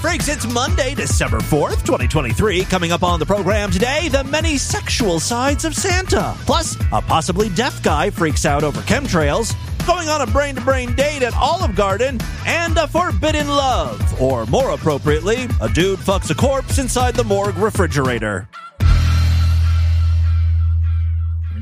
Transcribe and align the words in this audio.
freaks, 0.00 0.28
it's 0.28 0.50
Monday, 0.52 0.94
December 0.94 1.38
4th, 1.38 1.84
2023. 1.84 2.64
Coming 2.64 2.90
up 2.90 3.02
on 3.02 3.18
the 3.20 3.26
program 3.26 3.70
today, 3.70 4.08
the 4.08 4.24
many 4.24 4.56
sexual 4.56 5.20
sides 5.20 5.66
of 5.66 5.74
Santa. 5.74 6.34
Plus, 6.46 6.74
a 6.92 7.02
possibly 7.02 7.50
deaf 7.50 7.82
guy 7.82 8.08
freaks 8.08 8.46
out 8.46 8.64
over 8.64 8.80
chemtrails, 8.82 9.54
going 9.86 10.08
on 10.08 10.22
a 10.22 10.26
brain 10.26 10.54
to 10.54 10.60
brain 10.62 10.94
date 10.94 11.22
at 11.22 11.34
Olive 11.34 11.76
Garden, 11.76 12.18
and 12.46 12.78
a 12.78 12.86
forbidden 12.88 13.46
love. 13.46 14.20
Or 14.20 14.46
more 14.46 14.70
appropriately, 14.70 15.46
a 15.60 15.68
dude 15.68 15.98
fucks 15.98 16.30
a 16.30 16.34
corpse 16.34 16.78
inside 16.78 17.14
the 17.14 17.24
morgue 17.24 17.58
refrigerator. 17.58 18.48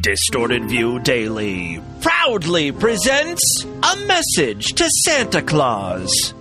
Distorted 0.00 0.66
View 0.66 1.00
Daily 1.00 1.82
proudly 2.00 2.70
presents 2.70 3.42
a 3.64 3.96
message 4.06 4.74
to 4.74 4.88
Santa 5.04 5.42
Claus. 5.42 6.34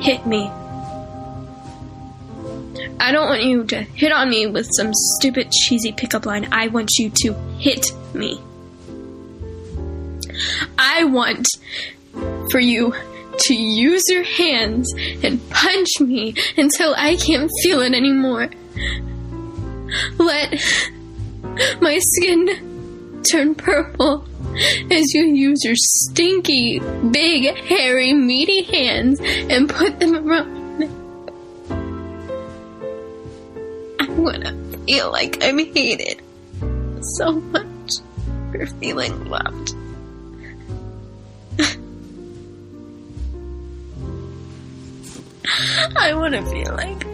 hit 0.00 0.26
me. 0.26 0.50
I 3.00 3.12
don't 3.12 3.28
want 3.28 3.42
you 3.42 3.64
to 3.64 3.82
hit 3.82 4.12
on 4.12 4.28
me 4.28 4.46
with 4.46 4.68
some 4.72 4.92
stupid 4.92 5.50
cheesy 5.52 5.92
pickup 5.92 6.26
line. 6.26 6.48
I 6.52 6.68
want 6.68 6.90
you 6.98 7.10
to 7.22 7.32
hit 7.58 7.86
me. 8.14 8.40
I 10.78 11.04
want 11.04 11.46
for 12.50 12.60
you 12.60 12.94
to 13.38 13.54
use 13.54 14.02
your 14.08 14.24
hands 14.24 14.92
and 15.22 15.48
punch 15.50 16.00
me 16.00 16.34
until 16.56 16.94
I 16.96 17.16
can't 17.16 17.50
feel 17.62 17.80
it 17.80 17.94
anymore. 17.94 18.50
Let 20.18 20.60
my 21.80 21.98
skin 21.98 23.22
turn 23.30 23.54
purple 23.54 24.26
as 24.90 25.14
you 25.14 25.24
use 25.24 25.64
your 25.64 25.74
stinky, 25.76 26.80
big, 27.10 27.56
hairy, 27.56 28.12
meaty 28.12 28.62
hands 28.62 29.20
and 29.22 29.68
put 29.68 30.00
them 30.00 30.14
around 30.14 30.57
me. 34.18 34.18
I 34.18 34.20
wanna 34.38 34.52
feel 34.86 35.10
like 35.10 35.42
I'm 35.42 35.58
hated 35.58 36.22
so 37.00 37.32
much 37.32 37.90
for 38.52 38.66
feeling 38.66 39.28
loved. 39.28 39.74
I 45.96 46.14
wanna 46.14 46.44
feel 46.46 46.72
like 46.74 47.04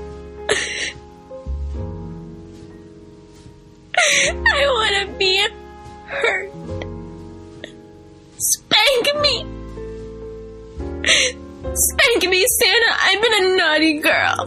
I 4.46 4.66
wanna 4.66 5.06
be 5.18 5.46
hurt. 6.06 6.50
Spank 8.36 9.20
me! 9.20 9.46
Spank 11.74 12.28
me, 12.28 12.44
Santa! 12.46 12.94
I've 13.00 13.22
been 13.22 13.44
a 13.44 13.56
naughty 13.56 14.00
girl. 14.00 14.46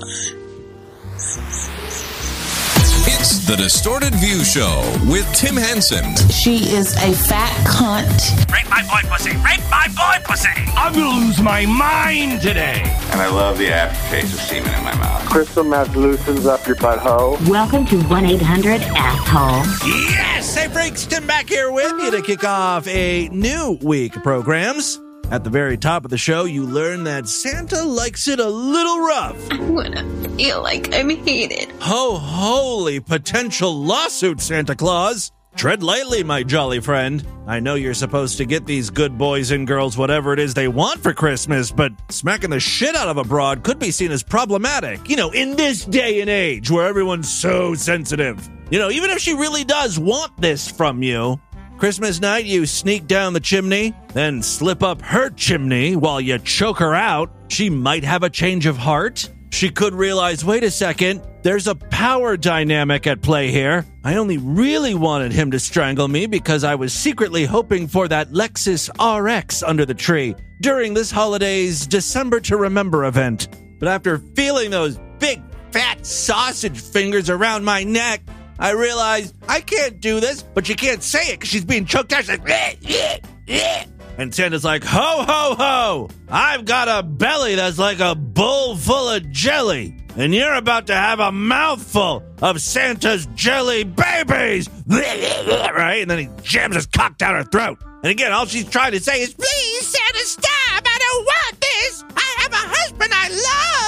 It's 3.48 3.56
the 3.56 3.64
Distorted 3.64 4.14
View 4.16 4.44
Show 4.44 4.84
with 5.09 5.26
Tim 5.34 5.56
Henson. 5.56 6.03
She 6.30 6.58
is 6.76 6.94
a 6.98 7.14
fat 7.14 7.50
cunt. 7.66 8.52
Rape 8.52 8.70
my 8.70 8.81
boy 8.81 9.08
pussy! 9.08 9.30
Rape 9.38 9.64
my 9.72 9.88
boy 9.95 10.22
pussy! 10.26 10.50
I'm 10.76 10.92
gonna 10.92 11.26
lose 11.26 11.42
my 11.42 11.66
mind 11.66 12.42
today! 12.42 12.81
and 13.12 13.22
I 13.22 13.30
love 13.30 13.58
the 13.58 13.72
aftertaste 13.72 14.34
of 14.34 14.42
semen 14.42 14.73
in 14.73 14.84
my 14.84 14.94
mouth. 14.95 15.30
Crystal 15.30 15.64
meth 15.64 15.95
loosens 15.95 16.45
up 16.45 16.67
your 16.67 16.76
butthole. 16.76 17.39
Welcome 17.48 17.86
to 17.86 18.02
1 18.02 18.26
800 18.26 18.81
Asshole. 18.81 19.88
Yes! 19.88 20.54
Hey, 20.54 20.67
freaks, 20.67 21.06
Tim 21.06 21.26
back 21.26 21.48
here 21.48 21.72
with 21.72 21.94
you 22.02 22.11
to 22.11 22.22
kick 22.22 22.44
off 22.44 22.86
a 22.86 23.30
new 23.30 23.80
week 23.82 24.17
of 24.17 24.23
programs. 24.23 25.00
At 25.30 25.44
the 25.45 25.50
very 25.50 25.78
top 25.78 26.06
of 26.06 26.11
the 26.11 26.17
show, 26.17 26.45
you 26.45 26.64
learn 26.64 27.06
that 27.06 27.28
Santa 27.28 27.84
likes 27.84 28.28
it 28.28 28.39
a 28.39 28.48
little 28.48 29.00
rough. 29.00 29.52
I 29.52 29.59
wanna 29.59 30.04
feel 30.38 30.61
like 30.61 30.93
I'm 30.93 31.09
hated. 31.09 31.71
Ho, 31.81 32.16
holy 32.16 32.99
potential 32.99 33.73
lawsuit, 33.73 34.39
Santa 34.39 34.75
Claus! 34.75 35.31
Tread 35.55 35.81
lightly, 35.81 36.23
my 36.23 36.43
jolly 36.43 36.80
friend. 36.80 37.25
I 37.48 37.59
know 37.59 37.73
you're 37.73 37.95
supposed 37.95 38.37
to 38.37 38.45
get 38.45 38.67
these 38.67 38.92
good 38.92 39.17
boys 39.17 39.49
and 39.49 39.65
girls 39.65 39.97
whatever 39.97 40.31
it 40.33 40.37
is 40.39 40.53
they 40.53 40.67
want 40.67 41.02
for 41.02 41.11
Christmas, 41.11 41.71
but 41.71 41.92
smacking 42.11 42.52
the 42.52 42.59
shit 42.59 42.95
out 42.95 43.08
of 43.08 43.17
a 43.17 43.23
broad 43.23 43.64
could 43.64 43.80
be 43.80 43.89
seen 43.89 44.11
as 44.11 44.21
problematic. 44.21 45.09
You 45.09 45.15
know, 45.15 45.31
in 45.31 45.55
this 45.55 45.83
day 45.83 46.21
and 46.21 46.30
age 46.30 46.70
where 46.70 46.86
everyone's 46.86 47.33
so 47.33 47.73
sensitive. 47.73 48.47
You 48.70 48.77
know, 48.77 48.92
even 48.92 49.09
if 49.09 49.17
she 49.17 49.33
really 49.33 49.64
does 49.64 49.97
want 49.97 50.39
this 50.39 50.70
from 50.70 51.02
you, 51.02 51.39
Christmas 51.80 52.21
night, 52.21 52.45
you 52.45 52.67
sneak 52.67 53.08
down 53.08 53.33
the 53.33 53.39
chimney, 53.39 53.95
then 54.14 54.43
slip 54.43 54.83
up 54.83 55.02
her 55.02 55.31
chimney 55.31 55.95
while 55.95 56.21
you 56.21 56.37
choke 56.37 56.77
her 56.77 56.93
out. 56.93 57.31
She 57.47 57.71
might 57.71 58.03
have 58.03 58.21
a 58.21 58.30
change 58.30 58.67
of 58.67 58.77
heart. 58.77 59.31
She 59.49 59.69
could 59.69 59.93
realize 59.93 60.45
wait 60.45 60.63
a 60.63 60.71
second, 60.71 61.21
there's 61.41 61.67
a 61.67 61.75
power 61.75 62.37
dynamic 62.37 63.08
at 63.08 63.21
play 63.21 63.49
here. 63.49 63.85
I 64.03 64.15
only 64.15 64.37
really 64.37 64.93
wanted 64.93 65.31
him 65.31 65.52
to 65.52 65.59
strangle 65.59 66.08
me 66.08 66.25
because 66.25 66.63
I 66.63 66.75
was 66.75 66.93
secretly 66.93 67.45
hoping 67.45 67.87
for 67.87 68.08
that 68.08 68.31
Lexus 68.31 68.89
RX 68.99 69.63
under 69.63 69.85
the 69.85 69.93
tree 69.93 70.35
during 70.61 70.93
this 70.93 71.11
holiday's 71.11 71.87
December 71.87 72.39
to 72.41 72.58
Remember 72.58 73.05
event. 73.05 73.47
But 73.80 73.89
after 73.89 74.17
feeling 74.17 74.71
those 74.71 74.99
big 75.19 75.41
fat 75.71 76.05
sausage 76.05 76.79
fingers 76.79 77.29
around 77.29 77.64
my 77.64 77.83
neck, 77.83 78.21
I 78.59 78.71
realized 78.71 79.35
I 79.47 79.61
can't 79.61 79.99
do 79.99 80.19
this, 80.19 80.41
but 80.41 80.65
she 80.65 80.73
can't 80.73 81.03
say 81.03 81.29
it 81.29 81.39
because 81.39 81.49
she's 81.49 81.65
being 81.65 81.85
choked 81.85 82.11
out. 82.11 82.21
She's 82.21 82.29
like, 82.29 82.43
"Bleh, 82.43 82.79
bleh, 82.81 83.21
bleh." 83.45 83.96
And 84.17 84.33
Santa's 84.33 84.64
like, 84.64 84.83
ho, 84.83 85.23
ho, 85.28 85.55
ho! 85.55 86.10
I've 86.28 86.66
got 86.66 86.88
a 86.88 87.04
belly 87.04 87.54
that's 87.55 87.78
like 87.78 88.00
a 88.00 88.16
bowl 88.16 88.76
full 88.76 89.10
of 89.10 89.30
jelly, 89.32 89.95
and 90.16 90.33
you're 90.33 90.55
about 90.55 90.88
to 90.88 90.95
have 90.95 91.20
a 91.20 91.32
mouthful 91.32 92.23
of 92.42 92.60
Santa's 92.61 93.27
jelly 93.36 93.83
babies, 93.83 94.67
Bleh, 94.67 95.04
bleh, 95.04 95.45
bleh," 95.45 95.72
right? 95.73 96.02
And 96.02 96.10
then 96.10 96.17
he 96.20 96.30
jams 96.44 96.76
his 96.76 96.86
cock 96.88 97.17
down 97.17 97.36
her 97.36 97.44
throat. 97.44 97.77
And 98.04 98.11
again, 98.11 98.32
all 98.32 98.45
she's 98.45 98.70
trying 98.70 98.92
to 98.92 99.00
say 99.00 99.22
is, 99.22 99.33
please, 99.33 99.88
Santa, 99.88 100.20
stop! 100.20 100.83
I 100.86 100.98
don't 101.00 101.26
want 101.26 101.61
this! 101.61 102.04
I 102.16 102.36
have 102.39 102.52
a 102.52 102.56
husband 102.56 103.11
I 103.14 103.30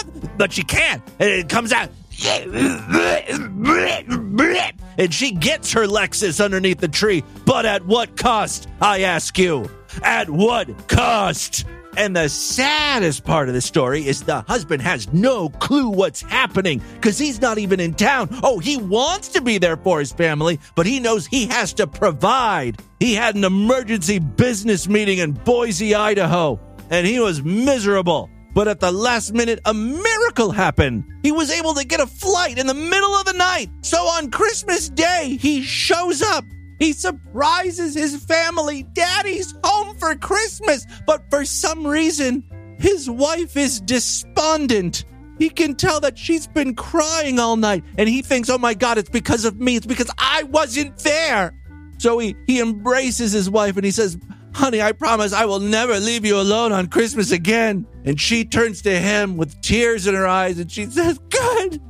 love! 0.03 0.37
But 0.37 0.53
she 0.53 0.63
can't, 0.63 1.01
and 1.19 1.29
it 1.29 1.49
comes 1.49 1.71
out. 1.73 1.89
And 4.99 5.13
she 5.13 5.31
gets 5.31 5.71
her 5.71 5.87
Lexus 5.87 6.43
underneath 6.43 6.79
the 6.79 6.89
tree, 6.89 7.23
but 7.45 7.65
at 7.65 7.85
what 7.85 8.17
cost, 8.17 8.67
I 8.81 9.03
ask 9.03 9.39
you? 9.39 9.69
At 10.03 10.29
what 10.29 10.89
cost? 10.89 11.65
And 11.95 12.15
the 12.15 12.27
saddest 12.27 13.23
part 13.23 13.47
of 13.47 13.53
the 13.53 13.61
story 13.61 14.05
is 14.05 14.23
the 14.23 14.41
husband 14.41 14.81
has 14.81 15.11
no 15.11 15.49
clue 15.49 15.89
what's 15.89 16.21
happening 16.21 16.81
because 16.95 17.17
he's 17.17 17.41
not 17.41 17.57
even 17.57 17.79
in 17.79 17.93
town. 17.93 18.29
Oh, 18.43 18.59
he 18.59 18.75
wants 18.75 19.29
to 19.29 19.41
be 19.41 19.57
there 19.57 19.77
for 19.77 19.99
his 19.99 20.11
family, 20.11 20.59
but 20.75 20.85
he 20.85 20.99
knows 20.99 21.25
he 21.25 21.47
has 21.47 21.73
to 21.73 21.87
provide. 21.87 22.81
He 22.99 23.15
had 23.15 23.35
an 23.35 23.45
emergency 23.45 24.19
business 24.19 24.87
meeting 24.87 25.19
in 25.19 25.31
Boise, 25.31 25.95
Idaho, 25.95 26.59
and 26.89 27.07
he 27.07 27.19
was 27.19 27.41
miserable. 27.41 28.29
But 28.53 28.67
at 28.67 28.79
the 28.79 28.91
last 28.91 29.33
minute, 29.33 29.59
a 29.65 29.73
miracle 29.73 30.51
happened. 30.51 31.05
He 31.23 31.31
was 31.31 31.51
able 31.51 31.73
to 31.75 31.85
get 31.85 31.99
a 31.99 32.07
flight 32.07 32.57
in 32.57 32.67
the 32.67 32.73
middle 32.73 33.13
of 33.15 33.25
the 33.25 33.33
night. 33.33 33.69
So 33.81 33.97
on 33.97 34.31
Christmas 34.31 34.89
Day, 34.89 35.37
he 35.39 35.61
shows 35.61 36.21
up. 36.21 36.45
He 36.79 36.93
surprises 36.93 37.93
his 37.93 38.23
family. 38.23 38.83
Daddy's 38.93 39.53
home 39.63 39.95
for 39.97 40.15
Christmas. 40.15 40.85
But 41.05 41.29
for 41.29 41.45
some 41.45 41.85
reason, 41.85 42.43
his 42.79 43.09
wife 43.09 43.55
is 43.57 43.81
despondent. 43.81 45.05
He 45.37 45.49
can 45.49 45.75
tell 45.75 45.99
that 46.01 46.17
she's 46.17 46.47
been 46.47 46.75
crying 46.75 47.39
all 47.39 47.55
night. 47.55 47.83
And 47.97 48.09
he 48.09 48.21
thinks, 48.21 48.49
oh 48.49 48.57
my 48.57 48.73
God, 48.73 48.97
it's 48.97 49.09
because 49.09 49.45
of 49.45 49.59
me. 49.59 49.75
It's 49.75 49.85
because 49.85 50.09
I 50.17 50.43
wasn't 50.43 50.97
there. 50.97 51.53
So 51.97 52.17
he, 52.17 52.35
he 52.47 52.59
embraces 52.61 53.31
his 53.31 53.49
wife 53.49 53.75
and 53.75 53.85
he 53.85 53.91
says, 53.91 54.17
Honey, 54.53 54.81
I 54.81 54.91
promise 54.91 55.33
I 55.33 55.45
will 55.45 55.59
never 55.59 55.99
leave 55.99 56.25
you 56.25 56.39
alone 56.39 56.71
on 56.71 56.87
Christmas 56.87 57.31
again. 57.31 57.85
And 58.05 58.19
she 58.19 58.45
turns 58.45 58.81
to 58.83 58.99
him 58.99 59.37
with 59.37 59.59
tears 59.61 60.07
in 60.07 60.15
her 60.15 60.27
eyes 60.27 60.59
and 60.59 60.71
she 60.71 60.85
says, 60.85 61.19
Good. 61.29 61.81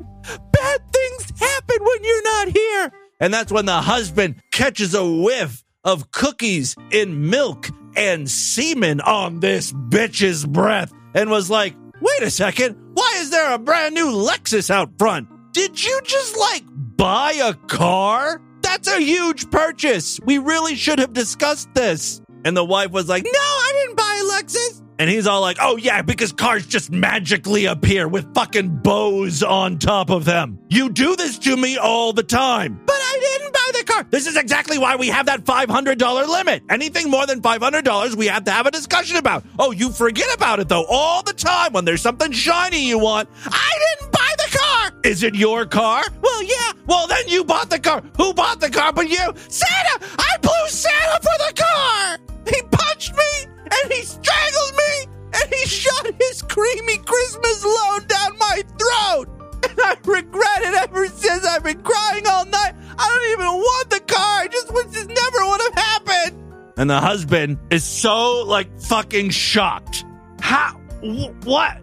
Bad 0.51 0.81
things 0.93 1.39
happen 1.39 1.77
when 1.79 2.03
you're 2.03 2.23
not 2.23 2.47
here. 2.49 2.91
And 3.19 3.33
that's 3.33 3.51
when 3.51 3.65
the 3.65 3.81
husband 3.81 4.41
catches 4.51 4.93
a 4.93 5.05
whiff 5.05 5.63
of 5.83 6.11
cookies 6.11 6.75
in 6.91 7.29
milk 7.29 7.69
and 7.95 8.29
semen 8.29 9.01
on 9.01 9.39
this 9.39 9.71
bitch's 9.71 10.45
breath 10.45 10.91
and 11.13 11.29
was 11.29 11.49
like, 11.49 11.75
Wait 12.01 12.21
a 12.21 12.29
second. 12.29 12.77
Why 12.93 13.17
is 13.17 13.29
there 13.29 13.53
a 13.53 13.59
brand 13.59 13.95
new 13.95 14.07
Lexus 14.07 14.69
out 14.69 14.91
front? 14.97 15.27
Did 15.53 15.83
you 15.83 15.99
just 16.03 16.37
like 16.37 16.63
buy 16.97 17.33
a 17.41 17.53
car? 17.53 18.41
That's 18.61 18.87
a 18.87 18.99
huge 19.01 19.49
purchase. 19.49 20.19
We 20.23 20.37
really 20.37 20.75
should 20.75 20.99
have 20.99 21.13
discussed 21.13 21.73
this. 21.73 22.21
And 22.45 22.55
the 22.55 22.63
wife 22.63 22.91
was 22.91 23.07
like, 23.09 23.23
No, 23.23 23.29
I 23.31 23.71
didn't 23.81 23.97
buy 23.97 24.21
a 24.21 24.41
Lexus. 24.43 24.81
And 24.99 25.09
he's 25.09 25.27
all 25.27 25.41
like, 25.41 25.57
Oh, 25.61 25.77
yeah, 25.77 26.01
because 26.01 26.31
cars 26.31 26.65
just 26.65 26.91
magically 26.91 27.65
appear 27.65 28.07
with 28.07 28.33
fucking 28.33 28.77
bows 28.77 29.43
on 29.43 29.77
top 29.79 30.09
of 30.09 30.25
them. 30.25 30.59
You 30.69 30.89
do 30.89 31.15
this 31.15 31.37
to 31.39 31.55
me 31.55 31.77
all 31.77 32.13
the 32.13 32.23
time. 32.23 32.79
But 32.85 32.95
I 32.95 33.19
didn't 33.37 33.53
buy 33.53 33.79
the 33.79 33.83
car. 33.85 34.07
This 34.09 34.27
is 34.27 34.35
exactly 34.37 34.77
why 34.77 34.95
we 34.95 35.07
have 35.07 35.25
that 35.27 35.43
$500 35.45 36.27
limit. 36.27 36.63
Anything 36.69 37.09
more 37.09 37.25
than 37.25 37.41
$500, 37.41 38.15
we 38.15 38.27
have 38.27 38.43
to 38.45 38.51
have 38.51 38.65
a 38.65 38.71
discussion 38.71 39.17
about. 39.17 39.43
Oh, 39.57 39.71
you 39.71 39.91
forget 39.91 40.33
about 40.35 40.59
it 40.59 40.67
though 40.69 40.85
all 40.89 41.23
the 41.23 41.33
time 41.33 41.73
when 41.73 41.85
there's 41.85 42.01
something 42.01 42.31
shiny 42.31 42.87
you 42.87 42.99
want. 42.99 43.29
I 43.45 43.95
didn't 43.97 44.11
buy 44.11 44.33
the 44.37 44.57
car. 44.57 44.91
Is 45.03 45.23
it 45.23 45.35
your 45.35 45.65
car? 45.65 46.03
Well, 46.21 46.43
yeah. 46.43 46.73
Well, 46.87 47.07
then 47.07 47.27
you 47.27 47.43
bought 47.43 47.69
the 47.69 47.79
car. 47.79 48.03
Who 48.17 48.33
bought 48.33 48.59
the 48.59 48.69
car 48.69 48.91
but 48.91 49.09
you? 49.09 49.33
Santa! 49.47 50.05
I 50.17 50.37
blew 50.41 50.67
Santa 50.67 51.19
for 51.21 51.37
the 51.47 51.53
car! 51.55 52.28
He 52.49 52.61
punched 52.71 53.13
me 53.15 53.45
and 53.45 53.91
he 53.91 54.01
strangled 54.03 54.73
me 54.75 55.07
and 55.33 55.53
he 55.53 55.65
shot 55.65 56.05
his 56.19 56.41
creamy 56.43 56.97
Christmas 56.99 57.63
load 57.63 58.07
down 58.07 58.37
my 58.37 58.63
throat. 58.77 59.29
And 59.69 59.79
I 59.81 59.97
regret 60.05 60.61
it 60.61 60.73
ever 60.73 61.07
since. 61.07 61.45
I've 61.45 61.63
been 61.63 61.81
crying 61.81 62.25
all 62.27 62.45
night. 62.45 62.73
I 62.97 63.09
don't 63.09 63.31
even 63.33 63.61
want 63.61 63.89
the 63.89 63.99
car. 63.99 64.41
I 64.41 64.47
just 64.47 64.73
wish 64.73 64.85
this 64.87 65.05
never 65.07 65.45
would 65.49 65.61
have 65.61 65.75
happened. 65.75 66.53
And 66.77 66.89
the 66.89 66.99
husband 66.99 67.57
is 67.69 67.83
so 67.83 68.43
like 68.45 68.79
fucking 68.79 69.31
shocked. 69.31 70.05
How? 70.39 70.79
Wh- 71.03 71.45
what? 71.45 71.77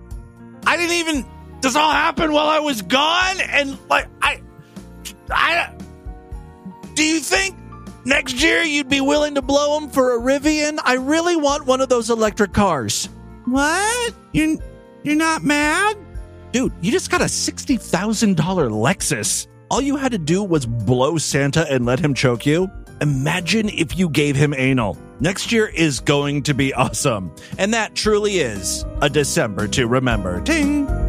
I 0.66 0.76
didn't 0.76 0.96
even. 0.96 1.26
This 1.60 1.76
all 1.76 1.90
happened 1.92 2.32
while 2.32 2.48
I 2.48 2.60
was 2.60 2.82
gone, 2.82 3.40
and 3.40 3.78
like 3.90 4.08
I, 4.22 4.42
I. 5.30 5.74
Do 6.94 7.04
you 7.04 7.20
think 7.20 7.56
next 8.06 8.42
year 8.42 8.62
you'd 8.62 8.88
be 8.88 9.00
willing 9.00 9.34
to 9.34 9.42
blow 9.42 9.78
him 9.78 9.90
for 9.90 10.16
a 10.16 10.20
Rivian? 10.20 10.78
I 10.82 10.94
really 10.94 11.36
want 11.36 11.66
one 11.66 11.80
of 11.80 11.88
those 11.88 12.08
electric 12.08 12.52
cars. 12.52 13.08
What? 13.44 14.14
You're 14.32 14.56
you're 15.02 15.14
not 15.14 15.44
mad? 15.44 15.96
Dude, 16.52 16.72
you 16.80 16.90
just 16.90 17.10
got 17.10 17.20
a 17.20 17.26
$60,000 17.26 18.34
Lexus. 18.34 19.46
All 19.70 19.80
you 19.80 19.96
had 19.96 20.12
to 20.12 20.18
do 20.18 20.42
was 20.42 20.64
blow 20.64 21.18
Santa 21.18 21.70
and 21.70 21.84
let 21.84 22.00
him 22.00 22.14
choke 22.14 22.46
you. 22.46 22.70
Imagine 23.00 23.68
if 23.68 23.98
you 23.98 24.08
gave 24.08 24.36
him 24.36 24.54
anal. 24.54 24.96
Next 25.20 25.52
year 25.52 25.66
is 25.66 26.00
going 26.00 26.42
to 26.44 26.54
be 26.54 26.72
awesome. 26.74 27.34
And 27.58 27.74
that 27.74 27.94
truly 27.94 28.38
is 28.38 28.84
a 29.02 29.10
December 29.10 29.68
to 29.68 29.86
remember. 29.86 30.40
Ting. 30.42 31.05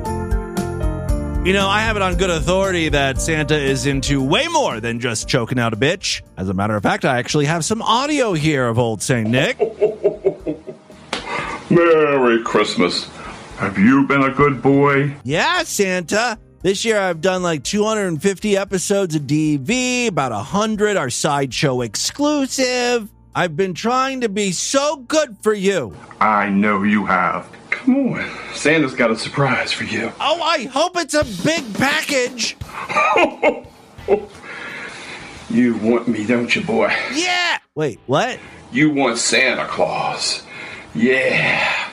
You 1.48 1.54
know, 1.54 1.70
I 1.70 1.80
have 1.80 1.96
it 1.96 2.02
on 2.02 2.18
good 2.18 2.30
authority 2.30 2.90
that 2.90 3.22
Santa 3.22 3.56
is 3.56 3.86
into 3.86 4.22
way 4.22 4.50
more 4.50 4.82
than 4.82 5.00
just 5.00 5.30
choking 5.30 5.58
out 5.58 5.72
a 5.72 5.78
bitch. 5.78 6.22
As 6.36 6.50
a 6.50 6.54
matter 6.54 6.76
of 6.76 6.84
fact, 6.84 7.06
I 7.06 7.20
actually 7.20 7.46
have 7.46 7.64
some 7.64 7.82
audio 7.82 8.34
here 8.34 8.68
of 8.68 8.78
old 8.78 9.02
St. 9.02 9.30
Nick. 9.30 9.58
Merry 11.70 12.44
Christmas. 12.44 13.08
Have 13.60 13.78
you 13.78 14.06
been 14.06 14.24
a 14.24 14.30
good 14.30 14.62
boy? 14.62 15.16
Yeah, 15.24 15.64
Santa. 15.64 16.38
This 16.64 16.84
year 16.84 17.00
I've 17.00 17.22
done 17.22 17.44
like 17.44 17.64
250 17.64 18.58
episodes 18.58 19.16
of 19.16 19.22
DV, 19.22 20.10
about 20.10 20.34
100 20.34 20.98
are 20.98 21.10
sideshow 21.10 21.80
exclusive. 21.80 23.10
I've 23.34 23.56
been 23.56 23.74
trying 23.74 24.20
to 24.20 24.28
be 24.28 24.52
so 24.52 24.98
good 24.98 25.38
for 25.42 25.54
you. 25.54 25.96
I 26.20 26.50
know 26.50 26.84
you 26.84 27.06
have. 27.06 27.50
Come 27.88 28.14
on. 28.14 28.30
Santa's 28.54 28.94
got 28.94 29.12
a 29.12 29.16
surprise 29.18 29.72
for 29.72 29.86
you. 29.86 30.12
Oh, 30.20 30.42
I 30.42 30.66
hope 30.66 30.98
it's 30.98 31.14
a 31.14 31.24
big 31.46 31.74
package. 31.74 32.58
You 35.50 35.78
want 35.78 36.10
me, 36.10 36.26
don't 36.26 36.54
you, 36.54 36.62
boy? 36.62 36.94
Yeah. 37.14 37.60
Wait, 37.74 38.00
what? 38.06 38.38
You 38.74 38.94
want 38.94 39.18
Santa 39.18 39.66
Claus. 39.66 40.44
Yeah. 40.94 41.90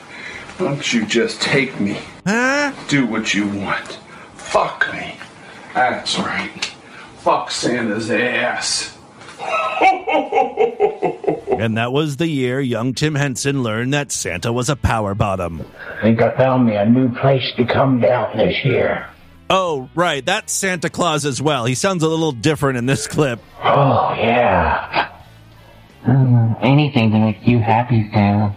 Don't 0.58 0.92
you 0.92 1.06
just 1.06 1.40
take 1.40 1.78
me. 1.78 1.98
Huh? 2.26 2.72
Do 2.88 3.06
what 3.06 3.32
you 3.32 3.46
want. 3.46 4.00
Fuck 4.34 4.92
me. 4.92 5.16
That's 5.72 6.18
right. 6.18 6.64
Fuck 7.18 7.52
Santa's 7.52 8.10
ass. 8.10 8.93
And 11.58 11.76
that 11.78 11.92
was 11.92 12.16
the 12.16 12.26
year 12.26 12.60
young 12.60 12.94
Tim 12.94 13.14
Henson 13.14 13.62
learned 13.62 13.94
that 13.94 14.10
Santa 14.10 14.52
was 14.52 14.68
a 14.68 14.76
power 14.76 15.14
bottom. 15.14 15.64
I 15.98 16.02
think 16.02 16.20
I 16.20 16.36
found 16.36 16.66
me 16.66 16.74
a 16.74 16.84
new 16.84 17.14
place 17.14 17.52
to 17.56 17.64
come 17.64 18.00
down 18.00 18.36
this 18.36 18.64
year. 18.64 19.08
Oh, 19.48 19.88
right. 19.94 20.24
That's 20.24 20.52
Santa 20.52 20.90
Claus 20.90 21.24
as 21.24 21.40
well. 21.40 21.64
He 21.64 21.74
sounds 21.74 22.02
a 22.02 22.08
little 22.08 22.32
different 22.32 22.76
in 22.78 22.86
this 22.86 23.06
clip. 23.06 23.40
Oh, 23.62 24.14
yeah. 24.18 25.10
Um, 26.04 26.56
anything 26.60 27.12
to 27.12 27.18
make 27.18 27.46
you 27.46 27.60
happy, 27.60 28.10
Santa. 28.12 28.54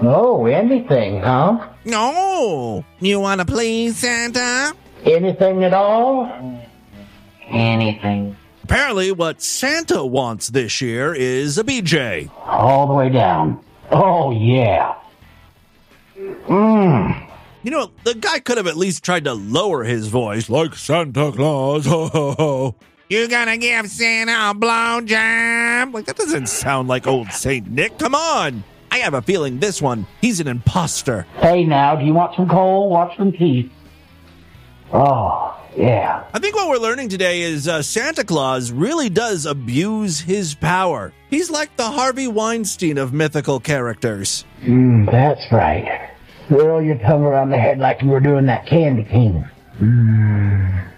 Oh, 0.00 0.46
anything, 0.46 1.20
huh? 1.20 1.68
No. 1.84 2.84
You 3.00 3.20
want 3.20 3.40
to 3.40 3.44
please 3.44 3.98
Santa? 3.98 4.74
Anything 5.04 5.64
at 5.64 5.74
all? 5.74 6.30
Anything. 7.48 8.36
Apparently, 8.72 9.12
what 9.12 9.42
Santa 9.42 10.02
wants 10.02 10.48
this 10.48 10.80
year 10.80 11.14
is 11.14 11.58
a 11.58 11.62
BJ. 11.62 12.30
All 12.46 12.86
the 12.86 12.94
way 12.94 13.10
down. 13.10 13.62
Oh, 13.90 14.30
yeah. 14.30 14.94
Mmm. 16.16 17.28
You 17.64 17.70
know, 17.70 17.90
the 18.04 18.14
guy 18.14 18.40
could 18.40 18.56
have 18.56 18.66
at 18.66 18.78
least 18.78 19.04
tried 19.04 19.24
to 19.24 19.34
lower 19.34 19.84
his 19.84 20.08
voice, 20.08 20.48
like 20.48 20.74
Santa 20.74 21.30
Claus. 21.32 21.84
Ho, 21.84 22.08
ho, 22.08 22.32
ho. 22.32 22.74
You 23.10 23.28
gonna 23.28 23.58
give 23.58 23.90
Santa 23.90 24.32
a 24.32 24.54
blowjob? 24.54 25.92
Like, 25.92 26.06
that 26.06 26.16
doesn't 26.16 26.46
sound 26.46 26.88
like 26.88 27.06
old 27.06 27.30
Saint 27.30 27.68
Nick. 27.68 27.98
Come 27.98 28.14
on. 28.14 28.64
I 28.90 29.00
have 29.00 29.12
a 29.12 29.20
feeling 29.20 29.58
this 29.58 29.82
one, 29.82 30.06
he's 30.22 30.40
an 30.40 30.48
imposter. 30.48 31.26
Hey, 31.40 31.64
now, 31.64 31.94
do 31.94 32.06
you 32.06 32.14
want 32.14 32.34
some 32.36 32.48
coal? 32.48 32.88
Watch 32.88 33.18
some 33.18 33.32
teeth. 33.32 33.70
Oh, 34.92 35.58
yeah. 35.76 36.24
I 36.34 36.38
think 36.38 36.54
what 36.54 36.68
we're 36.68 36.76
learning 36.76 37.08
today 37.08 37.42
is 37.42 37.66
uh, 37.66 37.82
Santa 37.82 38.24
Claus 38.24 38.70
really 38.72 39.08
does 39.08 39.46
abuse 39.46 40.20
his 40.20 40.54
power. 40.54 41.12
He's 41.30 41.50
like 41.50 41.74
the 41.76 41.90
Harvey 41.90 42.28
Weinstein 42.28 42.98
of 42.98 43.12
mythical 43.12 43.58
characters. 43.58 44.44
Mm, 44.62 45.10
that's 45.10 45.50
right. 45.50 46.10
Swirl 46.48 46.82
your 46.82 46.98
tongue 46.98 47.22
around 47.22 47.50
the 47.50 47.58
head 47.58 47.78
like 47.78 48.02
you 48.02 48.08
were 48.08 48.20
doing 48.20 48.46
that 48.46 48.66
candy 48.66 49.04
cane. 49.04 49.48
Mmm. 49.80 50.88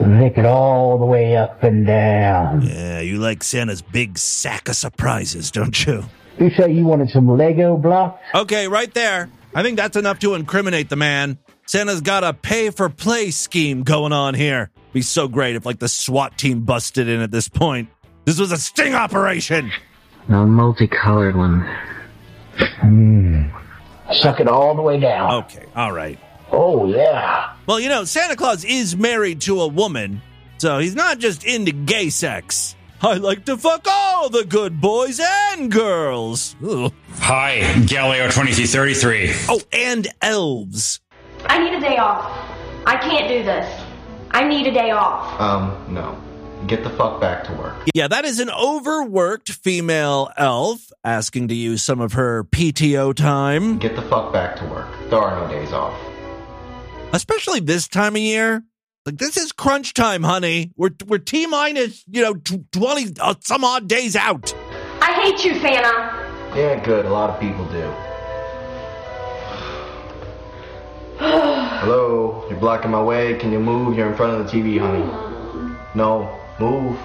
Lick 0.00 0.36
it 0.36 0.44
all 0.44 0.98
the 0.98 1.06
way 1.06 1.36
up 1.36 1.62
and 1.62 1.86
down. 1.86 2.62
Yeah, 2.62 2.98
you 3.00 3.18
like 3.18 3.44
Santa's 3.44 3.80
big 3.80 4.18
sack 4.18 4.68
of 4.68 4.74
surprises, 4.74 5.52
don't 5.52 5.86
you? 5.86 6.04
You 6.38 6.50
say 6.50 6.72
you 6.72 6.84
wanted 6.84 7.10
some 7.10 7.28
Lego 7.28 7.76
blocks? 7.76 8.20
Okay, 8.34 8.66
right 8.66 8.92
there. 8.92 9.30
I 9.54 9.62
think 9.62 9.76
that's 9.76 9.96
enough 9.96 10.18
to 10.18 10.34
incriminate 10.34 10.88
the 10.88 10.96
man. 10.96 11.38
Santa's 11.66 12.02
got 12.02 12.24
a 12.24 12.34
pay 12.34 12.70
for 12.70 12.88
play 12.88 13.30
scheme 13.30 13.82
going 13.82 14.12
on 14.12 14.34
here. 14.34 14.70
Be 14.92 15.02
so 15.02 15.28
great 15.28 15.56
if 15.56 15.64
like 15.64 15.78
the 15.78 15.88
SWAT 15.88 16.36
team 16.36 16.62
busted 16.62 17.08
in 17.08 17.20
at 17.20 17.30
this 17.30 17.48
point. 17.48 17.88
This 18.26 18.38
was 18.38 18.52
a 18.52 18.58
sting 18.58 18.94
operation. 18.94 19.72
No 20.28 20.46
multicolored 20.46 21.36
one. 21.36 21.68
Mmm. 22.82 23.50
Suck 24.12 24.40
it 24.40 24.48
all 24.48 24.74
the 24.74 24.82
way 24.82 25.00
down. 25.00 25.44
Okay, 25.44 25.64
all 25.74 25.92
right. 25.92 26.18
Oh, 26.52 26.86
yeah. 26.86 27.54
Well, 27.66 27.80
you 27.80 27.88
know, 27.88 28.04
Santa 28.04 28.36
Claus 28.36 28.64
is 28.64 28.96
married 28.96 29.40
to 29.42 29.60
a 29.62 29.66
woman, 29.68 30.20
so 30.58 30.78
he's 30.78 30.94
not 30.94 31.18
just 31.18 31.44
into 31.44 31.72
gay 31.72 32.10
sex. 32.10 32.76
I 33.02 33.14
like 33.14 33.44
to 33.46 33.56
fuck 33.56 33.86
all 33.88 34.30
the 34.30 34.44
good 34.44 34.80
boys 34.80 35.20
and 35.20 35.70
girls. 35.70 36.54
Ugh. 36.66 36.92
Hi, 37.16 37.60
Galileo 37.86 38.30
2333. 38.30 39.32
Oh, 39.48 39.60
and 39.72 40.06
elves. 40.22 41.00
I 41.46 41.58
need 41.62 41.74
a 41.74 41.80
day 41.80 41.96
off. 41.96 42.24
I 42.86 42.96
can't 42.96 43.28
do 43.28 43.42
this. 43.42 43.82
I 44.30 44.46
need 44.46 44.66
a 44.66 44.72
day 44.72 44.90
off. 44.90 45.40
Um, 45.40 45.92
no. 45.92 46.20
Get 46.66 46.82
the 46.82 46.90
fuck 46.90 47.20
back 47.20 47.44
to 47.44 47.52
work. 47.52 47.74
Yeah, 47.94 48.08
that 48.08 48.24
is 48.24 48.40
an 48.40 48.50
overworked 48.50 49.50
female 49.52 50.30
elf 50.36 50.90
asking 51.04 51.48
to 51.48 51.54
use 51.54 51.82
some 51.82 52.00
of 52.00 52.14
her 52.14 52.44
PTO 52.44 53.14
time. 53.14 53.78
Get 53.78 53.96
the 53.96 54.02
fuck 54.02 54.32
back 54.32 54.56
to 54.56 54.64
work. 54.66 54.88
There 55.10 55.18
are 55.18 55.38
no 55.38 55.52
days 55.52 55.72
off. 55.72 55.98
Especially 57.12 57.60
this 57.60 57.86
time 57.86 58.16
of 58.16 58.22
year. 58.22 58.64
Like 59.04 59.18
this 59.18 59.36
is 59.36 59.52
crunch 59.52 59.92
time, 59.92 60.22
honey. 60.22 60.72
We're 60.76 60.90
we're 61.06 61.18
T 61.18 61.46
minus, 61.46 62.02
you 62.08 62.22
know, 62.22 62.34
twenty 62.72 63.12
uh, 63.20 63.34
some 63.40 63.62
odd 63.62 63.86
days 63.86 64.16
out. 64.16 64.54
I 65.02 65.12
hate 65.22 65.44
you, 65.44 65.60
Santa. 65.60 66.56
Yeah, 66.56 66.82
good. 66.82 67.04
A 67.04 67.10
lot 67.10 67.28
of 67.28 67.38
people 67.38 67.66
do. 67.66 67.92
Hello, 71.18 72.44
you're 72.48 72.58
blocking 72.58 72.90
my 72.90 73.02
way. 73.02 73.38
Can 73.38 73.52
you 73.52 73.60
move? 73.60 73.96
You're 73.96 74.10
in 74.10 74.16
front 74.16 74.40
of 74.40 74.46
the 74.46 74.52
TV, 74.52 74.78
honey. 74.78 75.04
No, 75.94 76.38
move. 76.58 76.98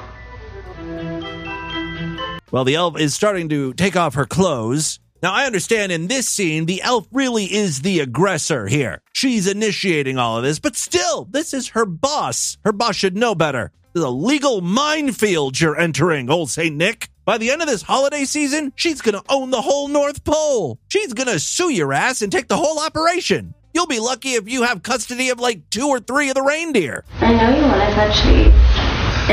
Well, 2.51 2.63
the 2.63 2.75
elf 2.75 2.99
is 2.99 3.13
starting 3.13 3.49
to 3.49 3.73
take 3.73 3.95
off 3.95 4.15
her 4.15 4.25
clothes. 4.25 4.99
Now, 5.21 5.33
I 5.33 5.45
understand 5.45 5.91
in 5.91 6.07
this 6.07 6.27
scene, 6.27 6.65
the 6.65 6.81
elf 6.81 7.05
really 7.11 7.45
is 7.45 7.81
the 7.81 7.99
aggressor 7.99 8.67
here. 8.67 9.01
She's 9.13 9.47
initiating 9.47 10.17
all 10.17 10.37
of 10.37 10.43
this, 10.43 10.59
but 10.59 10.75
still, 10.75 11.25
this 11.29 11.53
is 11.53 11.69
her 11.69 11.85
boss. 11.85 12.57
Her 12.63 12.71
boss 12.71 12.95
should 12.95 13.17
know 13.17 13.35
better. 13.35 13.71
A 13.95 13.99
legal 14.09 14.61
minefield 14.61 15.59
you're 15.59 15.77
entering, 15.77 16.29
old 16.29 16.49
St. 16.49 16.75
Nick. 16.75 17.09
By 17.25 17.37
the 17.37 17.51
end 17.51 17.61
of 17.61 17.67
this 17.67 17.81
holiday 17.81 18.23
season, 18.23 18.71
she's 18.75 19.01
gonna 19.01 19.21
own 19.27 19.51
the 19.51 19.61
whole 19.61 19.87
North 19.87 20.23
Pole. 20.23 20.79
She's 20.87 21.13
gonna 21.13 21.37
sue 21.37 21.69
your 21.69 21.91
ass 21.91 22.21
and 22.21 22.31
take 22.31 22.47
the 22.47 22.57
whole 22.57 22.79
operation. 22.79 23.53
You'll 23.73 23.87
be 23.87 23.99
lucky 23.99 24.29
if 24.33 24.49
you 24.49 24.63
have 24.63 24.81
custody 24.83 25.29
of 25.29 25.39
like 25.39 25.69
two 25.69 25.87
or 25.87 25.99
three 25.99 26.29
of 26.29 26.35
the 26.35 26.41
reindeer. 26.41 27.03
I 27.21 27.33
know 27.33 27.55
you 27.55 27.61
want 27.63 27.81
to 27.89 27.95
touch 27.95 28.25
me. 28.25 28.51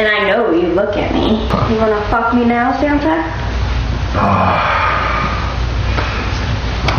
And 0.00 0.06
I 0.06 0.28
know 0.28 0.50
you 0.50 0.68
look 0.68 0.96
at 0.96 1.12
me. 1.14 1.40
You 1.74 1.80
wanna 1.80 2.06
fuck 2.10 2.34
me 2.34 2.44
now, 2.44 2.78
Santa? 2.78 3.22
Ah. 4.18 4.84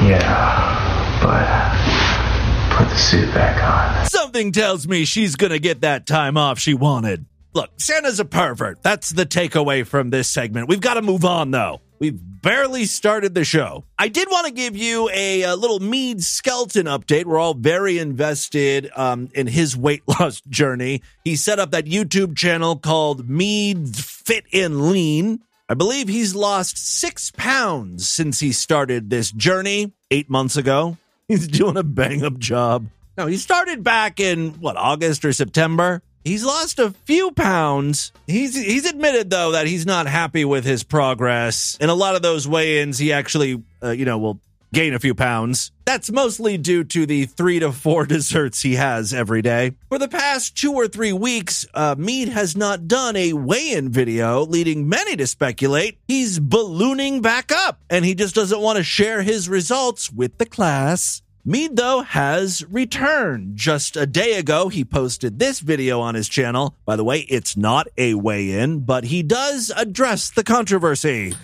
Yeah, 0.08 1.20
but 1.22 2.76
put 2.76 2.90
the 2.90 2.98
suit 2.98 3.32
back 3.34 3.64
on. 3.64 4.06
Something 4.08 4.52
tells 4.52 4.88
me 4.88 5.06
she's 5.06 5.36
gonna 5.36 5.60
get 5.60 5.82
that 5.82 6.08
time 6.08 6.38
off 6.38 6.58
she 6.60 6.74
wanted. 6.74 7.26
Look, 7.54 7.72
Santa's 7.78 8.20
a 8.20 8.26
pervert. 8.26 8.84
That's 8.84 9.10
the 9.10 9.26
takeaway 9.26 9.86
from 9.86 10.10
this 10.12 10.28
segment. 10.30 10.68
We've 10.68 10.82
got 10.82 10.94
to 10.96 11.02
move 11.02 11.26
on, 11.26 11.50
though. 11.50 11.82
We've 12.00 12.20
barely 12.20 12.86
started 12.86 13.34
the 13.34 13.44
show. 13.44 13.86
I 13.98 14.08
did 14.08 14.28
want 14.30 14.46
to 14.48 14.54
give 14.54 14.78
you 14.78 15.10
a, 15.10 15.44
a 15.44 15.56
little 15.56 15.80
Meade 15.80 16.24
Skelton 16.24 16.86
update. 16.86 17.26
We're 17.26 17.40
all 17.40 17.56
very 17.56 17.98
invested 17.98 18.92
um, 18.96 19.30
in 19.34 19.48
his 19.48 19.76
weight 19.76 20.04
loss 20.20 20.42
journey. 20.42 21.02
He 21.24 21.36
set 21.36 21.60
up 21.60 21.72
that 21.72 21.86
YouTube 21.86 22.38
channel 22.38 22.76
called 22.76 23.28
Meade 23.30 23.96
Fit 23.96 24.46
and 24.54 24.90
Lean. 24.92 25.42
I 25.70 25.74
believe 25.74 26.08
he's 26.08 26.36
lost 26.36 26.78
six 26.78 27.32
pounds 27.32 28.08
since 28.08 28.40
he 28.40 28.52
started 28.52 29.10
this 29.10 29.32
journey 29.32 29.92
eight 30.12 30.30
months 30.30 30.56
ago. 30.56 30.98
He's 31.28 31.48
doing 31.48 31.76
a 31.76 31.84
bang 31.84 32.24
up 32.24 32.38
job. 32.38 32.88
No, 33.18 33.26
he 33.26 33.38
started 33.38 33.84
back 33.84 34.20
in 34.20 34.52
what, 34.62 34.78
August 34.78 35.26
or 35.26 35.34
September? 35.34 36.02
He's 36.28 36.44
lost 36.44 36.78
a 36.78 36.92
few 37.06 37.32
pounds. 37.32 38.12
He's 38.28 38.54
he's 38.54 38.86
admitted 38.86 39.30
though 39.30 39.52
that 39.52 39.66
he's 39.66 39.86
not 39.86 40.08
happy 40.08 40.44
with 40.44 40.66
his 40.66 40.84
progress. 40.84 41.78
In 41.80 41.90
a 41.90 41.96
lot 41.96 42.16
of 42.16 42.22
those 42.22 42.46
weigh-ins, 42.46 42.98
he 42.98 43.14
actually, 43.14 43.64
uh, 43.82 43.92
you 43.92 44.04
know, 44.04 44.18
will 44.18 44.42
gain 44.74 44.94
a 44.94 45.00
few 45.00 45.16
pounds. 45.16 45.72
That's 45.86 46.12
mostly 46.12 46.58
due 46.58 46.84
to 46.84 47.06
the 47.06 47.28
three 47.28 47.60
to 47.60 47.72
four 47.72 48.06
desserts 48.16 48.62
he 48.62 48.76
has 48.76 49.14
every 49.14 49.42
day. 49.42 49.72
For 49.88 49.98
the 49.98 50.10
past 50.10 50.58
two 50.58 50.74
or 50.74 50.90
three 50.90 51.14
weeks, 51.14 51.66
uh, 51.74 51.96
Meade 51.98 52.28
has 52.28 52.58
not 52.58 52.90
done 52.90 53.16
a 53.16 53.32
weigh-in 53.32 53.90
video, 53.90 54.44
leading 54.46 54.90
many 54.90 55.16
to 55.16 55.28
speculate 55.28 55.98
he's 56.10 56.40
ballooning 56.40 57.22
back 57.22 57.54
up, 57.54 57.80
and 57.90 58.04
he 58.04 58.14
just 58.14 58.36
doesn't 58.36 58.60
want 58.60 58.78
to 58.78 58.84
share 58.84 59.22
his 59.22 59.48
results 59.48 60.12
with 60.12 60.38
the 60.40 60.46
class. 60.46 61.22
Meade, 61.50 61.78
though, 61.78 62.02
has 62.02 62.66
returned. 62.70 63.56
Just 63.56 63.96
a 63.96 64.06
day 64.06 64.34
ago, 64.34 64.68
he 64.68 64.84
posted 64.84 65.40
this 65.40 65.62
video 65.62 66.02
on 66.02 66.14
his 66.14 66.28
channel. 66.28 66.76
By 66.84 66.98
the 66.98 67.06
way, 67.06 67.20
it's 67.30 67.56
not 67.56 67.88
a 67.98 68.16
weigh 68.16 68.52
in, 68.52 68.82
but 68.82 69.06
he 69.06 69.24
does 69.24 69.72
address 69.78 70.30
the 70.30 70.44
controversy. 70.44 71.36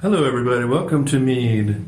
Hello, 0.00 0.22
everybody. 0.22 0.64
Welcome 0.64 1.04
to 1.06 1.18
Meade 1.18 1.84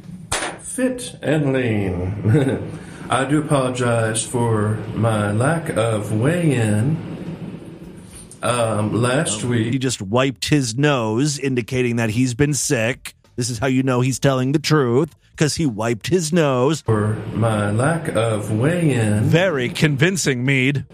Fit 0.62 1.14
and 1.22 1.52
Lean. 1.52 2.76
I 3.08 3.24
do 3.24 3.40
apologize 3.40 4.26
for 4.26 4.74
my 4.96 5.30
lack 5.30 5.68
of 5.76 6.12
weigh 6.12 6.56
in. 6.56 7.18
Um, 8.42 9.00
last 9.00 9.44
week, 9.44 9.72
He 9.72 9.78
just 9.78 10.02
wiped 10.02 10.48
his 10.48 10.76
nose, 10.76 11.38
indicating 11.38 11.96
that 11.96 12.10
he's 12.10 12.34
been 12.34 12.54
sick. 12.54 13.14
This 13.38 13.50
is 13.50 13.60
how 13.60 13.68
you 13.68 13.84
know 13.84 14.00
he's 14.00 14.18
telling 14.18 14.50
the 14.50 14.58
truth, 14.58 15.14
because 15.30 15.54
he 15.54 15.64
wiped 15.64 16.08
his 16.08 16.32
nose. 16.32 16.80
for 16.80 17.14
my 17.32 17.70
lack 17.70 18.08
of 18.08 18.50
weigh 18.50 18.90
in, 18.92 19.22
Very 19.22 19.68
convincing, 19.68 20.44
Meade. 20.44 20.84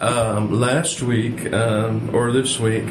um, 0.00 0.50
last 0.50 1.02
week 1.02 1.52
um, 1.52 2.08
or 2.14 2.32
this 2.32 2.58
week, 2.58 2.84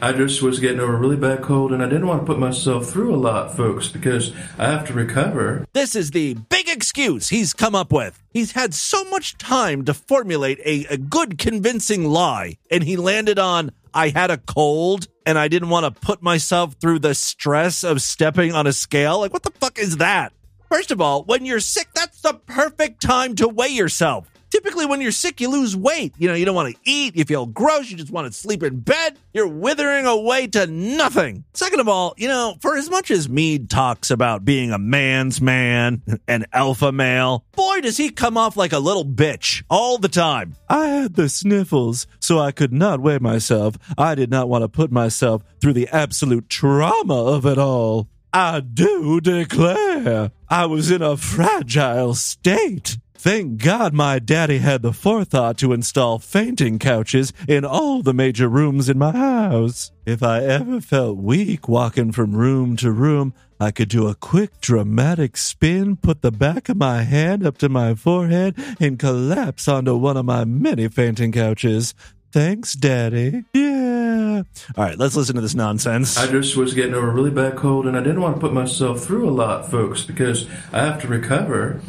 I 0.00 0.12
just 0.12 0.40
was 0.40 0.60
getting 0.60 0.80
over 0.80 0.94
a 0.94 0.96
really 0.96 1.16
bad 1.16 1.42
cold, 1.42 1.72
and 1.72 1.82
I 1.82 1.90
didn't 1.90 2.06
want 2.06 2.22
to 2.22 2.26
put 2.26 2.38
myself 2.38 2.86
through 2.88 3.14
a 3.14 3.18
lot, 3.20 3.54
folks, 3.54 3.88
because 3.88 4.32
I 4.56 4.64
have 4.70 4.86
to 4.86 4.94
recover. 4.94 5.66
This 5.74 5.94
is 5.94 6.12
the 6.12 6.32
big 6.32 6.70
excuse 6.70 7.28
he's 7.28 7.52
come 7.52 7.74
up 7.74 7.92
with. 7.92 8.22
He's 8.30 8.52
had 8.52 8.72
so 8.72 9.04
much 9.10 9.36
time 9.36 9.84
to 9.84 9.92
formulate 9.92 10.58
a, 10.64 10.86
a 10.86 10.96
good, 10.96 11.36
convincing 11.36 12.06
lie, 12.06 12.56
and 12.70 12.82
he 12.84 12.96
landed 12.96 13.38
on 13.38 13.72
I 13.94 14.08
had 14.08 14.30
a 14.30 14.38
cold 14.38 15.06
and 15.26 15.38
I 15.38 15.48
didn't 15.48 15.68
want 15.68 15.84
to 15.84 16.00
put 16.00 16.22
myself 16.22 16.74
through 16.80 17.00
the 17.00 17.14
stress 17.14 17.84
of 17.84 18.00
stepping 18.02 18.52
on 18.52 18.66
a 18.66 18.72
scale. 18.72 19.20
Like, 19.20 19.32
what 19.32 19.42
the 19.42 19.50
fuck 19.52 19.78
is 19.78 19.98
that? 19.98 20.32
First 20.70 20.90
of 20.90 21.00
all, 21.00 21.24
when 21.24 21.44
you're 21.46 21.60
sick, 21.60 21.88
that's 21.94 22.20
the 22.20 22.34
perfect 22.34 23.00
time 23.00 23.34
to 23.36 23.48
weigh 23.48 23.68
yourself. 23.68 24.30
Typically, 24.50 24.86
when 24.86 25.00
you're 25.00 25.12
sick, 25.12 25.40
you 25.40 25.50
lose 25.50 25.76
weight. 25.76 26.14
You 26.18 26.28
know, 26.28 26.34
you 26.34 26.44
don't 26.44 26.54
want 26.54 26.74
to 26.74 26.80
eat, 26.84 27.16
you 27.16 27.24
feel 27.24 27.46
gross, 27.46 27.90
you 27.90 27.96
just 27.96 28.10
want 28.10 28.26
to 28.26 28.38
sleep 28.38 28.62
in 28.62 28.80
bed. 28.80 29.18
You're 29.32 29.48
withering 29.48 30.06
away 30.06 30.46
to 30.48 30.66
nothing. 30.66 31.44
Second 31.54 31.80
of 31.80 31.88
all, 31.88 32.14
you 32.16 32.28
know, 32.28 32.56
for 32.60 32.76
as 32.76 32.90
much 32.90 33.10
as 33.10 33.28
Meade 33.28 33.68
talks 33.68 34.10
about 34.10 34.44
being 34.44 34.72
a 34.72 34.78
man's 34.78 35.40
man, 35.40 36.02
an 36.28 36.46
alpha 36.52 36.92
male, 36.92 37.44
boy, 37.52 37.80
does 37.80 37.96
he 37.96 38.10
come 38.10 38.36
off 38.36 38.56
like 38.56 38.72
a 38.72 38.78
little 38.78 39.04
bitch 39.04 39.62
all 39.68 39.98
the 39.98 40.08
time. 40.08 40.56
I 40.68 40.86
had 40.88 41.14
the 41.14 41.28
sniffles, 41.28 42.06
so 42.20 42.38
I 42.38 42.52
could 42.52 42.72
not 42.72 43.00
weigh 43.00 43.18
myself. 43.18 43.76
I 43.96 44.14
did 44.14 44.30
not 44.30 44.48
want 44.48 44.62
to 44.62 44.68
put 44.68 44.90
myself 44.90 45.42
through 45.60 45.74
the 45.74 45.88
absolute 45.88 46.48
trauma 46.48 47.14
of 47.14 47.46
it 47.46 47.58
all. 47.58 48.08
I 48.32 48.60
do 48.60 49.20
declare 49.20 50.30
I 50.48 50.66
was 50.66 50.90
in 50.90 51.02
a 51.02 51.16
fragile 51.16 52.14
state. 52.14 52.98
Thank 53.20 53.64
God 53.64 53.92
my 53.94 54.20
daddy 54.20 54.58
had 54.58 54.82
the 54.82 54.92
forethought 54.92 55.58
to 55.58 55.72
install 55.72 56.20
fainting 56.20 56.78
couches 56.78 57.32
in 57.48 57.64
all 57.64 58.00
the 58.00 58.14
major 58.14 58.48
rooms 58.48 58.88
in 58.88 58.96
my 58.96 59.10
house. 59.10 59.90
If 60.06 60.22
I 60.22 60.44
ever 60.44 60.80
felt 60.80 61.18
weak 61.18 61.68
walking 61.68 62.12
from 62.12 62.36
room 62.36 62.76
to 62.76 62.92
room, 62.92 63.34
I 63.58 63.72
could 63.72 63.88
do 63.88 64.06
a 64.06 64.14
quick 64.14 64.60
dramatic 64.60 65.36
spin, 65.36 65.96
put 65.96 66.22
the 66.22 66.30
back 66.30 66.68
of 66.68 66.76
my 66.76 67.02
hand 67.02 67.44
up 67.44 67.58
to 67.58 67.68
my 67.68 67.96
forehead, 67.96 68.54
and 68.78 69.00
collapse 69.00 69.66
onto 69.66 69.96
one 69.96 70.16
of 70.16 70.24
my 70.24 70.44
many 70.44 70.86
fainting 70.86 71.32
couches. 71.32 71.94
Thanks, 72.30 72.74
Daddy. 72.74 73.42
Yeah. 73.52 73.87
All 74.76 74.84
right, 74.84 74.98
let's 74.98 75.16
listen 75.16 75.34
to 75.36 75.40
this 75.40 75.54
nonsense. 75.54 76.16
I 76.16 76.26
just 76.30 76.56
was 76.56 76.74
getting 76.74 76.94
over 76.94 77.08
a 77.08 77.12
really 77.12 77.30
bad 77.30 77.56
cold, 77.56 77.86
and 77.86 77.96
I 77.96 78.00
didn't 78.00 78.20
want 78.20 78.36
to 78.36 78.40
put 78.40 78.52
myself 78.52 79.00
through 79.00 79.28
a 79.28 79.32
lot, 79.32 79.70
folks, 79.70 80.02
because 80.02 80.48
I 80.72 80.80
have 80.84 81.00
to 81.02 81.08
recover. 81.08 81.80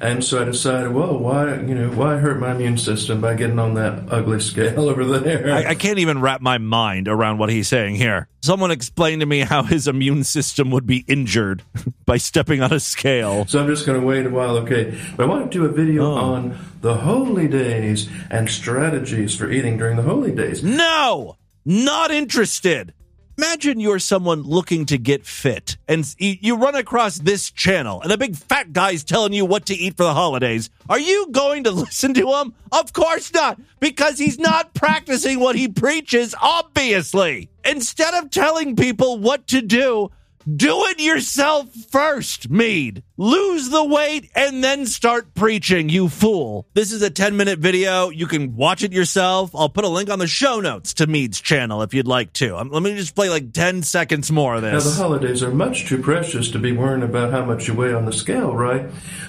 And 0.00 0.22
so 0.22 0.42
I 0.42 0.44
decided, 0.44 0.92
well, 0.92 1.16
why, 1.18 1.54
you 1.60 1.74
know, 1.74 1.88
why 1.90 2.16
hurt 2.16 2.38
my 2.38 2.50
immune 2.52 2.76
system 2.76 3.22
by 3.22 3.34
getting 3.36 3.58
on 3.58 3.74
that 3.74 4.12
ugly 4.12 4.40
scale 4.40 4.88
over 4.90 5.04
there? 5.18 5.50
I, 5.50 5.70
I 5.70 5.74
can't 5.76 5.98
even 5.98 6.20
wrap 6.20 6.42
my 6.42 6.58
mind 6.58 7.08
around 7.08 7.38
what 7.38 7.48
he's 7.48 7.68
saying 7.68 7.94
here. 7.94 8.28
Someone 8.42 8.70
explain 8.70 9.20
to 9.20 9.26
me 9.26 9.40
how 9.40 9.62
his 9.62 9.88
immune 9.88 10.24
system 10.24 10.70
would 10.72 10.86
be 10.86 11.04
injured 11.06 11.62
by 12.06 12.18
stepping 12.18 12.60
on 12.60 12.72
a 12.72 12.80
scale. 12.80 13.46
so 13.46 13.60
I'm 13.62 13.68
just 13.68 13.86
going 13.86 13.98
to 13.98 14.06
wait 14.06 14.26
a 14.26 14.30
while, 14.30 14.58
okay? 14.58 14.98
But 15.16 15.22
I 15.24 15.26
want 15.26 15.50
to 15.50 15.58
do 15.58 15.64
a 15.64 15.68
video 15.70 16.04
Oh. 16.12 16.16
on 16.16 16.58
the 16.82 16.96
holy 16.96 17.48
days 17.48 18.08
and 18.30 18.50
strategies 18.50 19.34
for 19.34 19.50
eating 19.50 19.78
during 19.78 19.96
the 19.96 20.02
holy 20.02 20.32
days. 20.32 20.62
No, 20.62 21.36
not 21.64 22.10
interested. 22.10 22.94
Imagine 23.36 23.80
you're 23.80 23.98
someone 23.98 24.42
looking 24.42 24.86
to 24.86 24.96
get 24.98 25.26
fit 25.26 25.76
and 25.88 26.14
you 26.18 26.54
run 26.54 26.76
across 26.76 27.16
this 27.18 27.50
channel 27.50 28.00
and 28.00 28.12
a 28.12 28.18
big 28.18 28.36
fat 28.36 28.72
guy's 28.72 29.02
telling 29.02 29.32
you 29.32 29.44
what 29.44 29.66
to 29.66 29.74
eat 29.74 29.96
for 29.96 30.04
the 30.04 30.14
holidays. 30.14 30.70
Are 30.88 31.00
you 31.00 31.28
going 31.32 31.64
to 31.64 31.70
listen 31.72 32.14
to 32.14 32.32
him? 32.32 32.54
Of 32.70 32.92
course 32.92 33.32
not, 33.32 33.60
because 33.80 34.18
he's 34.18 34.38
not 34.38 34.72
practicing 34.74 35.40
what 35.40 35.56
he 35.56 35.66
preaches, 35.66 36.34
obviously. 36.40 37.50
Instead 37.64 38.14
of 38.14 38.30
telling 38.30 38.76
people 38.76 39.18
what 39.18 39.48
to 39.48 39.60
do, 39.60 40.12
do 40.44 40.84
it 40.86 41.00
yourself 41.00 41.72
first, 41.90 42.50
Meade. 42.50 43.02
Lose 43.16 43.70
the 43.70 43.84
weight 43.84 44.30
and 44.34 44.62
then 44.62 44.86
start 44.86 45.34
preaching, 45.34 45.88
you 45.88 46.08
fool. 46.08 46.66
This 46.74 46.92
is 46.92 47.00
a 47.02 47.10
10 47.10 47.36
minute 47.36 47.58
video. 47.58 48.10
You 48.10 48.26
can 48.26 48.56
watch 48.56 48.82
it 48.82 48.92
yourself. 48.92 49.54
I'll 49.54 49.68
put 49.68 49.84
a 49.84 49.88
link 49.88 50.10
on 50.10 50.18
the 50.18 50.26
show 50.26 50.60
notes 50.60 50.94
to 50.94 51.06
Meade's 51.06 51.40
channel 51.40 51.82
if 51.82 51.94
you'd 51.94 52.08
like 52.08 52.32
to. 52.34 52.56
Um, 52.56 52.70
let 52.70 52.82
me 52.82 52.94
just 52.96 53.14
play 53.14 53.28
like 53.28 53.52
10 53.52 53.82
seconds 53.82 54.30
more 54.32 54.56
of 54.56 54.62
this. 54.62 54.84
Now, 54.84 54.90
the 54.90 54.96
holidays 54.96 55.42
are 55.42 55.52
much 55.52 55.86
too 55.86 56.02
precious 56.02 56.50
to 56.50 56.58
be 56.58 56.72
worrying 56.72 57.02
about 57.02 57.30
how 57.30 57.44
much 57.44 57.68
you 57.68 57.74
weigh 57.74 57.94
on 57.94 58.04
the 58.04 58.12
scale, 58.12 58.54
right? 58.54 58.86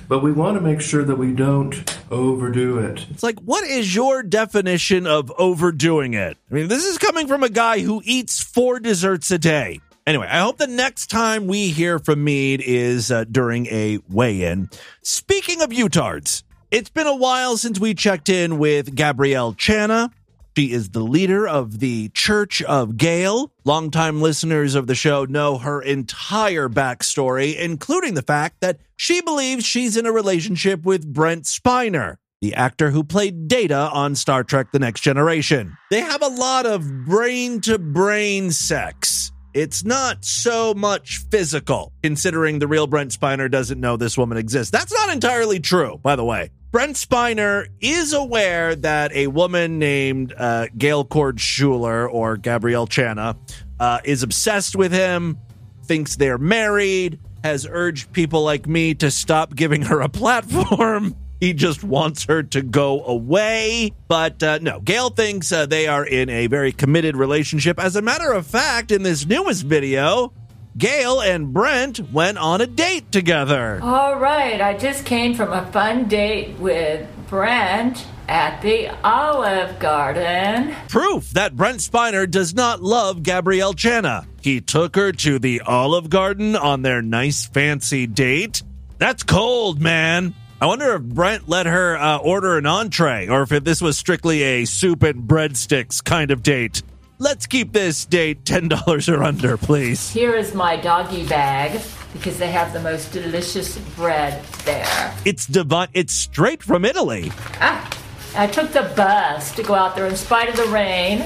But 0.08 0.24
we 0.24 0.32
want 0.32 0.58
to 0.58 0.62
make 0.62 0.82
sure 0.82 1.04
that 1.04 1.18
we 1.18 1.32
don't 1.32 1.98
overdo 2.12 2.80
it. 2.80 3.06
It's 3.12 3.24
like, 3.24 3.40
what 3.40 3.64
is 3.64 3.94
your 3.96 4.24
definition 4.24 5.08
of 5.08 5.32
overdoing 5.38 6.14
it? 6.14 6.38
I 6.50 6.54
mean, 6.54 6.68
this 6.68 6.86
is 6.86 6.98
coming 6.98 7.28
from 7.28 7.44
a 7.44 7.50
guy 7.50 7.80
who 7.80 8.02
eats 8.04 8.44
four 8.44 8.80
desserts 8.80 9.32
a 9.32 9.38
day. 9.38 9.80
Anyway, 10.08 10.28
I 10.30 10.42
hope 10.42 10.58
the 10.58 10.68
next 10.68 11.08
time 11.08 11.48
we 11.48 11.70
hear 11.70 11.98
from 11.98 12.24
Meade 12.24 12.62
is 12.64 13.12
uh, 13.12 13.24
during 13.24 13.66
a 13.68 13.98
weigh 14.08 14.44
in. 14.44 14.70
Speaking 15.02 15.64
of 15.64 15.70
Utards, 15.72 16.44
it's 16.70 16.92
been 16.92 17.08
a 17.08 17.16
while 17.16 17.58
since 17.58 17.80
we 17.80 17.96
checked 17.96 18.30
in 18.30 18.60
with 18.60 18.94
Gabrielle 18.94 19.56
Chana. 19.56 20.12
She 20.56 20.72
is 20.72 20.92
the 20.92 21.02
leader 21.02 21.48
of 21.48 21.80
the 21.80 22.10
Church 22.10 22.62
of 22.62 22.98
Gale. 22.98 23.52
Longtime 23.64 24.22
listeners 24.22 24.76
of 24.76 24.86
the 24.86 24.94
show 24.94 25.26
know 25.26 25.58
her 25.58 25.82
entire 25.82 26.70
backstory, 26.70 27.58
including 27.58 28.14
the 28.14 28.22
fact 28.22 28.62
that 28.62 28.80
she 28.96 29.22
believes 29.22 29.66
she's 29.66 29.98
in 29.98 30.06
a 30.06 30.12
relationship 30.12 30.86
with 30.86 31.12
Brent 31.12 31.46
Spiner, 31.46 32.18
the 32.42 32.54
actor 32.54 32.92
who 32.92 33.04
played 33.04 33.48
Data 33.48 33.90
on 33.92 34.14
Star 34.14 34.44
Trek 34.44 34.72
The 34.72 34.80
Next 34.80 35.02
Generation. 35.02 35.76
They 35.90 36.02
have 36.02 36.22
a 36.22 36.28
lot 36.28 36.68
of 36.68 37.06
brain 37.06 37.60
to 37.62 37.80
brain 37.80 38.52
sex. 38.52 39.32
It's 39.56 39.86
not 39.86 40.26
so 40.26 40.74
much 40.74 41.20
physical, 41.32 41.94
considering 42.04 42.60
the 42.60 42.68
real 42.68 42.88
Brent 42.88 43.18
Spiner 43.18 43.50
doesn't 43.50 43.80
know 43.80 43.96
this 43.96 44.18
woman 44.18 44.38
exists. 44.38 44.70
That's 44.70 44.94
not 44.94 45.10
entirely 45.10 45.62
true, 45.62 45.98
by 46.04 46.18
the 46.18 46.26
way. 46.26 46.52
Brent 46.72 46.98
Spiner 46.98 47.68
is 47.80 48.12
aware 48.12 48.76
that 48.76 49.14
a 49.14 49.28
woman 49.28 49.80
named 49.80 50.34
uh, 50.38 50.68
Gail 50.78 51.06
Cord 51.06 51.40
Schuler 51.40 52.08
or 52.10 52.36
Gabrielle 52.36 52.86
Chana 52.86 53.38
uh, 53.80 54.02
is 54.04 54.24
obsessed 54.24 54.76
with 54.76 54.92
him, 54.92 55.38
thinks 55.86 56.18
they're 56.18 56.38
married, 56.38 57.18
has 57.42 57.66
urged 57.70 58.12
people 58.12 58.44
like 58.44 58.68
me 58.68 58.94
to 58.96 59.10
stop 59.10 59.56
giving 59.56 59.84
her 59.84 60.02
a 60.02 60.10
platform. 60.10 61.16
He 61.40 61.54
just 61.54 61.84
wants 61.84 62.26
her 62.26 62.44
to 62.44 62.62
go 62.62 63.04
away. 63.04 63.94
But 64.08 64.42
uh, 64.42 64.60
no, 64.62 64.80
Gail 64.80 65.10
thinks 65.10 65.52
uh, 65.52 65.66
they 65.66 65.88
are 65.88 66.06
in 66.06 66.30
a 66.30 66.48
very 66.48 66.72
committed 66.72 67.16
relationship. 67.16 67.80
As 67.80 67.96
a 67.96 68.02
matter 68.02 68.32
of 68.32 68.48
fact, 68.48 68.92
in 68.92 69.04
this 69.04 69.26
newest 69.26 69.64
video, 69.64 70.34
Gail 70.78 71.22
and 71.22 71.54
Brent 71.54 72.12
went 72.12 72.38
on 72.38 72.62
a 72.62 72.68
date 72.68 73.12
together. 73.12 73.80
All 73.82 74.18
right, 74.18 74.60
I 74.60 74.78
just 74.78 75.06
came 75.06 75.34
from 75.34 75.54
a 75.54 75.66
fun 75.72 76.08
date 76.08 76.58
with 76.58 77.08
Brent 77.30 78.06
at 78.28 78.62
the 78.62 78.90
Olive 79.04 79.80
Garden. 79.80 80.76
Proof 80.90 81.30
that 81.32 81.56
Brent 81.56 81.80
Spiner 81.80 82.30
does 82.30 82.54
not 82.54 82.82
love 82.82 83.24
Gabrielle 83.24 83.74
Chana. 83.74 84.26
He 84.42 84.62
took 84.62 84.96
her 84.96 85.12
to 85.12 85.40
the 85.40 85.62
Olive 85.62 86.10
Garden 86.10 86.56
on 86.56 86.82
their 86.82 87.02
nice 87.02 87.46
fancy 87.48 88.08
date. 88.08 88.64
That's 88.98 89.24
cold, 89.24 89.82
man. 89.82 90.34
I 90.62 90.68
wonder 90.68 90.96
if 90.96 91.02
Brent 91.02 91.50
let 91.50 91.66
her 91.66 91.98
uh, 91.98 92.18
order 92.18 92.58
an 92.58 92.66
entree 92.66 93.28
or 93.28 93.44
if 93.44 93.50
this 93.50 93.82
was 93.82 93.98
strictly 93.98 94.42
a 94.42 94.66
soup 94.66 95.04
and 95.04 95.28
breadsticks 95.28 96.02
kind 96.02 96.32
of 96.32 96.44
date. 96.44 96.82
Let's 97.20 97.46
keep 97.46 97.74
this 97.74 98.06
date 98.06 98.46
$10 98.46 99.14
or 99.14 99.22
under, 99.22 99.58
please. 99.58 100.12
Here 100.12 100.34
is 100.34 100.54
my 100.54 100.78
doggy 100.78 101.28
bag 101.28 101.82
because 102.14 102.38
they 102.38 102.52
have 102.52 102.72
the 102.72 102.80
most 102.80 103.12
delicious 103.12 103.78
bread 103.98 104.42
there. 104.64 105.14
It's 105.26 105.46
divine. 105.46 105.90
It's 105.94 106.14
straight 106.14 106.64
from 106.64 106.86
Italy. 106.86 107.34
Ah, 107.60 107.90
I 108.38 108.48
took 108.48 108.72
the 108.72 108.94
bus 108.96 109.54
to 109.56 109.64
go 109.64 109.74
out 109.74 109.98
there 109.98 110.08
in 110.08 110.16
spite 110.16 110.48
of 110.48 110.56
the 110.56 110.68
rain. 110.68 111.20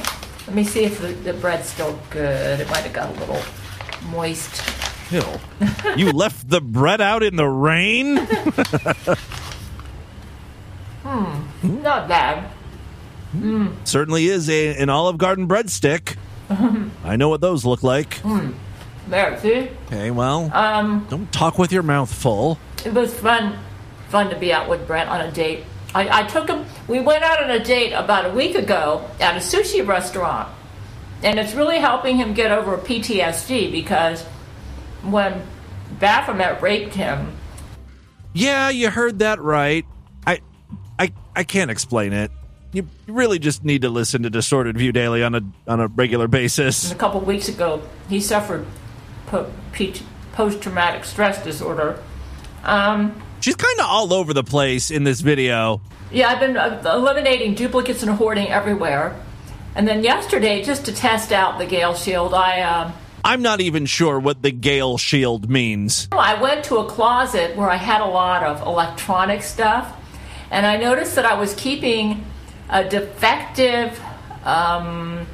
Let 0.48 0.56
me 0.56 0.64
see 0.64 0.86
if 0.86 1.00
the, 1.00 1.10
the 1.10 1.34
bread's 1.34 1.70
still 1.70 2.00
good. 2.10 2.60
It 2.60 2.68
might 2.70 2.78
have 2.78 2.94
got 2.94 3.16
a 3.16 3.20
little 3.20 3.42
moist. 4.10 4.79
Ew. 5.12 5.24
you 5.98 6.12
left 6.14 6.50
the 6.50 6.62
bread 6.62 7.02
out 7.02 7.24
in 7.24 7.36
the 7.36 7.48
rain? 7.48 8.18
hmm, 11.04 11.82
not 11.82 12.08
bad. 12.08 12.50
Mm. 13.36 13.76
Certainly 13.88 14.28
is 14.28 14.50
a, 14.50 14.76
an 14.78 14.90
Olive 14.90 15.18
Garden 15.18 15.48
breadstick. 15.48 16.16
I 17.04 17.16
know 17.16 17.30
what 17.30 17.42
those 17.42 17.66
look 17.66 17.84
like. 17.84 18.16
Mm. 18.22 18.54
There, 19.08 19.40
see? 19.40 19.70
Okay, 19.88 20.12
well, 20.12 20.52
Um, 20.54 21.08
don't 21.10 21.32
talk 21.32 21.58
with 21.58 21.72
your 21.72 21.84
mouth 21.84 22.14
full. 22.14 22.60
it 22.86 22.94
was 22.94 23.14
fun, 23.14 23.58
fun 24.10 24.30
to 24.30 24.36
be 24.38 24.54
out 24.54 24.70
with 24.70 24.86
Brent 24.86 25.10
on 25.10 25.22
a 25.22 25.32
date. 25.32 25.64
I, 25.96 26.22
I 26.22 26.24
took 26.28 26.48
him. 26.48 26.66
We 26.88 27.00
went 27.00 27.24
out 27.24 27.42
on 27.44 27.50
a 27.50 27.64
date 27.64 27.92
about 27.94 28.26
a 28.28 28.30
week 28.32 28.54
ago 28.56 29.10
at 29.20 29.36
a 29.36 29.40
sushi 29.40 29.86
restaurant, 29.86 30.48
and 31.24 31.40
it's 31.40 31.56
really 31.56 31.80
helping 31.80 32.18
him 32.18 32.36
get 32.36 32.52
over 32.52 32.78
PTSD 32.78 33.72
because 33.72 34.24
when 35.04 35.42
Baphomet 36.00 36.62
raped 36.62 36.94
him, 36.94 37.34
Yeah, 38.34 38.70
you 38.70 38.90
heard 38.90 39.20
that 39.20 39.42
right. 39.42 39.86
I, 40.26 40.42
I, 40.98 41.14
I 41.36 41.44
can't 41.44 41.72
explain 41.72 42.14
it. 42.14 42.32
You 42.72 42.88
really 43.08 43.40
just 43.40 43.64
need 43.64 43.82
to 43.82 43.90
listen 43.90 44.22
to 44.24 44.30
Distorted 44.30 44.78
View 44.78 44.92
Daily 44.92 45.24
on 45.24 45.34
a 45.34 45.42
on 45.68 45.80
a 45.80 45.88
regular 45.88 46.28
basis. 46.28 46.92
a 46.92 46.96
couple 46.96 47.20
weeks 47.22 47.50
ago, 47.50 47.82
he 48.10 48.20
suffered 48.20 48.66
po- 49.26 49.52
post 50.34 50.62
traumatic 50.62 51.04
stress 51.04 51.44
disorder. 51.44 52.00
Um, 52.64 53.20
She's 53.40 53.56
kind 53.56 53.80
of 53.80 53.86
all 53.88 54.14
over 54.14 54.34
the 54.34 54.44
place 54.44 54.92
in 54.92 55.04
this 55.04 55.22
video. 55.22 55.82
Yeah, 56.12 56.28
I've 56.30 56.40
been 56.40 56.58
uh, 56.58 56.82
eliminating 56.86 57.56
duplicates 57.56 58.04
and 58.04 58.12
hoarding 58.12 58.48
everywhere. 58.50 59.20
And 59.76 59.88
then 59.88 60.04
yesterday, 60.04 60.64
just 60.64 60.86
to 60.86 60.94
test 60.94 61.32
out 61.32 61.58
the 61.58 61.66
Gale 61.66 61.94
Shield, 61.96 62.34
I 62.34 62.62
uh, 62.62 62.92
I'm 63.24 63.42
not 63.42 63.62
even 63.62 63.86
sure 63.86 64.20
what 64.20 64.42
the 64.42 64.52
Gale 64.52 64.98
Shield 64.98 65.50
means. 65.50 66.08
I 66.12 66.42
went 66.42 66.64
to 66.66 66.78
a 66.78 66.86
closet 66.86 67.56
where 67.56 67.70
I 67.70 67.76
had 67.76 68.02
a 68.02 68.06
lot 68.06 68.44
of 68.44 68.62
electronic 68.66 69.44
stuff, 69.44 69.96
and 70.52 70.66
I 70.66 70.78
noticed 70.78 71.16
that 71.16 71.26
I 71.26 71.34
was 71.34 71.54
keeping 71.56 72.26
a 72.70 72.88
defective 72.88 74.00
um, 74.44 75.26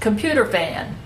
computer 0.00 0.44
fan 0.44 0.96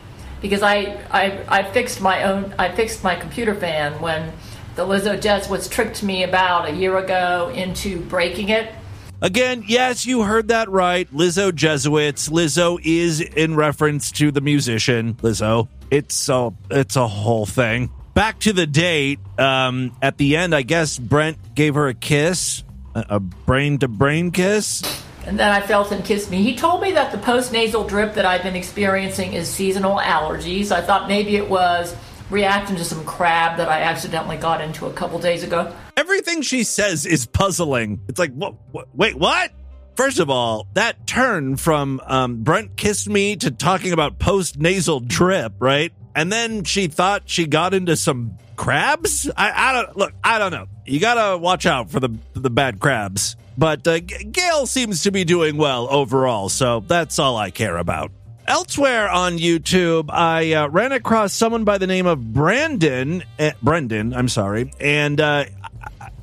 because 0.41 0.62
I, 0.62 1.01
I 1.11 1.45
I 1.49 1.62
fixed 1.71 2.01
my 2.01 2.25
own 2.25 2.55
I 2.59 2.71
fixed 2.71 3.03
my 3.03 3.14
computer 3.17 3.55
fan 3.55 4.01
when 4.01 4.33
the 4.77 4.85
Lizzo 4.85 5.21
Jets 5.21 5.49
was 5.49 5.69
tricked 5.69 6.03
me 6.03 6.23
about 6.23 6.69
a 6.69 6.73
year 6.73 6.97
ago 6.99 7.51
into 7.55 8.01
breaking 8.03 8.51
it. 8.51 8.73
Again, 9.21 9.65
yes, 9.67 10.07
you 10.07 10.23
heard 10.23 10.49
that 10.49 10.69
right. 10.69 11.11
Lizzo 11.13 11.53
Jesuits. 11.53 12.29
Lizzo 12.29 12.79
is 12.85 13.21
in 13.21 13.57
reference 13.57 14.13
to 14.13 14.31
the 14.31 14.41
musician 14.41 15.15
Lizzo. 15.15 15.69
It's 15.91 16.29
a 16.29 16.53
it's 16.71 16.95
a 16.95 17.09
whole 17.09 17.47
thing. 17.47 17.91
Back 18.15 18.39
to 18.41 18.53
the 18.53 18.67
date. 18.67 19.19
Um, 19.39 19.97
at 20.03 20.19
the 20.19 20.37
end, 20.37 20.55
I 20.55 20.63
guess 20.63 20.99
Brent 20.99 21.55
gave 21.55 21.75
her 21.75 21.89
a 21.89 21.95
kiss, 21.95 22.63
a, 22.95 23.19
brain 23.19 23.79
to 23.79 23.89
brain 23.89 24.31
kiss. 24.31 24.83
And 25.25 25.39
then 25.39 25.51
I 25.51 25.61
felt 25.61 25.93
him 25.93 26.03
kiss 26.03 26.31
me. 26.31 26.43
He 26.43 26.57
told 26.57 26.81
me 26.81 26.93
that 26.93 27.13
the 27.13 27.19
post 27.19 27.53
nasal 27.53 27.85
drip 27.85 28.15
that 28.15 28.25
I've 28.25 28.43
been 28.43 28.57
experiencing 28.57 29.35
is 29.35 29.49
seasonal 29.49 29.99
allergies. 29.99 30.73
I 30.73 30.81
thought 30.81 31.07
maybe 31.07 31.37
it 31.37 31.49
was 31.49 31.95
reacting 32.31 32.77
to 32.77 32.85
some 32.85 33.05
crab 33.05 33.57
that 33.59 33.69
I 33.69 33.83
accidentally 33.83 34.37
got 34.37 34.61
into 34.61 34.87
a 34.87 34.93
couple 34.93 35.19
days 35.19 35.43
ago. 35.43 35.73
Everything 35.99 36.43
she 36.43 36.63
says 36.63 37.07
is 37.07 37.27
puzzling. 37.27 38.01
It's 38.07 38.21
like, 38.21 38.33
what? 38.33 38.55
wait, 38.95 39.17
what? 39.17 39.51
First 39.97 40.21
of 40.21 40.31
all, 40.31 40.69
that 40.75 41.09
turn 41.09 41.57
from 41.57 42.01
um, 42.07 42.45
Brent 42.45 42.77
kissed 42.77 43.09
me 43.09 43.35
to 43.35 43.51
talking 43.51 43.93
about 43.93 44.21
post 44.21 44.61
nasal 44.61 45.01
drip, 45.01 45.55
right? 45.59 45.93
And 46.15 46.31
then 46.31 46.63
she 46.63 46.87
thought 46.87 47.23
she 47.27 47.47
got 47.49 47.75
into 47.75 47.97
some 47.97 48.39
crabs. 48.55 49.29
I, 49.37 49.51
I 49.51 49.73
don't 49.73 49.97
look. 49.97 50.13
I 50.23 50.39
don't 50.39 50.53
know. 50.53 50.67
You 50.87 51.01
gotta 51.01 51.37
watch 51.37 51.67
out 51.67 51.91
for 51.91 51.99
the 51.99 52.17
the 52.35 52.49
bad 52.49 52.79
crabs. 52.79 53.35
But 53.57 53.85
uh, 53.89 53.99
G- 53.99 54.23
Gail 54.23 54.67
seems 54.67 55.03
to 55.03 55.11
be 55.11 55.25
doing 55.25 55.57
well 55.57 55.89
overall, 55.91 56.49
so 56.49 56.79
that's 56.87 57.19
all 57.19 57.37
I 57.37 57.51
care 57.51 57.77
about. 57.77 58.13
Elsewhere 58.49 59.11
on 59.11 59.37
YouTube, 59.37 60.09
I 60.11 60.55
uh, 60.55 60.69
ran 60.69 60.93
across 60.93 61.35
someone 61.35 61.65
by 61.65 61.77
the 61.77 61.87
name 61.87 62.07
of 62.07 62.33
Brandon, 62.33 63.23
eh, 63.39 63.53
Brendan, 63.63 64.15
I'm 64.15 64.29
sorry, 64.29 64.73
and 64.81 65.21
uh, 65.21 65.45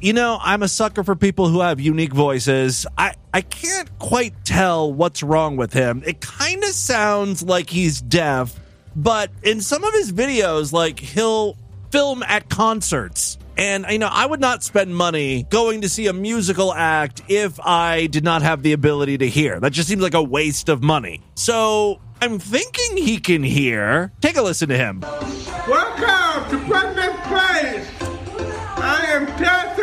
you 0.05 0.13
know, 0.13 0.37
I'm 0.39 0.61
a 0.61 0.67
sucker 0.67 1.03
for 1.03 1.15
people 1.15 1.49
who 1.49 1.61
have 1.61 1.79
unique 1.79 2.13
voices. 2.13 2.85
I, 2.95 3.15
I 3.33 3.41
can't 3.41 3.89
quite 3.97 4.35
tell 4.45 4.93
what's 4.93 5.23
wrong 5.23 5.57
with 5.57 5.73
him. 5.73 6.03
It 6.05 6.21
kind 6.21 6.63
of 6.63 6.69
sounds 6.69 7.41
like 7.41 7.71
he's 7.71 8.01
deaf, 8.01 8.55
but 8.95 9.31
in 9.41 9.61
some 9.61 9.83
of 9.83 9.91
his 9.95 10.11
videos, 10.11 10.71
like 10.71 10.99
he'll 10.99 11.57
film 11.89 12.21
at 12.21 12.49
concerts. 12.49 13.39
And, 13.57 13.83
you 13.89 13.97
know, 13.97 14.09
I 14.11 14.27
would 14.27 14.39
not 14.39 14.63
spend 14.63 14.95
money 14.95 15.41
going 15.49 15.81
to 15.81 15.89
see 15.89 16.05
a 16.05 16.13
musical 16.13 16.71
act 16.71 17.23
if 17.27 17.59
I 17.59 18.05
did 18.05 18.23
not 18.23 18.43
have 18.43 18.61
the 18.61 18.73
ability 18.73 19.17
to 19.17 19.27
hear. 19.27 19.59
That 19.59 19.71
just 19.71 19.89
seems 19.89 20.03
like 20.03 20.13
a 20.13 20.21
waste 20.21 20.69
of 20.69 20.83
money. 20.83 21.23
So 21.33 21.99
I'm 22.21 22.37
thinking 22.37 22.97
he 22.97 23.17
can 23.17 23.41
hear. 23.41 24.11
Take 24.21 24.37
a 24.37 24.43
listen 24.43 24.69
to 24.69 24.77
him. 24.77 25.01
Welcome 25.67 26.51
to 26.51 26.67
Brendan's 26.67 27.19
Place. 27.21 27.91
I 28.77 29.05
am 29.07 29.27
out. 29.43 29.74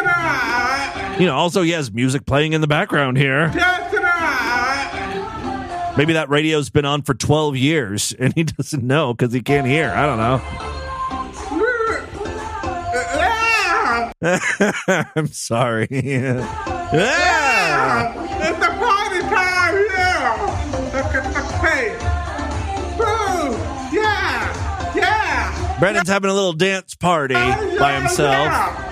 You 1.18 1.26
know, 1.26 1.36
also, 1.36 1.62
he 1.62 1.70
has 1.70 1.92
music 1.92 2.26
playing 2.26 2.52
in 2.52 2.60
the 2.60 2.66
background 2.66 3.16
here. 3.18 3.48
Maybe 5.96 6.14
that 6.14 6.30
radio's 6.30 6.70
been 6.70 6.86
on 6.86 7.02
for 7.02 7.12
12 7.12 7.56
years 7.56 8.14
and 8.18 8.32
he 8.34 8.44
doesn't 8.44 8.82
know 8.82 9.12
because 9.12 9.32
he 9.32 9.42
can't 9.42 9.66
hear. 9.66 9.90
I 9.90 10.06
don't 10.06 10.18
know. 10.18 10.40
I'm 15.16 15.26
sorry. 15.26 15.88
yeah. 15.90 16.42
It's 18.40 18.58
the 18.58 18.72
party 18.78 19.20
time 19.20 19.74
here. 19.74 20.22
Look 20.94 21.14
at 21.14 21.24
the 21.34 21.42
face. 21.60 22.02
Boo. 22.96 23.52
Yeah. 23.94 24.94
Yeah. 24.94 25.78
Brendan's 25.78 26.08
having 26.08 26.30
a 26.30 26.34
little 26.34 26.52
dance 26.52 26.94
party 26.94 27.34
oh, 27.36 27.78
by 27.78 27.98
himself. 27.98 28.91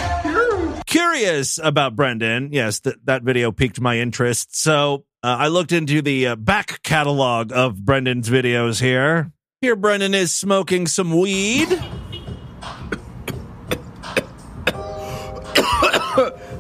Curious 0.91 1.59
about 1.63 1.95
Brendan. 1.95 2.49
Yes, 2.53 2.81
th- 2.81 2.97
that 3.05 3.23
video 3.23 3.53
piqued 3.53 3.81
my 3.81 3.99
interest. 4.01 4.57
So 4.57 5.05
uh, 5.23 5.37
I 5.39 5.47
looked 5.47 5.71
into 5.71 6.03
the 6.03 6.27
uh, 6.27 6.35
back 6.35 6.83
catalog 6.83 7.53
of 7.53 7.85
Brendan's 7.85 8.29
videos 8.29 8.81
here. 8.81 9.31
Here, 9.61 9.77
Brendan 9.77 10.15
is 10.15 10.35
smoking 10.35 10.89
some 10.89 11.17
weed. 11.17 11.69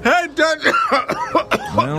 Hey, 0.02 0.28
Dad. 0.36 0.58
Well, 1.74 1.98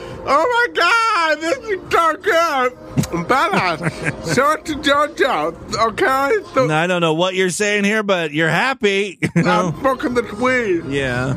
oh 0.26 0.68
my 0.74 0.74
God! 0.74 1.40
This 1.40 1.58
is 1.58 1.80
so 1.90 2.16
good. 2.16 3.28
Bella, 3.28 3.78
show 4.34 4.52
it 4.52 4.64
to 4.66 4.74
JoJo, 4.76 5.76
okay? 5.88 6.30
So 6.54 6.70
I 6.70 6.86
don't 6.86 7.00
know 7.00 7.14
what 7.14 7.34
you're 7.34 7.50
saying 7.50 7.84
here, 7.84 8.02
but 8.02 8.32
you're 8.32 8.48
happy. 8.48 9.18
You 9.36 9.42
know? 9.44 9.68
I'm 9.68 9.80
smoking 9.80 10.14
the 10.14 10.22
weed. 10.40 10.92
Yeah. 10.92 11.34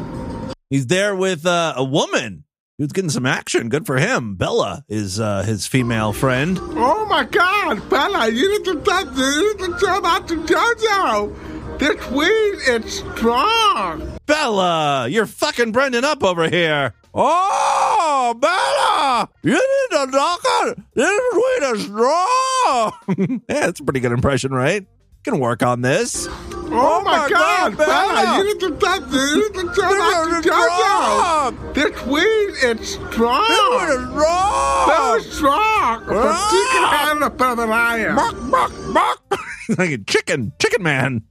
He's 0.69 0.87
there 0.87 1.15
with 1.15 1.45
uh, 1.45 1.73
a 1.77 1.83
woman 1.83 2.43
who's 2.77 2.91
getting 2.91 3.11
some 3.11 3.25
action. 3.25 3.69
Good 3.69 3.85
for 3.85 3.97
him. 3.97 4.35
Bella 4.35 4.83
is 4.89 5.19
uh, 5.19 5.43
his 5.43 5.67
female 5.67 6.11
friend. 6.11 6.57
Oh 6.61 7.05
my 7.05 7.23
God, 7.23 7.87
Bella, 7.89 8.29
you 8.29 8.51
need 8.51 8.65
to 8.65 8.71
you 8.71 9.57
need 9.57 9.59
to 9.59 9.79
tell 9.79 10.01
that 10.01 10.27
to 10.27 10.35
JoJo. 10.35 11.52
This 11.79 12.09
weed 12.11 12.59
is 12.67 12.99
strong. 12.99 14.17
Bella, 14.25 15.07
you're 15.09 15.25
fucking 15.25 15.71
Brendan 15.71 16.05
up 16.05 16.23
over 16.23 16.49
here. 16.49 16.93
Oh, 17.13 18.35
Bella, 18.39 19.29
you 19.43 19.53
need 19.53 19.97
to 19.97 20.05
knock 20.11 20.43
on 20.61 20.85
this 20.93 21.21
weed 21.33 21.75
is 21.75 21.83
strong. 21.83 22.93
yeah, 23.49 23.59
that's 23.67 23.79
a 23.79 23.83
pretty 23.83 23.99
good 23.99 24.11
impression, 24.11 24.51
right? 24.53 24.85
Can 25.23 25.39
work 25.39 25.63
on 25.63 25.81
this. 25.81 26.27
Oh, 26.75 27.01
my, 27.03 27.29
God, 27.29 27.77
Bella, 27.77 28.37
you 28.37 28.43
need 28.45 28.59
to 28.61 28.75
tell, 28.77 28.99
you 29.13 29.49
need 29.49 29.53
to 29.53 29.61
to 29.63 30.49
JoJo. 30.49 31.73
This 31.73 32.05
weed 32.05 32.23
is 32.81 32.89
strong. 32.89 33.47
This 33.49 33.91
weed 33.91 33.99
is 34.01 34.07
strong. 34.11 34.87
Very 34.87 35.23
strong. 35.23 36.03
But 36.07 36.17
Ah. 36.17 36.49
she 36.51 36.77
can 36.77 36.87
handle 36.97 37.27
it 37.27 37.37
better 37.37 37.55
than 37.55 37.71
I 37.71 37.97
am. 37.99 38.15
Buck, 38.15 38.35
buck, 38.51 38.93
buck. 38.93 39.39
like 39.77 39.91
a 39.91 39.97
chicken, 39.99 40.51
chicken 40.59 40.83
man. 40.83 41.23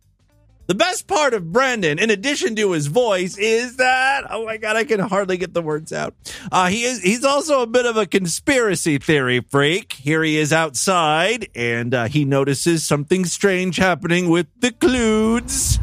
The 0.68 0.74
best 0.76 1.08
part 1.08 1.34
of 1.34 1.52
Brandon, 1.52 1.98
in 1.98 2.08
addition 2.08 2.54
to 2.56 2.72
his 2.72 2.86
voice, 2.86 3.36
is 3.36 3.76
that 3.76 4.24
oh 4.30 4.44
my 4.44 4.56
god, 4.56 4.76
I 4.76 4.84
can 4.84 5.00
hardly 5.00 5.36
get 5.36 5.54
the 5.54 5.62
words 5.62 5.92
out. 5.92 6.14
Uh, 6.50 6.68
he 6.68 6.84
is 6.84 7.02
he's 7.02 7.24
also 7.24 7.62
a 7.62 7.66
bit 7.66 7.84
of 7.84 7.96
a 7.96 8.06
conspiracy 8.06 8.98
theory 8.98 9.40
freak. 9.40 9.94
Here 9.94 10.22
he 10.22 10.38
is 10.38 10.52
outside, 10.52 11.48
and 11.54 11.92
uh, 11.92 12.04
he 12.06 12.24
notices 12.24 12.86
something 12.86 13.24
strange 13.24 13.76
happening 13.76 14.28
with 14.28 14.46
the 14.60 14.70
Cludes. 14.70 15.78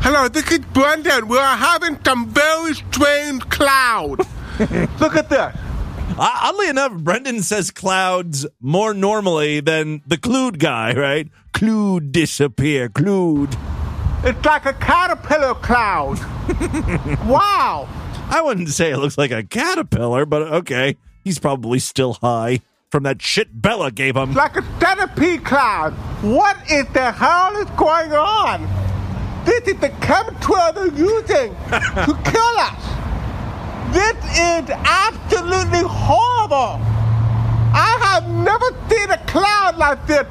Hello, 0.00 0.28
this 0.28 0.50
is 0.52 0.58
Brendan. 0.58 1.26
We 1.26 1.38
are 1.38 1.56
having 1.56 1.98
some 2.04 2.28
very 2.28 2.74
strange 2.74 3.42
clouds. 3.48 4.26
Look 5.00 5.16
at 5.16 5.28
this. 5.28 5.56
Uh, 6.20 6.30
oddly 6.42 6.68
enough, 6.68 6.92
Brendan 6.92 7.42
says 7.42 7.70
clouds 7.70 8.46
more 8.60 8.92
normally 8.92 9.60
than 9.60 10.02
the 10.06 10.16
Clude 10.16 10.58
guy, 10.58 10.92
right? 10.94 11.28
Clude 11.52 12.12
disappear, 12.12 12.88
Clude. 12.88 13.56
It's 14.24 14.44
like 14.44 14.66
a 14.66 14.72
caterpillar 14.72 15.54
cloud. 15.54 16.18
wow. 17.26 17.88
I 18.30 18.42
wouldn't 18.42 18.68
say 18.68 18.90
it 18.90 18.98
looks 18.98 19.16
like 19.16 19.30
a 19.30 19.42
caterpillar, 19.42 20.26
but 20.26 20.42
okay. 20.42 20.96
He's 21.24 21.38
probably 21.38 21.78
still 21.78 22.14
high 22.14 22.60
from 22.90 23.02
that 23.04 23.22
shit 23.22 23.60
Bella 23.60 23.90
gave 23.90 24.16
him. 24.16 24.34
Like 24.34 24.56
a 24.56 24.64
centipede 24.80 25.44
cloud. 25.44 25.92
What 26.22 26.56
is 26.70 26.86
the 26.88 27.12
hell 27.12 27.56
is 27.56 27.70
going 27.70 28.12
on? 28.12 28.66
This 29.44 29.68
is 29.68 29.80
the 29.80 29.90
chemtrail 30.00 30.74
they're 30.74 30.86
using 30.88 31.54
to 31.70 32.30
kill 32.30 32.54
us. 32.58 32.98
This 33.92 34.16
is 34.36 34.70
absolutely 34.84 35.88
horrible. 35.88 36.80
I 37.74 37.98
have 38.02 38.28
never 38.28 38.66
seen 38.88 39.10
a 39.10 39.18
cloud 39.26 39.76
like 39.76 40.06
this. 40.06 40.26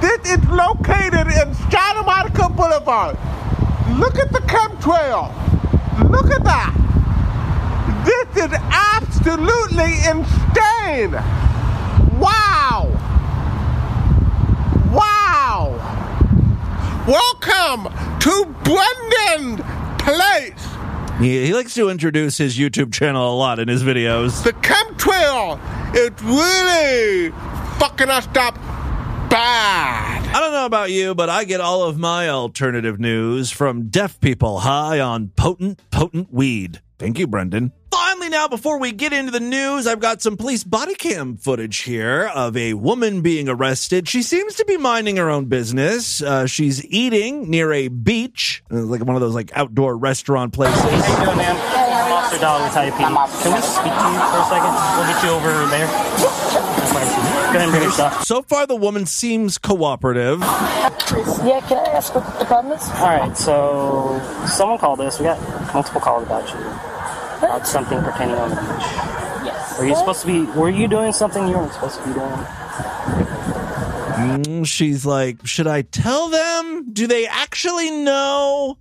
This 0.00 0.32
is 0.32 0.44
located 0.48 1.26
in 1.26 1.54
Santa 1.70 2.02
Monica 2.02 2.48
Boulevard. 2.48 3.16
Look 3.98 4.18
at 4.18 4.32
the 4.32 4.40
chemtrail. 4.40 5.32
Look 6.10 6.30
at 6.30 6.44
that. 6.44 6.74
This 8.04 8.44
is 8.44 8.52
absolutely 8.70 9.94
insane. 10.06 11.12
Wow. 12.18 12.88
Wow. 14.92 15.76
Welcome 17.06 17.92
to 18.20 18.44
Brendan 18.64 19.64
Place. 19.98 20.66
He, 21.18 21.46
he 21.46 21.52
likes 21.52 21.74
to 21.74 21.90
introduce 21.90 22.38
his 22.38 22.56
YouTube 22.56 22.92
channel 22.92 23.34
a 23.34 23.36
lot 23.36 23.58
in 23.58 23.66
his 23.66 23.82
videos. 23.82 24.44
The 24.44 24.52
chemtrail 24.52 25.58
is 25.94 26.12
really 26.22 27.30
fucking 27.78 28.08
us 28.08 28.28
up 28.36 28.54
bad. 29.28 30.28
I 30.28 30.40
don't 30.40 30.52
know 30.52 30.66
about 30.66 30.90
you, 30.92 31.16
but 31.16 31.28
I 31.28 31.42
get 31.42 31.60
all 31.60 31.82
of 31.82 31.98
my 31.98 32.28
alternative 32.28 33.00
news 33.00 33.50
from 33.50 33.88
deaf 33.88 34.20
people 34.20 34.60
high 34.60 35.00
on 35.00 35.28
potent, 35.36 35.80
potent 35.90 36.32
weed. 36.32 36.80
Thank 36.98 37.18
you, 37.18 37.26
Brendan. 37.26 37.72
Finally, 37.90 38.28
now, 38.28 38.48
before 38.48 38.78
we 38.78 38.92
get 38.92 39.12
into 39.12 39.30
the 39.30 39.40
news, 39.40 39.86
I've 39.86 40.00
got 40.00 40.20
some 40.20 40.36
police 40.36 40.62
body 40.62 40.94
cam 40.94 41.36
footage 41.36 41.78
here 41.78 42.30
of 42.34 42.56
a 42.56 42.74
woman 42.74 43.22
being 43.22 43.48
arrested. 43.48 44.08
She 44.08 44.22
seems 44.22 44.56
to 44.56 44.64
be 44.66 44.76
minding 44.76 45.16
her 45.16 45.30
own 45.30 45.46
business. 45.46 46.20
Uh, 46.22 46.46
she's 46.46 46.84
eating 46.86 47.48
near 47.50 47.72
a 47.72 47.88
beach, 47.88 48.62
uh, 48.70 48.76
like 48.76 49.02
one 49.04 49.16
of 49.16 49.20
those 49.20 49.34
like 49.34 49.50
outdoor 49.54 49.96
restaurant 49.96 50.52
places. 50.52 50.80
How 50.80 51.18
you 51.20 51.24
doing, 51.26 51.38
ma'am? 51.38 52.12
Officer 52.12 52.40
Dolly, 52.40 52.70
Type 52.70 52.92
P. 52.94 52.98
Can 52.98 53.14
we 53.54 53.60
speak 53.60 53.92
to 53.92 54.08
you 54.08 54.20
for 54.28 54.38
a 54.38 54.46
second? 54.48 54.72
We'll 54.96 55.08
get 55.08 55.22
you 55.24 55.30
over 55.30 55.66
there. 55.70 55.86
Go 57.48 57.54
ahead 57.54 57.62
and 57.62 57.70
bring 57.70 57.82
your 57.84 57.92
stuff. 57.92 58.24
So 58.24 58.42
far, 58.42 58.66
the 58.66 58.76
woman 58.76 59.06
seems 59.06 59.56
cooperative. 59.56 60.40
Yeah, 60.40 61.64
can 61.66 61.78
I 61.78 61.90
ask 61.92 62.14
what 62.14 62.38
the 62.38 62.44
problem 62.44 62.76
is? 62.76 62.86
All 62.90 63.06
right, 63.06 63.34
so 63.36 64.20
someone 64.46 64.78
called 64.78 65.00
us. 65.00 65.18
We 65.18 65.24
got 65.24 65.40
multiple 65.72 66.00
calls 66.00 66.24
about 66.26 66.48
you. 66.52 66.87
About 67.38 67.66
something 67.66 68.00
pertaining 68.02 68.36
on 68.36 68.50
the 68.50 68.56
beach. 68.56 69.44
Yes. 69.44 69.78
Were 69.78 69.86
you 69.86 69.94
supposed 69.96 70.20
to 70.22 70.26
be? 70.26 70.42
Were 70.58 70.70
you 70.70 70.88
doing 70.88 71.12
something 71.12 71.46
you 71.46 71.56
weren't 71.56 71.72
supposed 71.72 72.00
to 72.00 72.06
be 72.06 72.14
doing? 72.14 72.44
Mm, 74.18 74.66
she's 74.66 75.06
like, 75.06 75.46
should 75.46 75.68
I 75.68 75.82
tell 75.82 76.28
them? 76.28 76.92
Do 76.92 77.06
they 77.06 77.26
actually 77.26 77.90
know? 77.90 78.78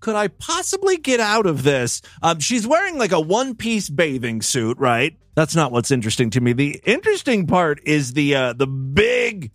Could 0.00 0.14
I 0.16 0.28
possibly 0.28 0.98
get 0.98 1.18
out 1.20 1.46
of 1.46 1.62
this? 1.62 2.02
Um, 2.22 2.38
she's 2.40 2.66
wearing 2.66 2.98
like 2.98 3.12
a 3.12 3.20
one 3.20 3.54
piece 3.54 3.88
bathing 3.88 4.42
suit, 4.42 4.78
right? 4.78 5.16
That's 5.34 5.56
not 5.56 5.72
what's 5.72 5.90
interesting 5.90 6.28
to 6.30 6.40
me. 6.42 6.52
The 6.52 6.80
interesting 6.84 7.46
part 7.46 7.80
is 7.84 8.12
the 8.12 8.34
uh, 8.34 8.52
the 8.52 8.66
big 8.66 9.50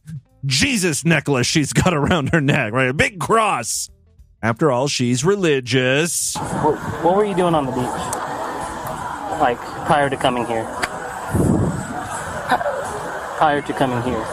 Jesus 0.45 1.05
necklace 1.05 1.45
she's 1.45 1.73
got 1.73 1.93
around 1.93 2.29
her 2.29 2.41
neck, 2.41 2.73
right? 2.73 2.89
A 2.89 2.93
big 2.93 3.19
cross. 3.19 3.89
After 4.41 4.71
all, 4.71 4.87
she's 4.87 5.23
religious. 5.23 6.35
What, 6.35 6.79
what 7.03 7.15
were 7.17 7.25
you 7.25 7.35
doing 7.35 7.53
on 7.53 7.65
the 7.65 7.71
beach? 7.73 8.28
Like 9.39 9.57
prior 9.85 10.09
to 10.09 10.17
coming 10.17 10.45
here? 10.45 10.65
Prior 13.37 13.61
to 13.61 13.73
coming 13.73 14.01
here. 14.03 14.23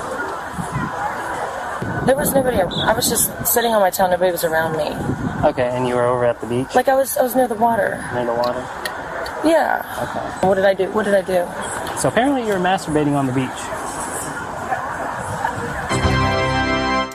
There 2.06 2.16
was 2.16 2.32
nobody. 2.34 2.58
I 2.58 2.92
was 2.92 3.08
just 3.08 3.30
sitting 3.46 3.72
on 3.72 3.80
my 3.80 3.90
tail. 3.90 4.08
Nobody 4.08 4.32
was 4.32 4.44
around 4.44 4.76
me. 4.76 4.88
Okay, 5.48 5.68
and 5.68 5.86
you 5.86 5.94
were 5.94 6.04
over 6.04 6.24
at 6.24 6.40
the 6.40 6.46
beach 6.46 6.74
Like 6.74 6.88
I 6.88 6.94
was, 6.94 7.16
I 7.16 7.22
was 7.22 7.34
near 7.36 7.46
the 7.46 7.54
water. 7.54 8.02
near 8.14 8.24
the 8.24 8.34
water. 8.34 8.60
Yeah. 9.44 9.82
Okay. 10.02 10.46
What 10.48 10.54
did 10.56 10.64
I 10.64 10.74
do? 10.74 10.90
What 10.92 11.04
did 11.04 11.14
I 11.14 11.22
do? 11.22 11.46
So 12.00 12.08
apparently 12.08 12.42
you 12.42 12.48
were 12.48 12.58
masturbating 12.58 13.14
on 13.16 13.26
the 13.26 13.32
beach. 13.32 13.48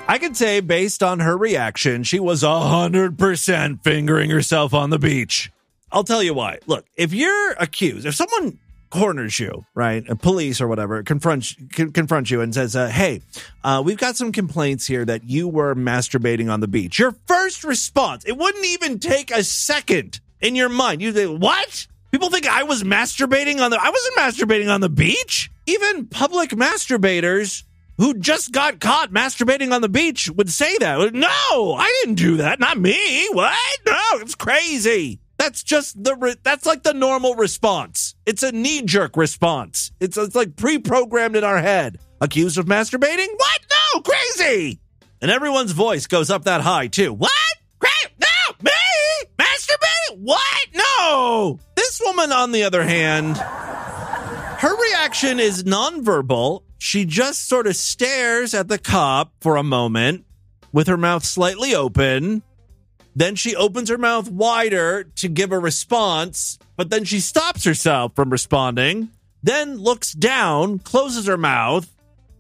I 0.08 0.18
can 0.20 0.34
say, 0.36 0.60
based 0.60 1.02
on 1.04 1.20
her 1.22 1.38
reaction, 1.38 2.04
she 2.04 2.20
was 2.20 2.44
100% 2.44 3.84
fingering 3.84 4.30
herself 4.30 4.74
on 4.74 4.90
the 4.90 5.00
beach. 5.00 5.52
I'll 5.92 6.04
tell 6.04 6.24
you 6.24 6.34
why. 6.34 6.60
Look, 6.68 6.86
if 6.96 7.14
you're 7.14 7.52
accused, 7.54 8.06
if 8.06 8.16
someone 8.16 8.58
corners 8.90 9.40
you, 9.40 9.66
right, 9.74 10.08
a 10.10 10.16
police 10.16 10.62
or 10.62 10.68
whatever, 10.68 11.02
confronts 11.02 11.56
con- 11.74 12.24
you 12.26 12.42
and 12.42 12.54
says, 12.54 12.76
uh, 12.76 12.88
"Hey, 12.88 13.22
uh, 13.64 13.82
we've 13.84 13.98
got 13.98 14.16
some 14.16 14.32
complaints 14.32 14.86
here 14.86 15.04
that 15.06 15.24
you 15.24 15.48
were 15.48 15.74
masturbating 15.76 16.52
on 16.52 16.60
the 16.60 16.68
beach." 16.68 17.00
Your 17.00 17.16
first 17.26 17.64
response, 17.64 18.24
it 18.26 18.38
wouldn't 18.38 18.66
even 18.66 19.00
take 19.00 19.32
a 19.32 19.44
second 19.44 20.20
in 20.40 20.56
your 20.56 20.70
mind. 20.70 21.02
You 21.02 21.12
think, 21.12 21.42
"What? 21.42 21.88
People 22.12 22.30
think 22.30 22.48
I 22.48 22.64
was 22.64 22.84
masturbating 22.84 23.62
on 23.62 23.72
the 23.72 23.82
I 23.82 23.90
wasn't 23.90 24.18
masturbating 24.18 24.72
on 24.72 24.82
the 24.82 24.90
beach." 24.90 25.50
Even 25.66 26.06
public 26.08 26.50
masturbators 26.52 27.64
who 27.98 28.16
just 28.16 28.52
got 28.52 28.80
caught 28.80 29.12
masturbating 29.12 29.72
on 29.72 29.82
the 29.82 29.90
beach 29.90 30.30
would 30.30 30.50
say 30.50 30.78
that. 30.80 31.14
No, 31.14 31.76
I 31.78 31.94
didn't 32.02 32.16
do 32.16 32.38
that. 32.38 32.60
Not 32.60 32.80
me. 32.80 33.28
What? 33.32 33.56
No, 33.86 34.02
it's 34.16 34.36
crazy. 34.36 35.20
That's 35.42 35.64
just 35.64 36.04
the 36.04 36.16
re- 36.16 36.36
that's 36.44 36.68
like 36.68 36.84
the 36.84 36.94
normal 36.94 37.34
response. 37.34 38.14
It's 38.28 38.44
a 38.44 38.52
knee 38.52 38.84
jerk 38.84 39.18
response. 39.18 39.92
It's 40.00 40.16
it's 40.16 40.36
like 40.36 40.56
pre-programmed 40.56 41.36
in 41.36 41.44
our 41.44 41.58
head. 41.58 41.98
Accused 42.22 42.60
of 42.60 42.68
masturbating? 42.68 43.26
What? 43.38 43.60
No, 43.72 44.02
crazy. 44.02 44.80
And 45.20 45.32
everyone's 45.32 45.72
voice 45.72 46.06
goes 46.06 46.30
up 46.30 46.44
that 46.44 46.62
high 46.62 46.86
too. 46.86 47.12
What? 47.12 47.32
Great? 47.80 48.12
No, 48.20 48.56
me 48.62 48.72
masturbating? 49.40 50.20
What? 50.20 50.68
No. 50.76 51.60
This 51.76 52.00
woman, 52.06 52.32
on 52.32 52.52
the 52.52 52.62
other 52.62 52.84
hand, 52.84 53.38
her 53.38 54.80
reaction 54.80 55.40
is 55.40 55.64
nonverbal. 55.64 56.62
She 56.78 57.04
just 57.04 57.48
sort 57.50 57.66
of 57.66 57.76
stares 57.76 58.54
at 58.54 58.68
the 58.68 58.78
cop 58.78 59.34
for 59.42 59.56
a 59.56 59.64
moment 59.64 60.24
with 60.72 60.86
her 60.86 60.98
mouth 60.98 61.26
slightly 61.26 61.74
open. 61.74 62.44
Then 63.16 63.36
she 63.36 63.56
opens 63.56 63.90
her 63.90 63.98
mouth 63.98 64.30
wider 64.30 65.04
to 65.18 65.28
give 65.28 65.52
a 65.52 65.60
response, 65.60 66.58
but 66.78 66.90
then 66.90 67.04
she 67.04 67.20
stops 67.20 67.64
herself 67.66 68.16
from 68.16 68.30
responding. 68.30 69.10
then 69.44 69.78
looks 69.78 70.14
down, 70.14 70.80
closes 70.80 71.26
her 71.28 71.38
mouth, 71.38 71.88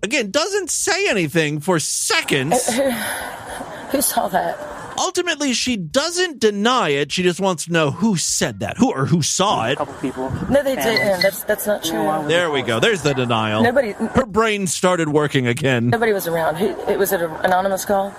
again, 0.03 0.31
doesn't 0.31 0.69
say 0.69 1.09
anything 1.09 1.59
for 1.59 1.79
seconds. 1.79 2.67
Who 3.91 4.01
saw 4.01 4.27
that? 4.29 4.57
Ultimately, 4.97 5.53
she 5.53 5.77
doesn't 5.77 6.39
deny 6.39 6.89
it. 6.89 7.11
She 7.11 7.23
just 7.23 7.39
wants 7.39 7.65
to 7.65 7.71
know 7.71 7.91
who 7.91 8.17
said 8.17 8.59
that, 8.59 8.77
who 8.77 8.91
or 8.93 9.05
who 9.05 9.21
saw 9.21 9.67
it. 9.67 9.73
A 9.73 9.75
couple 9.77 9.93
people. 9.95 10.29
No, 10.49 10.61
they 10.61 10.75
didn't. 10.75 11.21
That's 11.21 11.43
that's 11.43 11.65
not 11.65 11.83
true. 11.83 12.27
There 12.27 12.51
we 12.51 12.61
go. 12.61 12.79
There's 12.79 13.01
the 13.01 13.13
denial. 13.13 13.63
Nobody- 13.63 13.93
Her 13.93 14.25
brain 14.25 14.67
started 14.67 15.09
working 15.09 15.47
again. 15.47 15.89
Nobody 15.89 16.13
was 16.13 16.27
around. 16.27 16.55
Who? 16.57 16.67
It 16.91 16.99
was 16.99 17.11
an 17.13 17.21
anonymous 17.21 17.83
call? 17.83 18.11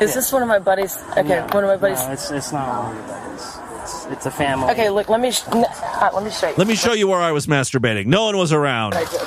Is 0.00 0.14
this 0.14 0.32
one 0.32 0.42
of 0.42 0.48
my 0.48 0.58
buddies? 0.58 0.96
Okay, 1.16 1.40
one 1.40 1.64
of 1.64 1.70
my 1.70 1.76
buddies. 1.76 2.04
No, 2.06 2.12
it's, 2.12 2.30
it's 2.30 2.52
not 2.52 2.84
one 2.84 2.96
of 2.96 2.96
your 2.96 3.06
buddies. 3.06 3.58
It's, 3.82 4.06
it's 4.06 4.26
a 4.26 4.30
family. 4.30 4.70
Okay, 4.72 4.90
look. 4.90 5.08
Let 5.08 5.20
me 5.20 5.30
sh- 5.30 5.42
n- 5.52 5.64
uh, 5.64 6.10
let 6.14 6.24
me 6.24 6.30
show 6.30 6.48
you. 6.48 6.54
Let 6.56 6.66
me 6.66 6.74
show 6.74 6.92
you 6.92 7.06
where 7.08 7.20
I 7.20 7.32
was 7.32 7.46
masturbating. 7.46 8.06
No 8.06 8.24
one 8.24 8.36
was 8.36 8.52
around. 8.52 8.94
I 8.94 9.04
did. 9.04 9.20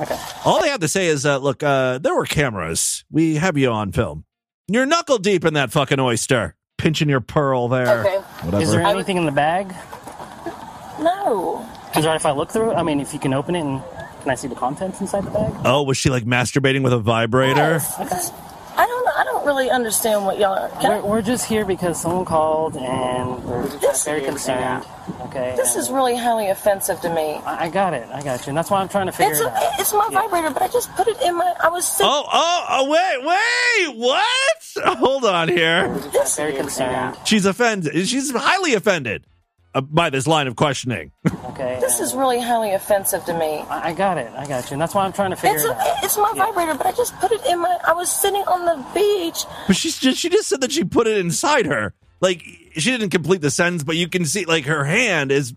Okay. 0.00 0.18
All 0.44 0.60
they 0.60 0.68
have 0.68 0.80
to 0.80 0.88
say 0.88 1.06
is, 1.06 1.24
uh, 1.24 1.38
look, 1.38 1.62
uh, 1.62 1.98
there 1.98 2.14
were 2.14 2.24
cameras. 2.26 3.04
We 3.10 3.36
have 3.36 3.56
you 3.56 3.70
on 3.70 3.92
film. 3.92 4.24
You're 4.68 4.86
knuckle 4.86 5.18
deep 5.18 5.44
in 5.44 5.54
that 5.54 5.70
fucking 5.72 5.98
oyster, 6.00 6.54
pinching 6.76 7.08
your 7.08 7.20
pearl 7.20 7.68
there. 7.68 8.00
Okay. 8.00 8.16
Whatever. 8.42 8.62
Is 8.62 8.70
there 8.72 8.82
anything 8.82 9.16
in 9.16 9.26
the 9.26 9.32
bag? 9.32 9.74
No. 11.00 11.66
Is 11.96 12.04
it 12.04 12.08
right 12.08 12.16
if 12.16 12.26
I 12.26 12.32
look 12.32 12.50
through 12.50 12.72
it? 12.72 12.74
I 12.74 12.82
mean, 12.82 13.00
if 13.00 13.12
you 13.14 13.18
can 13.18 13.32
open 13.32 13.54
it 13.56 13.60
and 13.60 13.82
can 14.20 14.30
I 14.30 14.34
see 14.34 14.48
the 14.48 14.54
contents 14.54 15.00
inside 15.00 15.24
the 15.24 15.30
bag? 15.30 15.52
oh, 15.64 15.82
was 15.82 15.96
she 15.96 16.10
like 16.10 16.24
masturbating 16.24 16.82
with 16.82 16.92
a 16.92 16.98
vibrator? 16.98 17.80
Yes. 17.80 17.98
I 17.98 18.04
don't. 18.04 18.12
I 18.12 18.16
don't 18.18 18.45
really 19.46 19.70
understand 19.70 20.26
what 20.26 20.38
y'all 20.38 20.58
are. 20.58 20.70
We're, 20.82 21.06
we're 21.06 21.22
just 21.22 21.46
here 21.46 21.64
because 21.64 22.00
someone 22.00 22.24
called 22.24 22.76
and 22.76 23.44
we're 23.44 23.66
very 24.04 24.22
concerned. 24.22 24.84
Okay. 25.20 25.54
this 25.56 25.76
is 25.76 25.88
really 25.90 26.16
highly 26.16 26.48
offensive 26.48 27.00
to 27.00 27.08
me. 27.14 27.34
I 27.44 27.66
I 27.66 27.70
got 27.70 27.94
it. 27.94 28.08
I 28.12 28.22
got 28.22 28.44
you. 28.44 28.50
And 28.50 28.58
that's 28.58 28.70
why 28.70 28.80
I'm 28.80 28.88
trying 28.88 29.06
to 29.06 29.12
figure 29.12 29.30
It's 29.32 29.40
it 29.40 29.46
a, 29.46 29.50
out. 29.52 29.80
it's 29.80 29.92
my 29.92 30.08
vibrator, 30.10 30.50
but 30.50 30.62
I 30.62 30.68
just 30.68 30.92
put 30.94 31.06
it 31.08 31.20
in 31.22 31.36
my. 31.36 31.54
I 31.60 31.68
was 31.68 31.86
sitting. 31.86 32.10
Oh, 32.12 32.24
oh, 32.30 32.66
oh, 32.68 32.90
wait, 32.90 33.94
wait, 33.94 33.96
what? 33.98 34.96
Hold 34.98 35.24
on 35.24 35.48
here. 35.48 35.88
very 36.36 36.54
concerned. 36.54 37.16
She's 37.24 37.46
offended. 37.46 38.06
She's 38.08 38.32
highly 38.34 38.74
offended 38.74 39.24
Uh, 39.76 39.82
by 39.82 40.08
this 40.08 40.26
line 40.26 40.46
of 40.46 40.56
questioning. 40.56 41.12
Okay. 41.44 41.76
This 41.82 42.00
is 42.00 42.14
really 42.14 42.40
highly 42.40 42.72
offensive 42.72 43.22
to 43.26 43.34
me. 43.38 43.58
I 43.68 43.90
I 43.90 43.92
got 43.92 44.16
it. 44.16 44.32
I 44.34 44.46
got 44.46 44.64
you. 44.70 44.72
And 44.74 44.80
that's 44.80 44.94
why 44.94 45.04
I'm 45.04 45.12
trying 45.12 45.30
to 45.30 45.36
figure 45.36 45.56
It's 45.56 45.64
it 45.66 45.70
a, 45.70 45.76
out. 45.76 46.02
it's 46.04 46.16
my 46.16 46.32
vibrator, 46.34 46.74
but 46.74 46.86
I 46.86 46.92
just 46.92 47.14
put 47.18 47.30
it 47.30 47.44
in 47.44 47.60
my. 47.60 47.76
I 47.86 47.92
was 47.92 48.10
sitting 48.10 48.40
on 48.42 48.64
the 48.64 48.76
beach. 48.94 49.44
But 49.66 49.76
she's 49.76 49.98
just, 49.98 50.18
she 50.18 50.30
just 50.30 50.48
said 50.48 50.62
that 50.62 50.72
she 50.72 50.84
put 50.84 51.06
it 51.06 51.18
inside 51.18 51.66
her. 51.66 51.92
Like 52.22 52.42
she 52.72 52.90
didn't 52.90 53.10
complete 53.10 53.42
the 53.42 53.50
sentence, 53.50 53.84
but 53.84 53.96
you 53.96 54.08
can 54.08 54.24
see 54.24 54.46
like 54.46 54.64
her 54.64 54.84
hand 54.84 55.30
is 55.30 55.52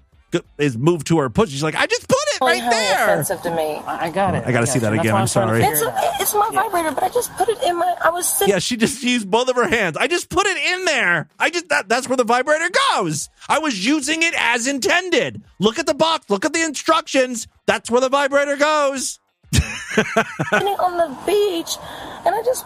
is 0.58 0.78
moved 0.78 1.08
to 1.08 1.20
her 1.20 1.30
pussy. 1.30 1.54
She's 1.54 1.64
like, 1.64 1.76
I 1.76 1.86
just 1.86 2.08
put 2.08 2.18
it 2.36 2.42
right 2.42 2.62
highly 2.62 2.76
there. 2.76 3.06
offensive 3.06 3.42
to 3.42 3.52
me. 3.56 3.82
I 3.86 4.08
I 4.08 4.10
got 4.10 4.36
it. 4.36 4.44
I 4.46 4.52
gotta 4.52 4.68
see 4.68 4.80
that 4.80 4.94
again. 4.94 5.06
That's 5.06 5.14
why 5.14 5.22
I'm 5.22 5.28
sorry. 5.28 5.64
It's 5.64 5.80
figure 5.80 5.94
it 5.94 5.98
out. 5.98 6.20
a, 6.20 6.22
it's 6.22 6.34
my 6.34 6.50
vibrator, 6.54 6.92
but 6.92 7.04
I 7.04 7.10
just 7.10 7.34
put 7.36 7.50
it 7.50 7.62
in 7.64 7.78
my. 7.78 7.96
I 8.04 8.10
was 8.10 8.28
sitting. 8.28 8.54
Yeah, 8.54 8.60
she 8.60 8.78
just 8.78 9.04
used 9.04 9.30
both 9.30 9.50
of 9.50 9.56
her 9.56 9.68
hands. 9.68 9.98
I 9.98 10.08
just 10.08 10.30
put 10.30 10.46
it 10.46 10.58
in 10.58 10.86
there. 10.86 11.28
I 11.40 11.50
just 11.50 11.70
that 11.70 11.90
that's 11.90 12.08
where 12.08 12.18
the 12.18 12.24
vibrator 12.24 12.70
goes. 12.92 13.30
I 13.48 13.60
was 13.60 13.86
using 13.86 14.24
it 14.24 14.34
as 14.38 14.68
intended. 14.68 15.42
Look 15.60 15.80
at 15.80 15.86
the 15.86 15.94
box. 15.94 16.30
Look 16.30 16.46
at 16.46 16.54
the 16.54 16.64
instructions. 16.64 17.48
That's 17.66 17.90
where 17.90 18.02
the 18.02 18.10
vibrator 18.10 18.58
goes. 18.58 19.20
sitting 19.54 20.68
on 20.78 20.98
the 20.98 21.18
beach, 21.26 21.78
and 22.26 22.36
I 22.36 22.44
just, 22.46 22.66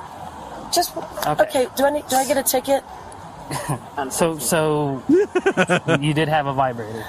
just 0.74 0.98
okay. 1.26 1.68
do 1.78 1.86
I 1.86 1.92
need? 1.92 2.08
Do 2.08 2.18
I 2.18 2.26
get 2.26 2.38
a 2.38 2.44
ticket? 2.44 2.84
So, 4.10 4.38
so 4.40 5.04
you 6.00 6.14
did 6.14 6.28
have 6.28 6.48
a 6.48 6.54
vibrator. 6.54 7.06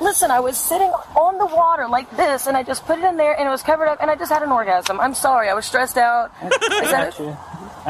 Listen, 0.00 0.30
I 0.30 0.40
was 0.40 0.56
sitting 0.56 0.90
on 1.16 1.38
the 1.38 1.46
water 1.46 1.88
like 1.88 2.08
this, 2.16 2.46
and 2.46 2.56
I 2.56 2.62
just 2.62 2.86
put 2.86 2.98
it 2.98 3.04
in 3.04 3.16
there, 3.16 3.38
and 3.38 3.46
it 3.48 3.50
was 3.50 3.62
covered 3.62 3.88
up, 3.88 3.98
and 4.00 4.10
I 4.10 4.14
just 4.16 4.30
had 4.30 4.42
an 4.42 4.52
orgasm. 4.52 5.00
I'm 5.00 5.14
sorry, 5.14 5.48
I 5.48 5.54
was 5.54 5.66
stressed 5.66 5.96
out. 5.96 6.30
Is 6.42 6.50
that 6.90 7.16
Got 7.16 7.18
you. 7.18 7.36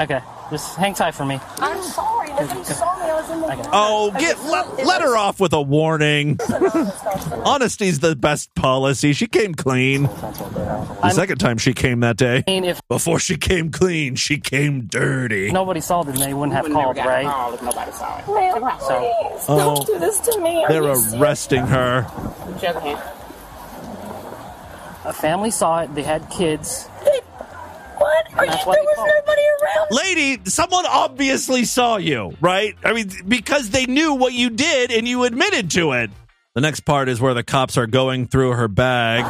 Okay. 0.03 0.21
Just 0.51 0.77
hang 0.77 0.95
tight 0.95 1.15
for 1.15 1.27
me. 1.27 1.39
I'm 1.59 1.83
sorry. 1.83 2.18
Like, 2.47 2.59
you 2.59 2.65
saw 2.65 2.97
me. 2.99 3.03
I 3.11 3.15
was 3.15 3.31
in 3.31 3.41
the. 3.41 3.69
Oh, 3.73 4.11
get 4.19 4.39
let, 4.45 4.87
let 4.87 5.03
her 5.03 5.17
off 5.17 5.41
with 5.41 5.53
a 5.53 5.61
warning. 5.63 6.39
Honesty's 6.49 7.99
the 8.01 8.15
best 8.17 8.55
policy. 8.55 9.13
She 9.13 9.27
came 9.27 9.55
clean. 9.55 10.05
The 10.05 11.11
second 11.11 11.39
time 11.39 11.59
she 11.59 11.73
came 11.75 12.01
that 12.01 12.17
day. 12.17 12.45
if 12.47 12.81
Before 12.89 13.19
she 13.19 13.37
came 13.37 13.71
clean, 13.71 14.15
she 14.17 14.39
came 14.39 14.83
dirty. 14.87 15.51
nobody 15.51 15.81
saw 15.81 16.03
it, 16.03 16.07
then 16.07 16.17
they 16.17 16.35
wouldn't 16.35 16.55
have 16.55 16.71
called, 16.73 16.97
right? 16.99 17.25
Man, 17.25 18.53
please 18.79 19.45
Oh, 19.49 19.57
don't 19.59 19.87
do 19.87 19.99
this 19.99 20.21
to 20.21 20.41
me. 20.41 20.65
Are 20.65 20.69
They're 20.69 20.83
you 20.83 20.95
serious? 20.97 21.15
arresting 21.15 21.67
her. 21.67 22.07
A 25.05 25.13
family 25.13 25.51
saw 25.51 25.81
it. 25.83 25.95
They 25.95 26.03
had 26.03 26.29
kids. 26.31 26.89
What? 27.99 28.33
Are 28.35 28.47
you, 28.47 28.51
there 28.51 28.59
was 28.65 28.97
called. 28.97 29.11
nobody 29.21 29.43
around. 29.63 29.89
Lady, 29.91 30.41
someone 30.51 30.87
obviously 30.87 31.65
saw 31.65 31.97
you, 31.97 32.37
right? 32.41 32.75
I 32.85 32.93
mean, 32.93 33.11
because 33.27 33.71
they 33.71 33.87
knew 33.87 34.15
what 34.15 34.33
you 34.33 34.51
did 34.51 34.91
and 34.91 35.07
you 35.09 35.25
admitted 35.25 35.71
to 35.73 35.93
it. 35.93 36.11
The 36.55 36.61
next 36.61 36.81
part 36.81 37.09
is 37.09 37.21
where 37.21 37.35
the 37.35 37.45
cops 37.45 37.77
are 37.77 37.87
going 37.87 38.27
through 38.27 38.53
her 38.53 38.69
bag. 38.69 39.25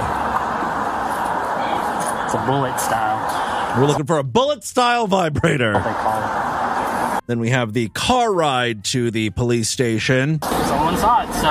It's 2.24 2.35
a 2.35 2.46
bullet 2.46 2.78
style. 2.78 3.78
We're 3.81 3.87
looking 3.87 4.07
for 4.07 4.18
a 4.18 4.24
bullet 4.24 4.64
style 4.64 5.07
vibrator. 5.07 5.72
They 5.72 5.81
call 5.81 6.22
it. 6.22 7.22
Then 7.26 7.40
we 7.40 7.50
have 7.50 7.74
the 7.74 7.88
car 7.90 8.33
ride 8.33 8.85
to 8.87 9.11
the 9.11 9.31
police 9.31 9.68
station. 9.68 10.40
Someone 10.42 10.96
saw 10.96 11.22
it, 11.22 11.33
so 11.35 11.42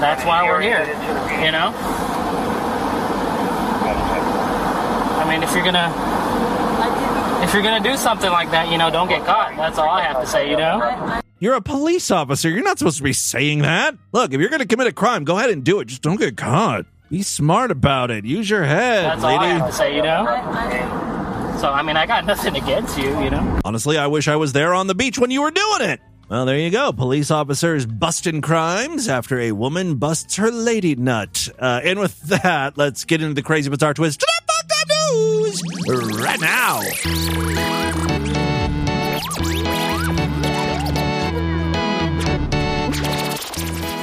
that's 0.00 0.24
why 0.24 0.44
we're 0.48 0.62
here. 0.62 0.80
You 1.44 1.52
know. 1.52 1.74
I 5.20 5.26
mean, 5.28 5.42
if 5.42 5.54
you're 5.54 5.64
gonna, 5.64 5.92
if 7.44 7.52
you're 7.52 7.62
gonna 7.62 7.84
do 7.84 7.96
something 7.96 8.30
like 8.30 8.50
that, 8.50 8.70
you 8.72 8.78
know, 8.78 8.90
don't 8.90 9.08
get 9.08 9.24
caught. 9.24 9.54
That's 9.56 9.78
all 9.78 9.90
I 9.90 10.02
have 10.02 10.20
to 10.20 10.26
say. 10.26 10.50
You 10.50 10.56
know. 10.56 11.20
You're 11.38 11.54
a 11.54 11.60
police 11.60 12.10
officer. 12.10 12.48
You're 12.48 12.64
not 12.64 12.78
supposed 12.78 12.96
to 12.96 13.02
be 13.02 13.12
saying 13.12 13.62
that. 13.62 13.96
Look, 14.12 14.32
if 14.32 14.40
you're 14.40 14.48
to 14.48 14.66
commit 14.66 14.86
a 14.86 14.92
crime, 14.92 15.24
go 15.24 15.36
ahead 15.36 15.50
and 15.50 15.62
do 15.62 15.80
it. 15.80 15.86
Just 15.86 16.00
don't 16.02 16.18
get 16.18 16.36
caught. 16.36 16.86
Be 17.10 17.22
smart 17.22 17.70
about 17.70 18.10
it. 18.10 18.24
Use 18.24 18.48
your 18.48 18.64
head, 18.64 19.04
That's 19.04 19.22
all 19.22 19.38
I 19.38 19.48
have 19.48 19.70
to 19.70 19.76
say. 19.76 19.94
You 19.94 20.02
know. 20.02 20.24
So 21.60 21.70
I 21.70 21.82
mean, 21.82 21.96
I 21.96 22.06
got 22.06 22.24
nothing 22.32 22.56
against 22.56 22.98
you. 22.98 23.22
You 23.22 23.30
know. 23.30 23.60
Honestly, 23.64 23.98
I 23.98 24.06
wish 24.06 24.26
I 24.26 24.36
was 24.36 24.52
there 24.52 24.72
on 24.72 24.86
the 24.86 24.94
beach 24.94 25.18
when 25.18 25.30
you 25.30 25.42
were 25.42 25.50
doing 25.50 25.82
it. 25.82 26.00
Well, 26.30 26.46
there 26.46 26.58
you 26.58 26.70
go. 26.70 26.90
Police 26.92 27.30
officers 27.30 27.84
busting 27.84 28.40
crimes 28.40 29.08
after 29.08 29.38
a 29.38 29.52
woman 29.52 29.96
busts 29.96 30.36
her 30.36 30.50
lady 30.50 30.94
nut. 30.94 31.50
Uh, 31.58 31.82
and 31.84 31.98
with 31.98 32.18
that, 32.22 32.78
let's 32.78 33.04
get 33.04 33.20
into 33.20 33.34
the 33.34 33.42
crazy 33.42 33.68
bizarre 33.68 33.92
twist 33.92 34.20
to 34.20 34.26
the 34.26 34.52
fuck 34.52 34.73
news 35.12 35.62
right 36.18 36.40
now. 36.40 36.80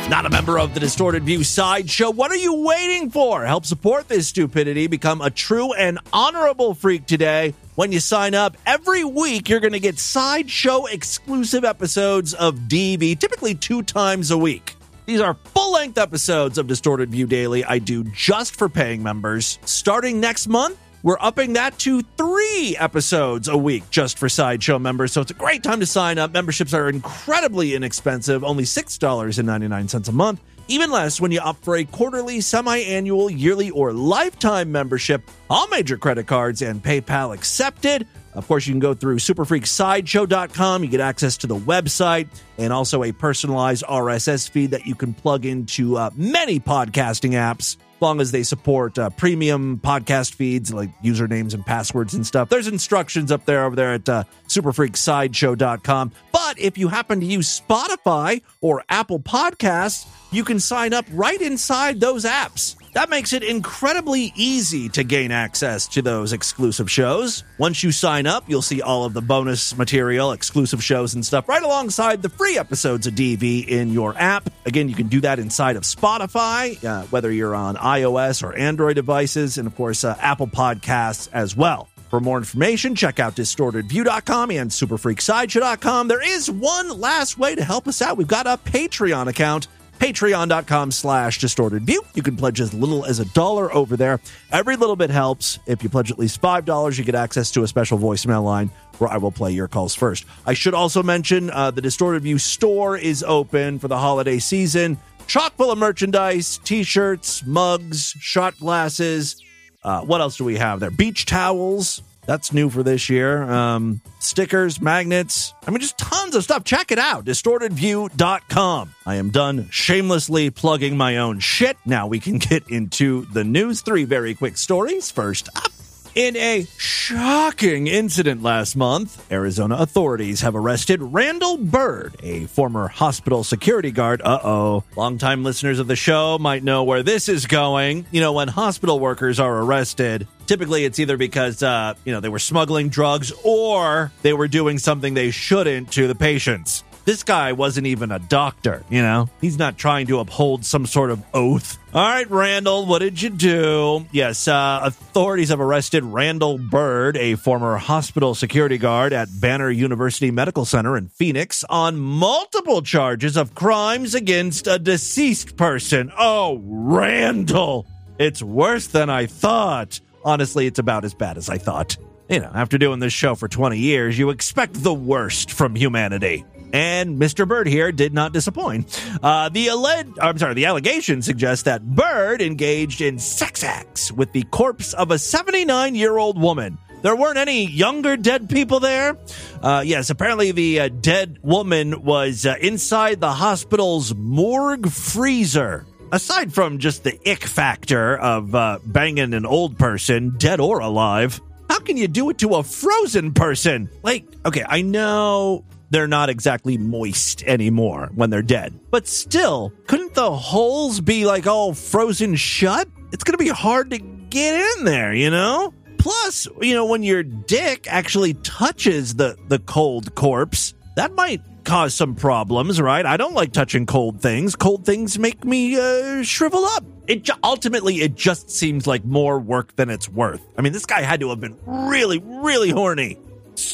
Not 0.10 0.26
a 0.26 0.30
member 0.30 0.60
of 0.60 0.74
the 0.74 0.82
Distorted 0.82 1.24
View 1.24 1.46
Sideshow. 1.46 2.10
What 2.12 2.32
are 2.32 2.36
you 2.36 2.66
waiting 2.66 3.10
for? 3.10 3.46
Help 3.46 3.66
support 3.66 4.10
this 4.10 4.28
stupidity. 4.28 4.88
Become 4.88 5.22
a 5.22 5.30
true 5.30 5.72
and 5.72 6.00
honorable 6.12 6.74
freak 6.74 7.06
today. 7.06 7.54
When 7.76 7.94
you 7.94 8.02
sign 8.02 8.36
up, 8.36 8.58
every 8.66 9.06
week 9.06 9.48
you're 9.48 9.62
going 9.62 9.72
to 9.72 9.80
get 9.80 9.98
Sideshow 9.98 10.86
exclusive 10.88 11.64
episodes 11.64 12.34
of 12.34 12.56
DV, 12.68 13.20
typically 13.20 13.56
two 13.56 13.84
times 13.84 14.32
a 14.32 14.38
week. 14.38 14.76
These 15.06 15.22
are 15.22 15.34
full 15.34 15.74
length 15.74 15.98
episodes 15.98 16.58
of 16.58 16.68
Distorted 16.68 17.10
View 17.10 17.26
Daily 17.26 17.64
I 17.64 17.80
do 17.80 18.04
just 18.04 18.58
for 18.58 18.68
paying 18.68 19.02
members. 19.02 19.60
Starting 19.64 20.20
next 20.20 20.48
month, 20.48 20.78
we're 21.04 21.18
upping 21.20 21.54
that 21.54 21.78
to 21.80 22.02
three 22.02 22.76
episodes 22.80 23.48
a 23.48 23.58
week 23.58 23.90
just 23.90 24.18
for 24.18 24.30
Sideshow 24.30 24.80
members. 24.80 25.12
So 25.12 25.22
it's 25.22 25.32
a 25.32 25.36
great 25.36 25.64
time 25.64 25.80
to 25.80 25.86
sign 25.86 26.18
up. 26.18 26.32
Memberships 26.32 26.74
are 26.74 26.90
incredibly 26.90 27.76
inexpensive, 27.76 28.44
only 28.44 28.64
$6.99 28.64 30.08
a 30.08 30.12
month. 30.12 30.42
Even 30.68 30.92
less 30.92 31.20
when 31.20 31.32
you 31.32 31.40
opt 31.40 31.66
for 31.66 31.76
a 31.76 31.84
quarterly, 31.84 32.40
semi 32.40 32.78
annual, 32.78 33.30
yearly, 33.30 33.72
or 33.72 33.92
lifetime 33.92 34.72
membership. 34.72 35.30
All 35.50 35.68
major 35.68 35.98
credit 35.98 36.28
cards 36.28 36.62
and 36.62 36.82
PayPal 36.82 37.34
accepted. 37.34 38.08
Of 38.34 38.48
course, 38.48 38.66
you 38.66 38.72
can 38.72 38.80
go 38.80 38.94
through 38.94 39.18
superfreaksideshow.com. 39.18 40.84
You 40.84 40.90
get 40.90 41.02
access 41.02 41.36
to 41.38 41.48
the 41.48 41.58
website 41.58 42.30
and 42.58 42.72
also 42.72 43.04
a 43.04 43.12
personalized 43.12 43.84
RSS 43.84 44.50
feed 44.50 44.72
that 44.72 44.86
you 44.86 44.96
can 44.96 45.14
plug 45.14 45.46
into 45.46 45.98
uh, 45.98 46.12
many 46.16 46.60
podcasting 46.60 47.32
apps. 47.32 47.76
Long 48.02 48.20
as 48.20 48.32
they 48.32 48.42
support 48.42 48.98
uh, 48.98 49.12
premium 49.12 49.80
podcast 49.80 50.34
feeds 50.34 50.74
like 50.74 50.90
usernames 51.04 51.54
and 51.54 51.64
passwords 51.64 52.16
and 52.16 52.26
stuff. 52.26 52.50
There's 52.50 52.68
instructions 52.68 53.32
up 53.32 53.46
there 53.46 53.64
over 53.64 53.76
there 53.76 53.94
at 53.94 54.10
uh, 54.10 54.24
superfreaksideshow.com. 54.48 56.12
But 56.32 56.60
if 56.60 56.80
you 56.80 56.88
happen 56.88 57.20
to 57.20 57.26
use 57.26 57.62
Spotify 57.62 58.42
or 58.60 58.84
Apple 58.90 59.20
Podcasts, 59.20 60.08
you 60.32 60.44
can 60.44 60.60
sign 60.60 60.94
up 60.94 61.06
right 61.12 61.40
inside 61.40 62.00
those 62.00 62.26
apps. 62.26 62.76
That 62.94 63.10
makes 63.10 63.32
it 63.32 63.42
incredibly 63.42 64.34
easy 64.36 64.90
to 64.90 65.04
gain 65.04 65.32
access 65.32 65.88
to 65.90 66.02
those 66.02 66.34
exclusive 66.34 66.92
shows. 66.92 67.46
Once 67.58 67.84
you 67.84 67.92
sign 67.92 68.28
up, 68.28 68.44
you'll 68.50 68.62
see 68.62 68.82
all 68.82 69.06
of 69.06 69.14
the 69.14 69.22
bonus 69.22 69.78
material, 69.78 70.34
exclusive 70.34 70.84
shows, 70.84 71.14
and 71.14 71.26
stuff 71.26 71.48
right 71.48 71.64
alongside 71.64 72.22
the 72.22 72.30
free 72.30 72.58
episodes 72.58 73.08
of 73.08 73.14
DV 73.14 73.66
in 73.66 73.92
your 73.92 74.14
app. 74.18 74.50
Again, 74.66 74.90
you 74.90 74.96
can 74.96 75.08
do 75.08 75.22
that 75.22 75.40
inside 75.40 75.78
of 75.78 75.84
Spotify, 75.84 76.84
uh, 76.84 77.04
whether 77.04 77.32
you're 77.32 77.56
on 77.56 77.78
iOS 77.78 78.44
or 78.44 78.54
Android 78.56 78.96
devices, 78.96 79.58
and 79.58 79.68
of 79.68 79.76
course, 79.76 80.04
uh, 80.04 80.18
Apple 80.20 80.48
Podcasts 80.48 81.30
as 81.32 81.56
well. 81.56 81.88
For 82.10 82.20
more 82.20 82.38
information, 82.38 82.94
check 82.94 83.22
out 83.22 83.38
distortedview.com 83.38 84.52
and 84.52 84.70
superfreaksideshow.com. 84.70 86.10
There 86.10 86.22
is 86.22 86.52
one 86.52 86.90
last 87.00 87.38
way 87.40 87.56
to 87.56 87.64
help 87.64 87.88
us 87.88 88.02
out. 88.02 88.18
We've 88.18 88.28
got 88.28 88.48
a 88.48 88.58
Patreon 88.58 89.28
account 89.28 89.68
patreon.com 90.02 90.90
slash 90.90 91.38
distorted 91.38 91.84
view. 91.84 92.02
You 92.16 92.24
can 92.24 92.36
pledge 92.36 92.60
as 92.60 92.74
little 92.74 93.06
as 93.06 93.20
a 93.20 93.26
dollar 93.26 93.72
over 93.72 93.96
there. 93.96 94.20
Every 94.52 94.76
little 94.76 94.96
bit 94.96 95.12
helps. 95.12 95.60
If 95.68 95.84
you 95.84 95.90
pledge 95.90 96.10
at 96.10 96.18
least 96.18 96.42
five 96.42 96.66
dollars 96.66 96.98
you 96.98 97.06
get 97.06 97.14
access 97.14 97.52
to 97.52 97.62
a 97.62 97.68
special 97.68 98.00
voicemail 98.00 98.44
line 98.44 98.72
where 98.98 99.12
i 99.12 99.18
will 99.18 99.32
play 99.32 99.52
your 99.52 99.68
calls 99.68 99.94
first. 99.94 100.26
I 100.46 100.54
should 100.54 100.74
also 100.74 101.04
mention 101.04 101.52
uh, 101.52 101.70
the 101.70 101.82
distorted 101.82 102.24
view 102.24 102.40
store 102.40 102.98
is 102.98 103.24
open 103.24 103.78
for 103.78 103.88
the 103.88 103.98
holiday 103.98 104.40
season. 104.40 104.98
Chock 105.28 105.56
full 105.56 105.72
of 105.72 105.78
merchandise 105.78 106.58
t-shirts 106.64 107.46
mugs 107.46 108.16
shot 108.20 108.58
glasses. 108.58 109.42
Uh, 109.84 110.02
what 110.02 110.20
else 110.20 110.36
do 110.36 110.44
we 110.44 110.58
have 110.58 110.80
there? 110.80 110.92
Beach 110.92 111.28
towels 111.28 112.02
that's 112.32 112.54
new 112.54 112.70
for 112.70 112.82
this 112.82 113.10
year. 113.10 113.44
Um, 113.44 114.00
stickers, 114.20 114.80
magnets. 114.80 115.54
I 115.68 115.72
mean, 115.72 115.82
just 115.82 115.98
tons 115.98 116.34
of 116.34 116.46
stuff. 116.46 116.64
Check 116.64 116.94
it 116.94 116.98
out. 116.98 117.26
DistortedView.com. 117.26 118.96
I 119.06 119.16
am 119.16 119.32
done 119.32 119.68
shamelessly 119.70 120.50
plugging 120.50 120.96
my 120.96 121.18
own 121.18 121.40
shit. 121.40 121.76
Now 121.86 122.08
we 122.08 122.22
can 122.22 122.38
get 122.38 122.70
into 122.70 123.26
the 123.26 123.44
news. 123.44 123.82
Three 123.82 124.06
very 124.06 124.34
quick 124.34 124.58
stories. 124.58 125.12
First 125.12 125.50
up. 125.58 125.81
In 126.14 126.36
a 126.36 126.68
shocking 126.78 127.88
incident 127.88 128.44
last 128.44 128.76
month, 128.76 129.32
Arizona 129.32 129.78
authorities 129.78 130.42
have 130.42 130.58
arrested 130.58 131.02
Randall 131.02 131.56
Bird, 131.56 132.18
a 132.22 132.48
former 132.48 132.90
hospital 132.90 133.46
security 133.46 133.92
guard. 133.92 134.22
Uh 134.22 134.40
oh. 134.44 134.84
Longtime 134.98 135.46
listeners 135.46 135.80
of 135.80 135.88
the 135.88 135.96
show 135.96 136.38
might 136.38 136.66
know 136.66 136.84
where 136.84 137.02
this 137.02 137.30
is 137.30 137.46
going. 137.46 138.06
You 138.12 138.20
know, 138.20 138.34
when 138.34 138.50
hospital 138.50 139.00
workers 139.00 139.40
are 139.40 139.62
arrested, 139.62 140.28
typically 140.48 140.84
it's 140.84 141.00
either 141.00 141.16
because, 141.16 141.64
uh, 141.64 141.94
you 142.04 142.12
know, 142.12 142.20
they 142.20 142.28
were 142.28 142.40
smuggling 142.40 142.90
drugs 142.90 143.32
or 143.46 144.12
they 144.22 144.34
were 144.34 144.50
doing 144.50 144.80
something 144.80 145.14
they 145.14 145.32
shouldn't 145.32 145.94
to 145.94 146.10
the 146.10 146.16
patients. 146.16 146.84
This 147.04 147.24
guy 147.24 147.54
wasn't 147.54 147.88
even 147.88 148.12
a 148.12 148.20
doctor, 148.20 148.84
you 148.90 149.02
know? 149.02 149.28
He's 149.42 149.58
not 149.58 149.78
trying 149.78 150.06
to 150.08 150.20
uphold 150.20 150.64
some 150.64 150.86
sort 150.86 151.10
of 151.10 151.24
oath. 151.34 151.80
All 151.94 152.02
right, 152.02 152.30
Randall, 152.30 152.86
what 152.86 153.00
did 153.00 153.20
you 153.22 153.30
do? 153.30 154.06
Yes, 154.12 154.48
uh, 154.48 154.82
authorities 154.84 155.50
have 155.50 155.60
arrested 155.60 156.04
Randall 156.04 156.60
Bird, 156.60 157.18
a 157.18 157.36
former 157.36 157.78
hospital 157.78 158.36
security 158.36 158.78
guard 158.78 159.14
at 159.14 159.28
Banner 159.42 159.72
University 159.72 160.30
Medical 160.30 160.64
Center 160.64 160.96
in 160.96 161.08
Phoenix, 161.08 161.64
on 161.70 161.98
multiple 161.98 162.84
charges 162.84 163.36
of 163.36 163.56
crimes 163.56 164.14
against 164.14 164.68
a 164.68 164.78
deceased 164.78 165.58
person. 165.58 166.12
Oh, 166.18 166.62
Randall! 166.64 167.88
It's 168.20 168.44
worse 168.44 168.88
than 168.88 169.10
I 169.10 169.26
thought. 169.26 170.00
Honestly, 170.24 170.68
it's 170.68 170.78
about 170.78 171.04
as 171.04 171.16
bad 171.16 171.38
as 171.38 171.50
I 171.50 171.58
thought. 171.58 171.98
You 172.30 172.40
know, 172.40 172.52
after 172.54 172.78
doing 172.78 173.00
this 173.00 173.12
show 173.12 173.34
for 173.36 173.48
20 173.48 173.78
years, 173.78 174.18
you 174.18 174.30
expect 174.30 174.76
the 174.76 174.94
worst 174.94 175.52
from 175.52 175.76
humanity. 175.76 176.46
And 176.74 177.20
Mr. 177.20 177.48
Bird 177.48 177.68
here 177.68 177.92
did 177.92 178.14
not 178.14 178.34
disappoint. 178.34 179.02
Uh, 179.22 179.50
the 179.50 179.68
alleged, 179.68 180.20
I'm 180.20 180.38
sorry, 180.38 180.54
the 180.54 180.66
allegation 180.66 181.22
suggests 181.22 181.64
that 181.64 181.86
Bird 181.86 182.42
engaged 182.42 183.02
in 183.02 183.20
sex 183.20 183.64
acts 183.64 184.12
with 184.12 184.32
the 184.32 184.44
corpse 184.44 184.94
of 184.94 185.12
a 185.12 185.20
79 185.20 185.96
year 185.96 186.18
old 186.18 186.40
woman. 186.40 186.78
There 187.02 187.16
weren't 187.16 187.38
any 187.38 187.66
younger 187.66 188.16
dead 188.16 188.48
people 188.48 188.80
there. 188.80 189.18
Uh, 189.62 189.84
yes, 189.86 190.10
apparently 190.12 190.52
the 190.52 190.82
uh, 190.82 190.90
dead 190.90 191.40
woman 191.42 192.04
was 192.04 192.46
uh, 192.46 192.56
inside 192.62 193.20
the 193.20 193.32
hospital's 193.32 194.14
morgue 194.14 194.90
freezer. 194.90 195.86
Aside 196.12 196.54
from 196.54 196.78
just 196.78 197.04
the 197.04 197.18
ick 197.28 197.44
factor 197.44 198.18
of 198.18 198.54
uh, 198.54 198.80
banging 198.86 199.34
an 199.34 199.46
old 199.46 199.80
person, 199.80 200.36
dead 200.38 200.60
or 200.60 200.80
alive, 200.80 201.42
how 201.70 201.80
can 201.80 201.98
you 201.98 202.08
do 202.08 202.30
it 202.30 202.38
to 202.40 202.56
a 202.56 202.64
frozen 202.64 203.34
person? 203.34 203.90
Like, 204.04 204.26
okay, 204.46 204.64
I 204.68 204.82
know 204.82 205.64
they're 205.92 206.08
not 206.08 206.30
exactly 206.30 206.78
moist 206.78 207.44
anymore 207.44 208.10
when 208.16 208.30
they're 208.30 208.42
dead. 208.42 208.80
But 208.90 209.08
still, 209.08 209.74
couldn't 209.88 210.16
the 210.16 210.32
holes 210.32 211.02
be 211.02 211.26
like 211.26 211.46
all 211.46 211.74
frozen 211.74 212.36
shut? 212.36 212.88
It's 213.12 213.24
going 213.24 213.38
to 213.38 213.44
be 213.44 213.50
hard 213.50 213.92
to 213.92 214.00
get 214.00 214.78
in 214.78 214.86
there, 214.86 215.14
you 215.14 215.30
know? 215.30 215.74
Plus, 215.98 216.48
you 216.62 216.74
know, 216.74 216.86
when 216.86 217.04
your 217.04 217.22
dick 217.22 217.86
actually 217.88 218.34
touches 218.36 219.16
the, 219.16 219.38
the 219.50 219.60
cold 219.60 220.16
corpse, 220.16 220.74
that 220.96 221.14
might 221.14 221.42
cause 221.66 221.94
some 221.94 222.16
problems, 222.16 222.82
right? 222.82 223.06
I 223.06 223.18
don't 223.18 223.36
like 223.36 223.52
touching 223.52 223.86
cold 223.86 224.22
things. 224.22 224.56
Cold 224.56 224.86
things 224.86 225.20
make 225.20 225.44
me 225.44 225.78
uh, 225.78 226.24
shrivel 226.24 226.66
up. 226.66 226.84
It 227.08 227.24
ju- 227.24 227.34
ultimately 227.44 228.02
it 228.02 228.16
just 228.16 228.50
seems 228.50 228.88
like 228.88 229.04
more 229.04 229.40
work 229.40 229.76
than 229.76 229.90
it's 229.90 230.08
worth. 230.08 230.42
I 230.58 230.62
mean, 230.62 230.74
this 230.74 230.86
guy 230.86 231.02
had 231.02 231.20
to 231.20 231.30
have 231.30 231.42
been 231.42 231.58
really, 231.68 232.20
really 232.20 232.72
horny 232.72 233.20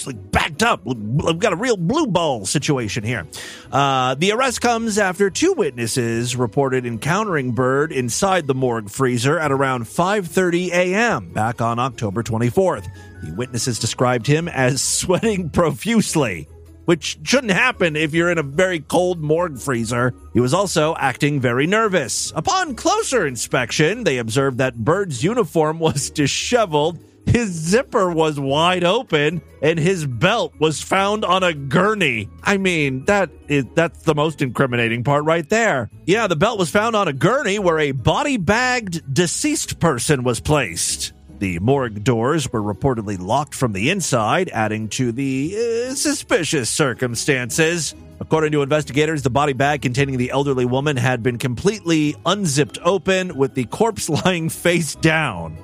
like 0.06 0.32
backed 0.32 0.63
up. 0.63 0.86
We've 0.86 1.39
got 1.39 1.54
a 1.54 1.58
real 1.58 1.78
blue 1.78 2.08
ball 2.08 2.45
situation 2.45 3.04
here. 3.04 3.28
Uh, 3.71 4.15
the 4.15 4.32
arrest 4.32 4.62
comes 4.62 4.97
after 4.97 5.30
two 5.30 5.54
witnesses 5.54 6.36
reported 6.36 6.86
encountering 6.86 7.52
Bird 7.52 7.91
inside 7.91 8.47
the 8.47 8.56
morgue 8.56 8.89
freezer 8.89 9.39
at 9.39 9.52
around 9.52 9.86
5:30 9.86 10.69
a.m. 10.69 11.32
back 11.34 11.62
on 11.62 11.80
October 11.80 12.23
24th. 12.23 12.88
The 13.23 13.34
witnesses 13.34 13.80
described 13.80 14.28
him 14.28 14.47
as 14.47 14.82
sweating 15.00 15.50
profusely. 15.50 16.47
Which 16.86 17.19
shouldn't 17.23 17.52
happen 17.52 17.97
if 17.97 18.13
you're 18.13 18.32
in 18.32 18.38
a 18.38 18.43
very 18.43 18.80
cold 18.80 19.21
morgue 19.21 19.60
freezer. 19.60 20.13
He 20.34 20.39
was 20.39 20.54
also 20.54 20.95
acting 20.95 21.41
very 21.41 21.67
nervous. 21.67 22.32
Upon 22.34 22.76
closer 22.76 23.28
inspection, 23.28 24.06
they 24.06 24.19
observed 24.19 24.60
that 24.60 24.86
Bird's 24.86 25.21
uniform 25.21 25.80
was 25.80 26.10
disheveled 26.23 26.97
his 27.28 27.50
zipper 27.50 28.10
was 28.10 28.40
wide 28.40 28.84
open 28.84 29.42
and 29.62 29.78
his 29.78 30.06
belt 30.06 30.54
was 30.60 30.82
found 30.82 31.26
on 31.26 31.44
a 31.44 31.54
gurney. 31.54 32.30
I 32.44 32.58
mean, 32.58 33.06
that 33.06 33.30
is 33.48 33.66
that's 33.76 34.04
the 34.04 34.16
most 34.16 34.42
incriminating 34.42 35.04
part 35.04 35.26
right 35.26 35.48
there. 35.48 35.90
Yeah, 36.06 36.28
the 36.28 36.36
belt 36.36 36.58
was 36.58 36.70
found 36.70 36.96
on 36.96 37.08
a 37.08 37.13
gurney 37.13 37.60
where 37.60 37.80
a 37.80 37.92
body 37.92 38.38
bagged 38.38 39.13
deceased 39.13 39.80
person 39.80 40.24
was 40.24 40.40
placed. 40.40 41.13
The 41.40 41.60
morgue 41.60 42.04
doors 42.04 42.52
were 42.52 42.62
reportedly 42.62 43.20
locked 43.20 43.54
from 43.54 43.74
the 43.74 43.92
inside, 43.92 44.50
adding 44.50 44.90
to 44.90 45.12
the 45.12 45.56
uh, 45.56 45.94
suspicious 45.94 46.70
circumstances. 46.70 47.94
According 48.20 48.54
to 48.54 48.63
investigators, 48.63 49.22
the 49.22 49.30
body 49.30 49.54
bag 49.54 49.84
containing 49.84 50.18
the 50.18 50.32
elderly 50.32 50.66
woman 50.66 50.98
had 50.98 51.22
been 51.22 51.38
completely 51.38 52.16
unzipped 52.26 52.80
open 52.84 53.36
with 53.36 53.54
the 53.54 53.66
corpse 53.66 54.10
lying 54.26 54.50
face 54.50 54.96
down 54.96 55.58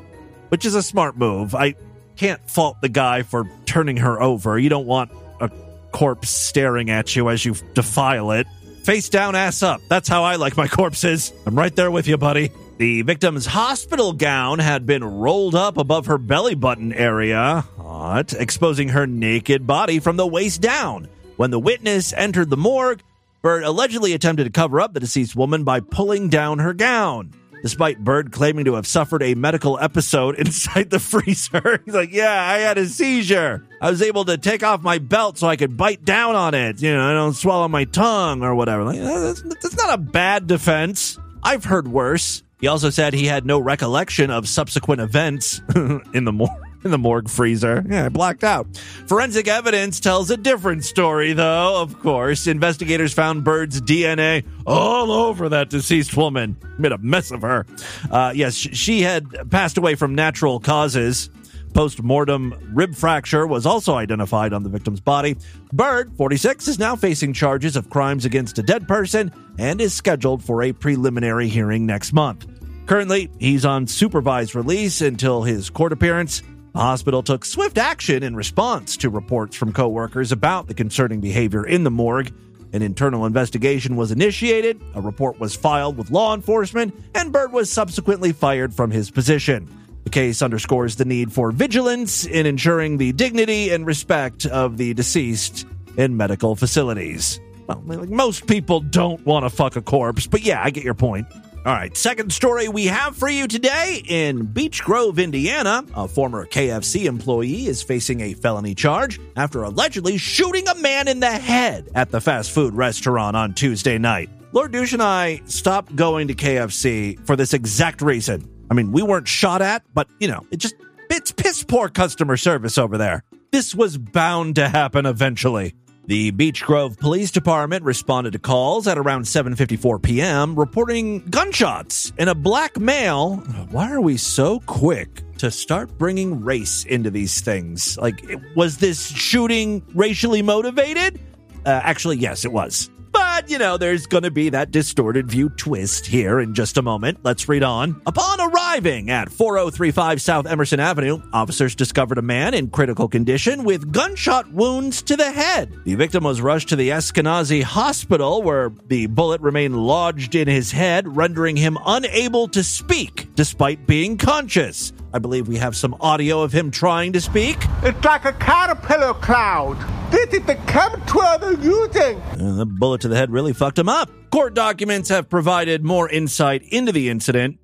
which 0.53 0.65
is 0.65 0.75
a 0.75 0.83
smart 0.83 1.17
move. 1.17 1.55
I 1.55 1.73
can't 2.15 2.39
fault 2.47 2.79
the 2.79 2.87
guy 2.87 3.23
for 3.23 3.49
turning 3.65 3.97
her 3.97 4.21
over. 4.21 4.59
You 4.59 4.69
don't 4.69 4.85
want 4.85 5.09
a 5.41 5.49
corpse 5.91 6.29
staring 6.29 6.91
at 6.91 7.15
you 7.15 7.31
as 7.31 7.43
you 7.43 7.55
defile 7.73 8.29
it. 8.29 8.45
Face 8.83 9.09
down, 9.09 9.33
ass 9.33 9.63
up. 9.63 9.81
That's 9.89 10.07
how 10.07 10.23
I 10.23 10.35
like 10.35 10.55
my 10.55 10.67
corpses. 10.67 11.33
I'm 11.47 11.57
right 11.57 11.75
there 11.75 11.89
with 11.89 12.07
you, 12.07 12.19
buddy. 12.19 12.51
The 12.77 13.01
victim's 13.01 13.47
hospital 13.47 14.13
gown 14.13 14.59
had 14.59 14.85
been 14.85 15.03
rolled 15.03 15.55
up 15.55 15.79
above 15.79 16.05
her 16.05 16.19
belly 16.19 16.53
button 16.53 16.93
area, 16.93 17.65
hot, 17.77 18.33
exposing 18.33 18.89
her 18.89 19.07
naked 19.07 19.65
body 19.65 19.97
from 19.97 20.17
the 20.17 20.27
waist 20.27 20.61
down. 20.61 21.07
When 21.35 21.49
the 21.49 21.59
witness 21.59 22.13
entered 22.13 22.51
the 22.51 22.57
morgue, 22.57 23.01
Bird 23.41 23.63
allegedly 23.63 24.13
attempted 24.13 24.43
to 24.43 24.51
cover 24.51 24.79
up 24.79 24.93
the 24.93 24.99
deceased 24.99 25.35
woman 25.35 25.63
by 25.63 25.79
pulling 25.79 26.29
down 26.29 26.59
her 26.59 26.75
gown 26.75 27.33
despite 27.63 28.04
Bird 28.04 28.32
claiming 28.32 28.65
to 28.65 28.76
have 28.76 28.86
suffered 28.86 29.23
a 29.23 29.34
medical 29.34 29.80
episode 29.80 30.36
inside 30.39 30.91
the 30.91 30.99
freezer. 30.99 31.82
He's 31.86 31.95
like, 31.95 32.13
Yeah, 32.13 32.32
I 32.32 32.60
had 32.60 32.78
a 32.78 32.86
seizure. 32.86 33.65
I 33.82 33.89
was 33.89 34.04
able 34.04 34.26
to 34.26 34.38
take 34.38 34.62
off 34.62 34.84
my 34.84 34.99
belt 34.99 35.39
so 35.39 35.47
I 35.47 35.56
could 35.56 35.76
bite 35.76 36.06
down 36.06 36.36
on 36.36 36.54
it. 36.54 36.82
You 36.82 36.93
know, 36.93 37.10
I 37.10 37.13
don't 37.13 37.34
swallow 37.34 37.67
my 37.67 37.86
tongue 37.86 38.43
or 38.43 38.54
whatever. 38.54 38.84
Like, 38.84 38.99
that's, 38.99 39.41
that's 39.41 39.76
not 39.76 39.95
a 39.95 39.97
bad 39.97 40.45
defense. 40.45 41.17
I've 41.41 41.63
heard 41.63 41.88
worse. 41.88 42.43
He 42.62 42.67
also 42.67 42.91
said 42.91 43.13
he 43.13 43.26
had 43.26 43.45
no 43.45 43.60
recollection 43.60 44.30
of 44.30 44.47
subsequent 44.47 45.02
events 45.02 45.62
in 46.13 46.23
the 46.23 46.32
morning 46.32 46.62
in 46.83 46.91
the 46.91 46.97
morgue 46.97 47.29
freezer. 47.29 47.83
Yeah, 47.87 48.05
I 48.05 48.09
blacked 48.09 48.43
out. 48.43 48.77
Forensic 49.07 49.47
evidence 49.47 49.99
tells 49.99 50.29
a 50.31 50.37
different 50.37 50.83
story, 50.83 51.33
though, 51.33 51.81
of 51.81 51.99
course. 51.99 52.47
Investigators 52.47 53.13
found 53.13 53.43
Bird's 53.43 53.81
DNA 53.81 54.45
all 54.65 55.11
over 55.11 55.49
that 55.49 55.69
deceased 55.69 56.15
woman. 56.15 56.57
Made 56.77 56.91
a 56.91 56.97
mess 56.97 57.31
of 57.31 57.41
her. 57.41 57.65
Uh, 58.09 58.33
yes, 58.35 58.55
she 58.55 59.01
had 59.01 59.49
passed 59.49 59.77
away 59.77 59.95
from 59.95 60.15
natural 60.15 60.59
causes. 60.59 61.29
Post 61.73 62.03
mortem 62.03 62.53
rib 62.73 62.95
fracture 62.95 63.47
was 63.47 63.65
also 63.65 63.95
identified 63.95 64.53
on 64.53 64.61
the 64.61 64.69
victim's 64.69 64.99
body. 64.99 65.37
Bird, 65.71 66.15
46, 66.17 66.67
is 66.67 66.77
now 66.79 66.95
facing 66.95 67.34
charges 67.34 67.75
of 67.75 67.89
crimes 67.89 68.25
against 68.25 68.59
a 68.59 68.63
dead 68.63 68.88
person 68.88 69.31
and 69.57 69.81
is 69.81 69.93
scheduled 69.93 70.43
for 70.43 70.61
a 70.61 70.71
preliminary 70.71 71.47
hearing 71.47 71.86
next 71.88 72.13
month. 72.13 72.45
Currently, 72.86 73.31
he's 73.39 73.65
on 73.65 73.88
supervised 73.88 74.55
release 74.55 75.01
until 75.01 75.41
his 75.41 75.69
court 75.69 75.93
appearance. 75.93 76.43
The 76.74 76.80
hospital 76.80 77.21
took 77.21 77.45
swift 77.45 77.78
action 77.78 78.24
in 78.24 78.36
response 78.36 78.97
to 78.97 79.11
reports 79.11 79.55
from 79.55 79.74
coworkers 79.74 80.32
about 80.32 80.65
the 80.65 80.74
concerning 80.74 81.21
behavior 81.21 81.63
in 81.67 81.84
the 81.84 81.91
morgue. 81.91 82.34
An 82.74 82.82
internal 82.82 83.28
investigation 83.28 83.95
was 83.95 84.11
initiated, 84.11 84.82
a 84.95 85.01
report 85.01 85.39
was 85.39 85.55
filed 85.55 85.97
with 85.97 86.09
law 86.09 86.34
enforcement, 86.34 86.95
and 87.13 87.32
Bird 87.32 87.51
was 87.51 87.71
subsequently 87.71 88.32
fired 88.32 88.74
from 88.74 88.89
his 88.89 89.11
position. 89.11 89.69
The 90.03 90.09
case 90.09 90.41
underscores 90.41 90.95
the 90.95 91.05
need 91.05 91.32
for 91.32 91.51
vigilance 91.51 92.26
in 92.26 92.47
ensuring 92.47 92.97
the 92.97 93.11
dignity 93.11 93.69
and 93.69 93.86
respect 93.86 94.47
of 94.47 94.78
the 94.78 94.95
deceased 94.95 95.67
in 95.97 96.17
medical 96.17 96.55
facilities. 96.55 97.39
Well, 97.67 97.84
like 97.86 98.09
most 98.09 98.47
people 98.47 98.80
don't 98.80 99.24
want 99.28 99.45
to 99.45 99.51
fuck 99.51 99.76
a 99.76 99.82
corpse, 99.84 100.26
but 100.26 100.41
yeah, 100.41 100.63
I 100.63 100.71
get 100.71 100.84
your 100.84 100.95
point. 100.95 101.28
All 101.66 101.72
right, 101.74 101.95
second 101.95 102.34
story 102.34 102.68
we 102.68 102.88
have 102.88 103.16
for 103.16 103.30
you 103.30 103.47
today 103.47 104.03
in 104.05 104.47
Beech 104.47 104.84
Grove, 104.84 105.18
Indiana. 105.18 105.86
A 105.93 106.09
former 106.09 106.45
KFC 106.45 107.05
employee 107.05 107.68
is 107.68 107.82
facing 107.82 108.20
a 108.20 108.34
felony 108.34 108.76
charge 108.76 109.18
after 109.38 109.64
allegedly 109.64 110.18
shooting 110.18 110.68
a 110.68 110.76
man 110.76 111.07
in 111.07 111.22
the 111.22 111.32
head 111.32 111.89
at 111.95 112.11
the 112.11 112.20
fast 112.20 112.51
food 112.51 112.74
restaurant 112.74 113.38
on 113.38 113.53
Tuesday 113.53 113.97
night. 113.97 114.30
Lord 114.51 114.74
Douche 114.74 114.91
and 114.91 115.01
I 115.01 115.41
stopped 115.45 115.95
going 115.95 116.28
to 116.28 116.34
KFC 116.34 117.26
for 117.26 117.38
this 117.38 117.53
exact 117.53 118.01
reason. 118.01 118.45
I 118.70 118.74
mean, 118.74 118.91
we 118.91 119.01
weren't 119.01 119.30
shot 119.30 119.61
at, 119.61 119.86
but 119.93 120.09
you 120.20 120.28
know, 120.28 120.45
it 120.51 120.57
just 120.57 120.76
it's 121.09 121.32
piss 121.32 121.64
poor 121.64 121.88
customer 121.88 122.36
service 122.36 122.78
over 122.78 122.97
there. 122.97 123.24
This 123.53 123.74
was 123.74 123.97
bound 123.97 124.55
to 124.55 124.68
happen 124.68 125.05
eventually. 125.05 125.76
The 126.06 126.32
Beech 126.32 126.66
Grove 126.66 126.97
Police 126.99 127.32
Department 127.32 127.86
responded 127.86 128.34
to 128.34 128.39
calls 128.39 128.88
at 128.89 128.97
around 128.97 129.24
7:54 129.24 130.01
p.m. 130.01 130.54
reporting 130.54 131.20
gunshots 131.30 132.12
and 132.18 132.30
a 132.30 132.36
black 132.36 132.78
male. 132.78 133.38
Why 133.72 133.89
are 133.89 134.01
we 134.01 134.18
so 134.18 134.60
quick 134.66 135.24
to 135.38 135.49
start 135.49 135.97
bringing 135.97 136.43
race 136.43 136.84
into 136.84 137.10
these 137.10 137.39
things? 137.39 137.97
Like 137.97 138.22
was 138.54 138.80
this 138.80 139.08
shooting 139.08 139.82
racially 139.95 140.41
motivated? 140.41 141.22
Uh, 141.66 141.82
actually, 141.84 142.18
yes, 142.18 142.45
it 142.45 142.51
was. 142.51 142.89
But, 143.14 143.47
you 143.47 143.59
know, 143.59 143.78
there's 143.78 144.07
going 144.07 144.24
to 144.24 144.32
be 144.32 144.49
that 144.49 144.72
distorted 144.72 145.30
view 145.30 145.49
twist 145.49 146.07
here 146.07 146.39
in 146.39 146.55
just 146.55 146.78
a 146.78 146.82
moment. 146.82 147.20
Let's 147.24 147.47
read 147.47 147.61
on. 147.61 148.01
Upon 148.07 148.41
arriving 148.41 149.11
at 149.11 149.32
4035 149.32 150.20
South 150.20 150.47
Emerson 150.47 150.80
Avenue, 150.80 151.22
officers 151.32 151.76
discovered 151.76 152.18
a 152.18 152.24
man 152.24 152.55
in 152.55 152.72
critical 152.72 153.07
condition 153.07 153.66
with 153.66 153.91
gunshot 153.91 154.51
wounds 154.51 155.03
to 155.03 155.16
the 155.16 155.32
head. 155.32 155.72
The 155.86 155.93
victim 155.93 156.24
was 156.24 156.41
rushed 156.41 156.70
to 156.70 156.76
the 156.76 156.89
Eskenazi 156.89 157.61
Hospital, 157.61 158.41
where 158.41 158.72
the 158.88 159.05
bullet 159.05 159.41
remained 159.41 159.78
lodged 159.78 160.34
in 160.34 160.47
his 160.47 160.72
head, 160.72 161.16
rendering 161.16 161.55
him 161.55 161.78
unable 161.86 162.47
to 162.47 162.64
speak 162.64 163.30
despite 163.36 163.86
being 163.86 164.18
conscious. 164.18 164.91
I 165.14 165.20
believe 165.20 165.47
we 165.47 165.57
have 165.57 165.76
some 165.76 165.95
audio 166.01 166.41
of 166.41 166.51
him 166.51 166.72
trying 166.72 167.14
to 167.14 167.22
speak. 167.22 167.57
It's 167.84 168.03
like 168.03 168.26
a 168.26 168.34
caterpillar 168.34 169.14
cloud. 169.14 169.78
This 170.11 170.34
is 170.34 170.45
the 170.45 170.55
chemtrail 170.55 171.39
they're 171.39 171.53
using. 171.53 172.20
And 172.32 172.59
the 172.59 172.66
bullet 172.66 173.01
to 173.01 173.07
the 173.07 173.16
head 173.16 173.30
really 173.30 173.53
fucked 173.53 173.78
him 173.78 173.88
up. 173.88 174.09
Court 174.32 174.55
documents 174.55 175.09
have 175.09 175.30
provided 175.30 175.84
more 175.84 176.09
insight 176.09 176.64
into 176.64 176.91
the 176.91 177.09
incident. 177.09 177.59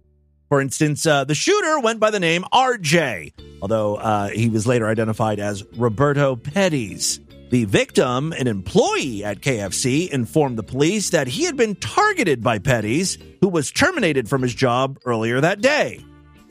For 0.48 0.62
instance, 0.62 1.06
uh, 1.08 1.24
the 1.24 1.34
shooter 1.34 1.80
went 1.80 2.00
by 2.00 2.12
the 2.12 2.20
name 2.20 2.44
RJ, 2.54 3.34
although 3.62 3.96
uh, 3.96 4.30
he 4.30 4.50
was 4.50 4.68
later 4.68 4.88
identified 4.88 5.40
as 5.40 5.64
Roberto 5.76 6.36
Pettis. 6.36 7.20
The 7.50 7.66
victim, 7.66 8.32
an 8.34 8.48
employee 8.48 9.24
at 9.24 9.42
KFC, 9.42 10.08
informed 10.10 10.58
the 10.58 10.64
police 10.64 11.10
that 11.12 11.28
he 11.28 11.46
had 11.46 11.58
been 11.58 11.76
targeted 11.76 12.44
by 12.44 12.60
Pettis, 12.60 13.18
who 13.42 13.48
was 13.50 13.72
terminated 13.72 14.30
from 14.30 14.44
his 14.44 14.54
job 14.54 15.00
earlier 15.04 15.42
that 15.42 15.62
day. 15.62 16.04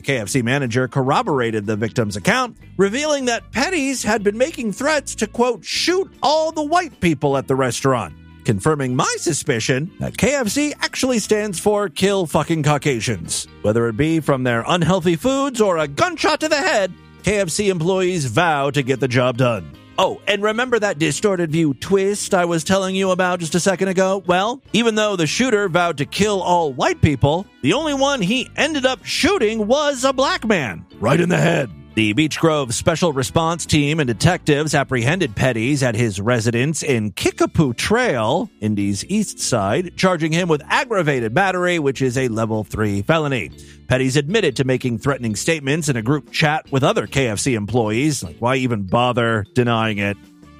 KFC 0.03 0.43
manager 0.43 0.87
corroborated 0.87 1.65
the 1.65 1.75
victim's 1.75 2.15
account, 2.15 2.57
revealing 2.77 3.25
that 3.25 3.51
Pettis 3.51 4.03
had 4.03 4.23
been 4.23 4.37
making 4.37 4.71
threats 4.71 5.15
to, 5.15 5.27
quote, 5.27 5.63
shoot 5.63 6.11
all 6.23 6.51
the 6.51 6.63
white 6.63 6.99
people 6.99 7.37
at 7.37 7.47
the 7.47 7.55
restaurant, 7.55 8.13
confirming 8.45 8.95
my 8.95 9.15
suspicion 9.17 9.91
that 9.99 10.13
KFC 10.17 10.73
actually 10.81 11.19
stands 11.19 11.59
for 11.59 11.89
kill 11.89 12.25
fucking 12.25 12.63
Caucasians. 12.63 13.47
Whether 13.61 13.87
it 13.87 13.97
be 13.97 14.19
from 14.19 14.43
their 14.43 14.63
unhealthy 14.67 15.15
foods 15.15 15.61
or 15.61 15.77
a 15.77 15.87
gunshot 15.87 16.39
to 16.41 16.49
the 16.49 16.57
head, 16.57 16.93
KFC 17.23 17.69
employees 17.69 18.25
vow 18.25 18.71
to 18.71 18.81
get 18.81 18.99
the 18.99 19.07
job 19.07 19.37
done. 19.37 19.75
Oh, 20.01 20.21
and 20.27 20.41
remember 20.41 20.79
that 20.79 20.97
distorted 20.97 21.51
view 21.51 21.73
twist 21.73 22.33
I 22.33 22.45
was 22.45 22.63
telling 22.63 22.95
you 22.95 23.11
about 23.11 23.41
just 23.41 23.53
a 23.53 23.59
second 23.59 23.89
ago? 23.89 24.23
Well, 24.25 24.61
even 24.71 24.95
though 24.95 25.17
the 25.17 25.27
shooter 25.27 25.67
vowed 25.67 25.97
to 25.97 26.05
kill 26.05 26.41
all 26.41 26.71
white 26.71 27.01
people, 27.01 27.45
the 27.63 27.73
only 27.73 27.93
one 27.93 28.21
he 28.21 28.49
ended 28.55 28.85
up 28.85 29.03
shooting 29.03 29.67
was 29.67 30.05
a 30.05 30.13
black 30.13 30.47
man, 30.47 30.85
right 31.01 31.19
in 31.19 31.27
the 31.27 31.35
head. 31.35 31.69
The 31.99 32.13
Beech 32.13 32.39
Grove 32.39 32.73
Special 32.73 33.11
Response 33.11 33.65
Team 33.65 33.99
and 33.99 34.07
detectives 34.07 34.73
apprehended 34.73 35.35
Pettis 35.35 35.83
at 35.83 35.95
his 35.95 36.21
residence 36.21 36.81
in 36.81 37.11
Kickapoo 37.11 37.73
Trail, 37.73 38.49
Indy's 38.61 39.03
east 39.07 39.37
side, 39.37 39.97
charging 39.97 40.31
him 40.31 40.47
with 40.47 40.61
aggravated 40.69 41.33
battery, 41.33 41.77
which 41.77 42.01
is 42.01 42.17
a 42.17 42.29
level 42.29 42.63
3 42.63 43.01
felony. 43.01 43.51
Pettis 43.89 44.15
admitted 44.15 44.55
to 44.55 44.63
making 44.63 44.99
threatening 44.99 45.35
statements 45.35 45.89
in 45.89 45.97
a 45.97 46.01
group 46.01 46.31
chat 46.31 46.71
with 46.71 46.85
other 46.85 47.05
KFC 47.05 47.55
employees. 47.55 48.23
Like, 48.23 48.37
why 48.39 48.55
even 48.55 48.83
bother 48.83 49.45
denying 49.53 49.97
it? 49.97 50.15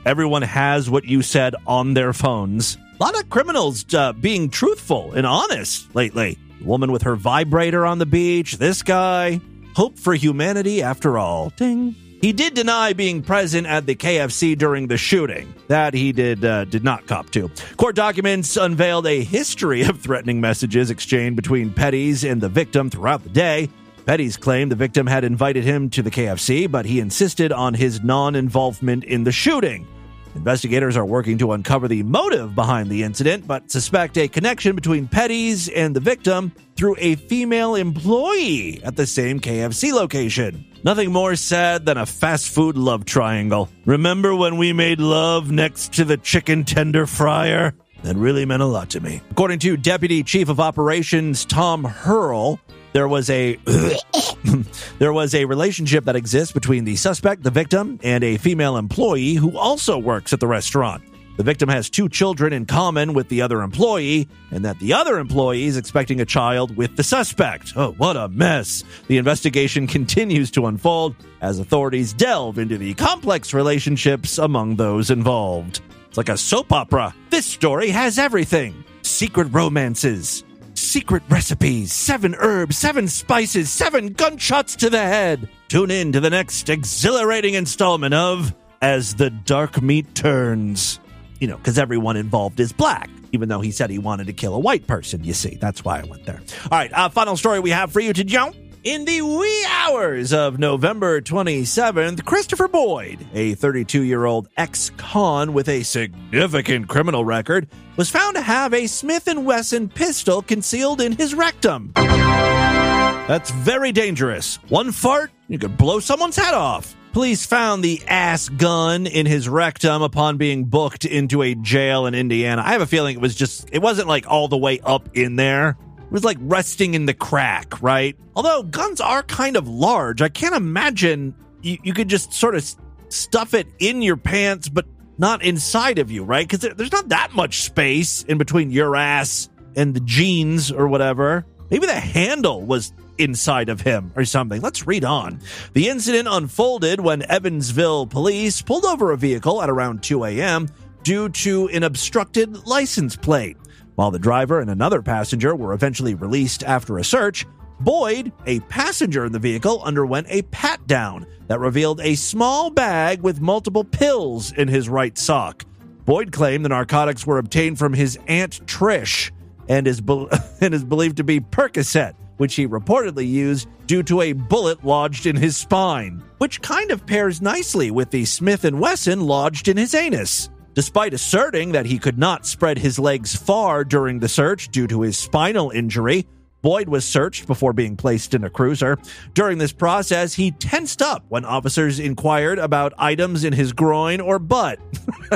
Everyone 0.05 0.41
has 0.41 0.89
what 0.89 1.05
you 1.05 1.21
said 1.21 1.55
on 1.65 1.93
their 1.93 2.11
phones. 2.11 2.77
A 2.99 3.01
lot 3.01 3.17
of 3.17 3.29
criminals 3.29 3.85
uh, 3.93 4.11
being 4.11 4.49
truthful 4.49 5.13
and 5.13 5.25
honest 5.25 5.95
lately. 5.95 6.37
The 6.59 6.65
woman 6.65 6.91
with 6.91 7.03
her 7.03 7.15
vibrator 7.15 7.85
on 7.85 7.97
the 7.97 8.05
beach, 8.05 8.57
this 8.57 8.83
guy. 8.83 9.39
Hope 9.75 9.97
for 9.97 10.13
humanity 10.13 10.81
after 10.81 11.17
all. 11.17 11.51
Ding. 11.55 11.95
He 12.21 12.33
did 12.33 12.53
deny 12.53 12.91
being 12.91 13.21
present 13.21 13.65
at 13.65 13.85
the 13.85 13.95
KFC 13.95 14.57
during 14.57 14.87
the 14.87 14.97
shooting. 14.97 15.53
That 15.67 15.93
he 15.93 16.11
did 16.11 16.43
uh, 16.43 16.65
did 16.65 16.83
not 16.83 17.07
cop 17.07 17.29
to. 17.31 17.49
Court 17.77 17.95
documents 17.95 18.57
unveiled 18.57 19.07
a 19.07 19.23
history 19.23 19.83
of 19.83 20.01
threatening 20.01 20.41
messages 20.41 20.89
exchanged 20.89 21.37
between 21.37 21.73
Pettis 21.73 22.23
and 22.23 22.41
the 22.41 22.49
victim 22.49 22.89
throughout 22.89 23.23
the 23.23 23.29
day. 23.29 23.69
Pettis 24.05 24.35
claimed 24.37 24.71
the 24.71 24.75
victim 24.75 25.07
had 25.07 25.23
invited 25.23 25.63
him 25.63 25.89
to 25.91 26.01
the 26.01 26.11
KFC, 26.11 26.69
but 26.69 26.85
he 26.85 26.99
insisted 26.99 27.51
on 27.51 27.73
his 27.73 28.01
non-involvement 28.01 29.03
in 29.03 29.23
the 29.23 29.31
shooting. 29.31 29.87
Investigators 30.35 30.95
are 30.95 31.05
working 31.05 31.37
to 31.39 31.51
uncover 31.51 31.87
the 31.87 32.03
motive 32.03 32.55
behind 32.55 32.89
the 32.89 33.03
incident, 33.03 33.47
but 33.47 33.71
suspect 33.71 34.17
a 34.17 34.27
connection 34.27 34.75
between 34.75 35.07
Pettis 35.07 35.67
and 35.69 35.95
the 35.95 35.99
victim 35.99 36.51
through 36.75 36.95
a 36.99 37.15
female 37.15 37.75
employee 37.75 38.81
at 38.83 38.95
the 38.95 39.05
same 39.05 39.39
KFC 39.39 39.91
location. 39.91 40.65
Nothing 40.83 41.11
more 41.11 41.35
sad 41.35 41.85
than 41.85 41.97
a 41.97 42.05
fast 42.05 42.49
food 42.49 42.77
love 42.77 43.05
triangle. 43.05 43.69
Remember 43.85 44.33
when 44.35 44.57
we 44.57 44.71
made 44.71 45.01
love 45.01 45.51
next 45.51 45.93
to 45.93 46.05
the 46.05 46.17
chicken 46.17 46.63
tender 46.63 47.05
fryer? 47.05 47.73
That 48.03 48.15
really 48.15 48.45
meant 48.45 48.61
a 48.61 48.65
lot 48.65 48.89
to 48.91 49.01
me. 49.01 49.21
According 49.31 49.59
to 49.59 49.75
Deputy 49.75 50.23
Chief 50.23 50.47
of 50.47 50.61
Operations 50.61 51.43
Tom 51.43 51.83
Hurl, 51.83 52.59
there 52.93 53.07
was 53.07 53.29
a 53.29 53.55
there 54.99 55.13
was 55.13 55.35
a 55.35 55.45
relationship 55.45 56.05
that 56.05 56.15
exists 56.15 56.51
between 56.51 56.85
the 56.85 56.95
suspect, 56.95 57.43
the 57.43 57.51
victim, 57.51 57.99
and 58.03 58.23
a 58.23 58.37
female 58.37 58.77
employee 58.77 59.35
who 59.35 59.57
also 59.57 59.97
works 59.97 60.33
at 60.33 60.39
the 60.39 60.47
restaurant. 60.47 61.03
The 61.39 61.43
victim 61.43 61.69
has 61.69 61.89
two 61.89 62.09
children 62.09 62.51
in 62.51 62.65
common 62.65 63.13
with 63.13 63.29
the 63.29 63.41
other 63.41 63.61
employee, 63.61 64.27
and 64.51 64.65
that 64.65 64.77
the 64.79 64.91
other 64.91 65.19
employee 65.19 65.67
is 65.67 65.77
expecting 65.77 66.19
a 66.19 66.25
child 66.25 66.75
with 66.75 66.97
the 66.97 67.03
suspect. 67.03 67.71
Oh, 67.77 67.93
what 67.93 68.17
a 68.17 68.27
mess. 68.27 68.83
The 69.07 69.17
investigation 69.17 69.87
continues 69.87 70.51
to 70.51 70.65
unfold 70.65 71.15
as 71.39 71.57
authorities 71.57 72.11
delve 72.11 72.59
into 72.59 72.77
the 72.77 72.93
complex 72.95 73.53
relationships 73.53 74.37
among 74.37 74.75
those 74.75 75.11
involved. 75.11 75.79
It's 76.09 76.17
like 76.17 76.27
a 76.27 76.35
soap 76.35 76.73
opera. 76.73 77.15
This 77.29 77.45
story 77.45 77.89
has 77.89 78.19
everything 78.19 78.83
secret 79.03 79.47
romances, 79.53 80.43
secret 80.79 81.23
recipes, 81.29 81.93
seven 81.93 82.35
herbs, 82.39 82.77
seven 82.77 83.07
spices, 83.07 83.69
seven 83.69 84.13
gunshots 84.13 84.75
to 84.77 84.89
the 84.89 84.99
head. 84.99 85.49
Tune 85.67 85.91
in 85.91 86.11
to 86.13 86.19
the 86.19 86.29
next 86.29 86.69
exhilarating 86.69 87.53
installment 87.53 88.13
of 88.13 88.55
As 88.81 89.15
the 89.15 89.29
Dark 89.29 89.81
Meat 89.81 90.15
Turns. 90.15 90.99
You 91.39 91.47
know, 91.47 91.57
because 91.57 91.77
everyone 91.77 92.17
involved 92.17 92.59
is 92.59 92.73
black, 92.73 93.09
even 93.31 93.49
though 93.49 93.61
he 93.61 93.71
said 93.71 93.89
he 93.89 93.99
wanted 93.99 94.27
to 94.27 94.33
kill 94.33 94.55
a 94.55 94.59
white 94.59 94.87
person, 94.87 95.23
you 95.23 95.33
see. 95.33 95.57
That's 95.61 95.85
why 95.85 95.99
I 95.99 96.03
went 96.03 96.25
there. 96.25 96.41
All 96.71 96.77
right, 96.77 96.91
uh, 96.91 97.09
final 97.09 97.37
story 97.37 97.59
we 97.59 97.69
have 97.69 97.91
for 97.91 97.99
you 97.99 98.11
to 98.11 98.23
jump. 98.23 98.55
In 98.85 99.03
the 99.03 99.21
wee 99.21 99.65
hours 99.69 100.31
of 100.31 100.57
November 100.57 101.19
27th, 101.19 102.23
Christopher 102.23 102.69
Boyd, 102.69 103.27
a 103.33 103.53
32 103.55 104.03
year 104.03 104.25
old 104.25 104.47
ex 104.55 104.89
con 104.95 105.51
with 105.51 105.67
a 105.67 105.83
significant 105.83 106.87
criminal 106.87 107.25
record, 107.25 107.67
was 107.99 108.09
found 108.09 108.33
to 108.33 108.41
have 108.41 108.73
a 108.73 108.87
Smith 108.87 109.27
& 109.33 109.35
Wesson 109.35 109.89
pistol 109.89 110.41
concealed 110.41 111.01
in 111.01 111.11
his 111.11 111.35
rectum. 111.35 111.91
That's 111.95 113.51
very 113.51 113.91
dangerous. 113.91 114.55
One 114.69 114.93
fart, 114.93 115.31
you 115.49 115.59
could 115.59 115.77
blow 115.77 115.99
someone's 115.99 116.37
head 116.37 116.53
off. 116.53 116.95
Police 117.11 117.45
found 117.45 117.83
the 117.83 118.01
ass 118.07 118.47
gun 118.47 119.05
in 119.05 119.25
his 119.25 119.49
rectum 119.49 120.01
upon 120.01 120.37
being 120.37 120.63
booked 120.63 121.03
into 121.03 121.41
a 121.41 121.55
jail 121.55 122.05
in 122.05 122.15
Indiana. 122.15 122.61
I 122.65 122.69
have 122.69 122.79
a 122.79 122.87
feeling 122.87 123.17
it 123.17 123.21
was 123.21 123.35
just, 123.35 123.67
it 123.73 123.81
wasn't 123.81 124.07
like 124.07 124.25
all 124.25 124.47
the 124.47 124.57
way 124.57 124.79
up 124.79 125.09
in 125.17 125.35
there. 125.35 125.75
It 125.99 126.11
was 126.11 126.23
like 126.23 126.37
resting 126.39 126.93
in 126.93 127.05
the 127.05 127.13
crack, 127.13 127.81
right? 127.81 128.15
Although 128.33 128.63
guns 128.63 129.01
are 129.01 129.23
kind 129.23 129.57
of 129.57 129.67
large, 129.67 130.21
I 130.21 130.29
can't 130.29 130.55
imagine 130.55 131.35
you, 131.61 131.77
you 131.83 131.93
could 131.93 132.07
just 132.07 132.31
sort 132.31 132.55
of 132.55 132.65
stuff 133.09 133.53
it 133.53 133.67
in 133.79 134.01
your 134.01 134.15
pants, 134.15 134.69
but 134.69 134.85
not 135.19 135.43
inside 135.43 135.99
of 135.99 136.09
you, 136.09 136.23
right? 136.23 136.47
Because 136.47 136.73
there's 136.75 136.91
not 136.91 137.09
that 137.09 137.33
much 137.33 137.61
space 137.61 138.23
in 138.23 138.37
between 138.37 138.71
your 138.71 138.95
ass 138.95 139.49
and 139.75 139.93
the 139.93 139.99
jeans 139.99 140.71
or 140.71 140.87
whatever. 140.87 141.45
Maybe 141.69 141.85
the 141.85 141.93
handle 141.93 142.61
was 142.61 142.93
inside 143.17 143.69
of 143.69 143.81
him 143.81 144.11
or 144.15 144.25
something. 144.25 144.61
Let's 144.61 144.87
read 144.87 145.03
on. 145.03 145.41
The 145.73 145.89
incident 145.89 146.27
unfolded 146.31 147.01
when 147.01 147.29
Evansville 147.29 148.07
police 148.07 148.61
pulled 148.61 148.85
over 148.85 149.11
a 149.11 149.17
vehicle 149.17 149.61
at 149.61 149.69
around 149.69 150.01
2 150.01 150.23
a.m. 150.23 150.69
due 151.03 151.29
to 151.29 151.67
an 151.69 151.83
obstructed 151.83 152.65
license 152.65 153.15
plate. 153.15 153.57
While 153.95 154.11
the 154.11 154.19
driver 154.19 154.61
and 154.61 154.69
another 154.69 155.01
passenger 155.01 155.53
were 155.53 155.73
eventually 155.73 156.15
released 156.15 156.63
after 156.63 156.97
a 156.97 157.03
search, 157.03 157.45
Boyd, 157.79 158.33
a 158.45 158.59
passenger 158.61 159.25
in 159.25 159.31
the 159.31 159.39
vehicle, 159.39 159.81
underwent 159.83 160.27
a 160.29 160.41
pat 160.43 160.85
down 160.85 161.25
that 161.47 161.59
revealed 161.59 162.01
a 162.01 162.15
small 162.15 162.69
bag 162.69 163.21
with 163.21 163.39
multiple 163.39 163.85
pills 163.85 164.51
in 164.51 164.67
his 164.67 164.89
right 164.89 165.17
sock. 165.17 165.63
Boyd 166.05 166.31
claimed 166.31 166.65
the 166.65 166.69
narcotics 166.69 167.25
were 167.25 167.37
obtained 167.37 167.79
from 167.79 167.93
his 167.93 168.19
aunt 168.27 168.65
Trish 168.65 169.31
and 169.69 169.87
is, 169.87 170.01
be- 170.01 170.27
and 170.61 170.73
is 170.73 170.83
believed 170.83 171.17
to 171.17 171.23
be 171.23 171.39
Percocet, 171.39 172.15
which 172.37 172.55
he 172.55 172.67
reportedly 172.67 173.27
used 173.27 173.69
due 173.85 174.03
to 174.03 174.21
a 174.21 174.33
bullet 174.33 174.83
lodged 174.83 175.25
in 175.25 175.35
his 175.37 175.55
spine, 175.55 176.21
which 176.39 176.61
kind 176.61 176.91
of 176.91 177.05
pairs 177.05 177.41
nicely 177.41 177.91
with 177.91 178.11
the 178.11 178.25
Smith 178.25 178.63
& 178.63 178.71
Wesson 178.71 179.21
lodged 179.21 179.67
in 179.67 179.77
his 179.77 179.95
anus. 179.95 180.49
Despite 180.73 181.13
asserting 181.13 181.71
that 181.71 181.85
he 181.85 181.97
could 181.97 182.17
not 182.17 182.45
spread 182.45 182.77
his 182.77 182.99
legs 182.99 183.35
far 183.35 183.83
during 183.83 184.19
the 184.19 184.29
search 184.29 184.69
due 184.69 184.87
to 184.87 185.01
his 185.01 185.17
spinal 185.17 185.71
injury, 185.71 186.25
Boyd 186.61 186.89
was 186.89 187.05
searched 187.05 187.47
before 187.47 187.73
being 187.73 187.95
placed 187.95 188.33
in 188.33 188.43
a 188.43 188.49
cruiser. 188.49 188.97
During 189.33 189.57
this 189.57 189.71
process, 189.71 190.33
he 190.33 190.51
tensed 190.51 191.01
up 191.01 191.23
when 191.29 191.45
officers 191.45 191.99
inquired 191.99 192.59
about 192.59 192.93
items 192.97 193.43
in 193.43 193.53
his 193.53 193.71
groin 193.71 194.19
or 194.19 194.39
butt. 194.39 194.79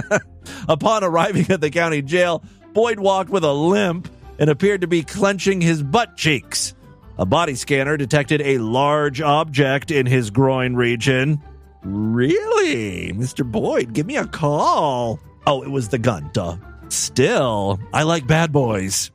Upon 0.67 1.03
arriving 1.03 1.49
at 1.49 1.61
the 1.61 1.69
county 1.69 2.01
jail, 2.01 2.43
Boyd 2.74 2.99
walked 2.99 3.30
with 3.30 3.43
a 3.43 3.53
limp 3.53 4.09
and 4.39 4.49
appeared 4.49 4.82
to 4.82 4.88
be 4.88 5.03
clenching 5.03 5.61
his 5.61 5.82
butt 5.82 6.17
cheeks. 6.17 6.74
A 7.17 7.26
body 7.26 7.55
scanner 7.55 7.95
detected 7.95 8.41
a 8.41 8.57
large 8.57 9.21
object 9.21 9.91
in 9.91 10.05
his 10.05 10.30
groin 10.30 10.76
region. 10.76 11.41
Really? 11.84 13.13
Mr. 13.13 13.49
Boyd, 13.49 13.93
give 13.93 14.07
me 14.07 14.17
a 14.17 14.26
call. 14.26 15.19
Oh, 15.45 15.61
it 15.63 15.69
was 15.69 15.89
the 15.89 15.99
gun, 15.99 16.30
duh. 16.34 16.57
Still, 16.89 17.80
I 17.93 18.03
like 18.03 18.28
bad 18.28 18.51
boys. 18.51 19.11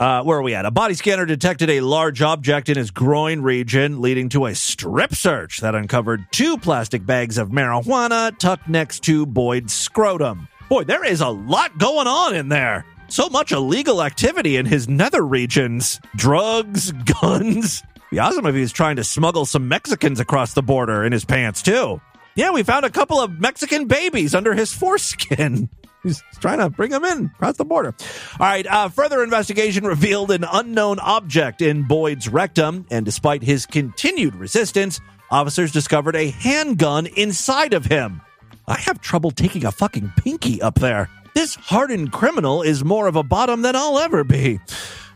Uh, 0.00 0.22
where 0.22 0.38
are 0.38 0.42
we 0.42 0.54
at? 0.54 0.64
A 0.64 0.70
body 0.70 0.94
scanner 0.94 1.26
detected 1.26 1.68
a 1.68 1.82
large 1.82 2.22
object 2.22 2.70
in 2.70 2.78
his 2.78 2.90
groin 2.90 3.42
region, 3.42 4.00
leading 4.00 4.30
to 4.30 4.46
a 4.46 4.54
strip 4.54 5.14
search 5.14 5.58
that 5.58 5.74
uncovered 5.74 6.24
two 6.30 6.56
plastic 6.56 7.04
bags 7.04 7.36
of 7.36 7.50
marijuana 7.50 8.36
tucked 8.38 8.66
next 8.66 9.00
to 9.00 9.26
Boyd's 9.26 9.74
scrotum. 9.74 10.48
Boy, 10.70 10.84
there 10.84 11.04
is 11.04 11.20
a 11.20 11.28
lot 11.28 11.76
going 11.76 12.06
on 12.06 12.34
in 12.34 12.48
there. 12.48 12.86
So 13.08 13.28
much 13.28 13.52
illegal 13.52 14.02
activity 14.02 14.56
in 14.56 14.64
his 14.64 14.88
nether 14.88 15.20
regions 15.20 16.00
drugs, 16.16 16.92
guns. 17.20 17.82
Be 18.10 18.20
awesome 18.20 18.46
if 18.46 18.54
he 18.54 18.62
was 18.62 18.72
trying 18.72 18.96
to 18.96 19.04
smuggle 19.04 19.44
some 19.44 19.68
Mexicans 19.68 20.18
across 20.18 20.54
the 20.54 20.62
border 20.62 21.04
in 21.04 21.12
his 21.12 21.26
pants, 21.26 21.60
too. 21.60 22.00
Yeah, 22.36 22.52
we 22.52 22.62
found 22.62 22.86
a 22.86 22.90
couple 22.90 23.20
of 23.20 23.38
Mexican 23.38 23.86
babies 23.86 24.34
under 24.34 24.54
his 24.54 24.72
foreskin. 24.72 25.68
He's 26.02 26.22
trying 26.40 26.58
to 26.58 26.70
bring 26.70 26.90
them 26.90 27.04
in 27.04 27.26
across 27.34 27.56
the 27.56 27.64
border. 27.64 27.94
All 28.38 28.46
right. 28.46 28.66
Uh, 28.66 28.88
further 28.88 29.22
investigation 29.22 29.84
revealed 29.84 30.30
an 30.30 30.44
unknown 30.50 30.98
object 30.98 31.60
in 31.60 31.82
Boyd's 31.82 32.28
rectum, 32.28 32.86
and 32.90 33.04
despite 33.04 33.42
his 33.42 33.66
continued 33.66 34.34
resistance, 34.34 35.00
officers 35.30 35.72
discovered 35.72 36.16
a 36.16 36.30
handgun 36.30 37.06
inside 37.06 37.74
of 37.74 37.84
him. 37.84 38.22
I 38.66 38.78
have 38.78 39.00
trouble 39.00 39.30
taking 39.30 39.64
a 39.64 39.72
fucking 39.72 40.12
pinky 40.16 40.62
up 40.62 40.76
there. 40.76 41.10
This 41.34 41.54
hardened 41.54 42.12
criminal 42.12 42.62
is 42.62 42.84
more 42.84 43.06
of 43.06 43.16
a 43.16 43.22
bottom 43.22 43.62
than 43.62 43.76
I'll 43.76 43.98
ever 43.98 44.24
be. 44.24 44.58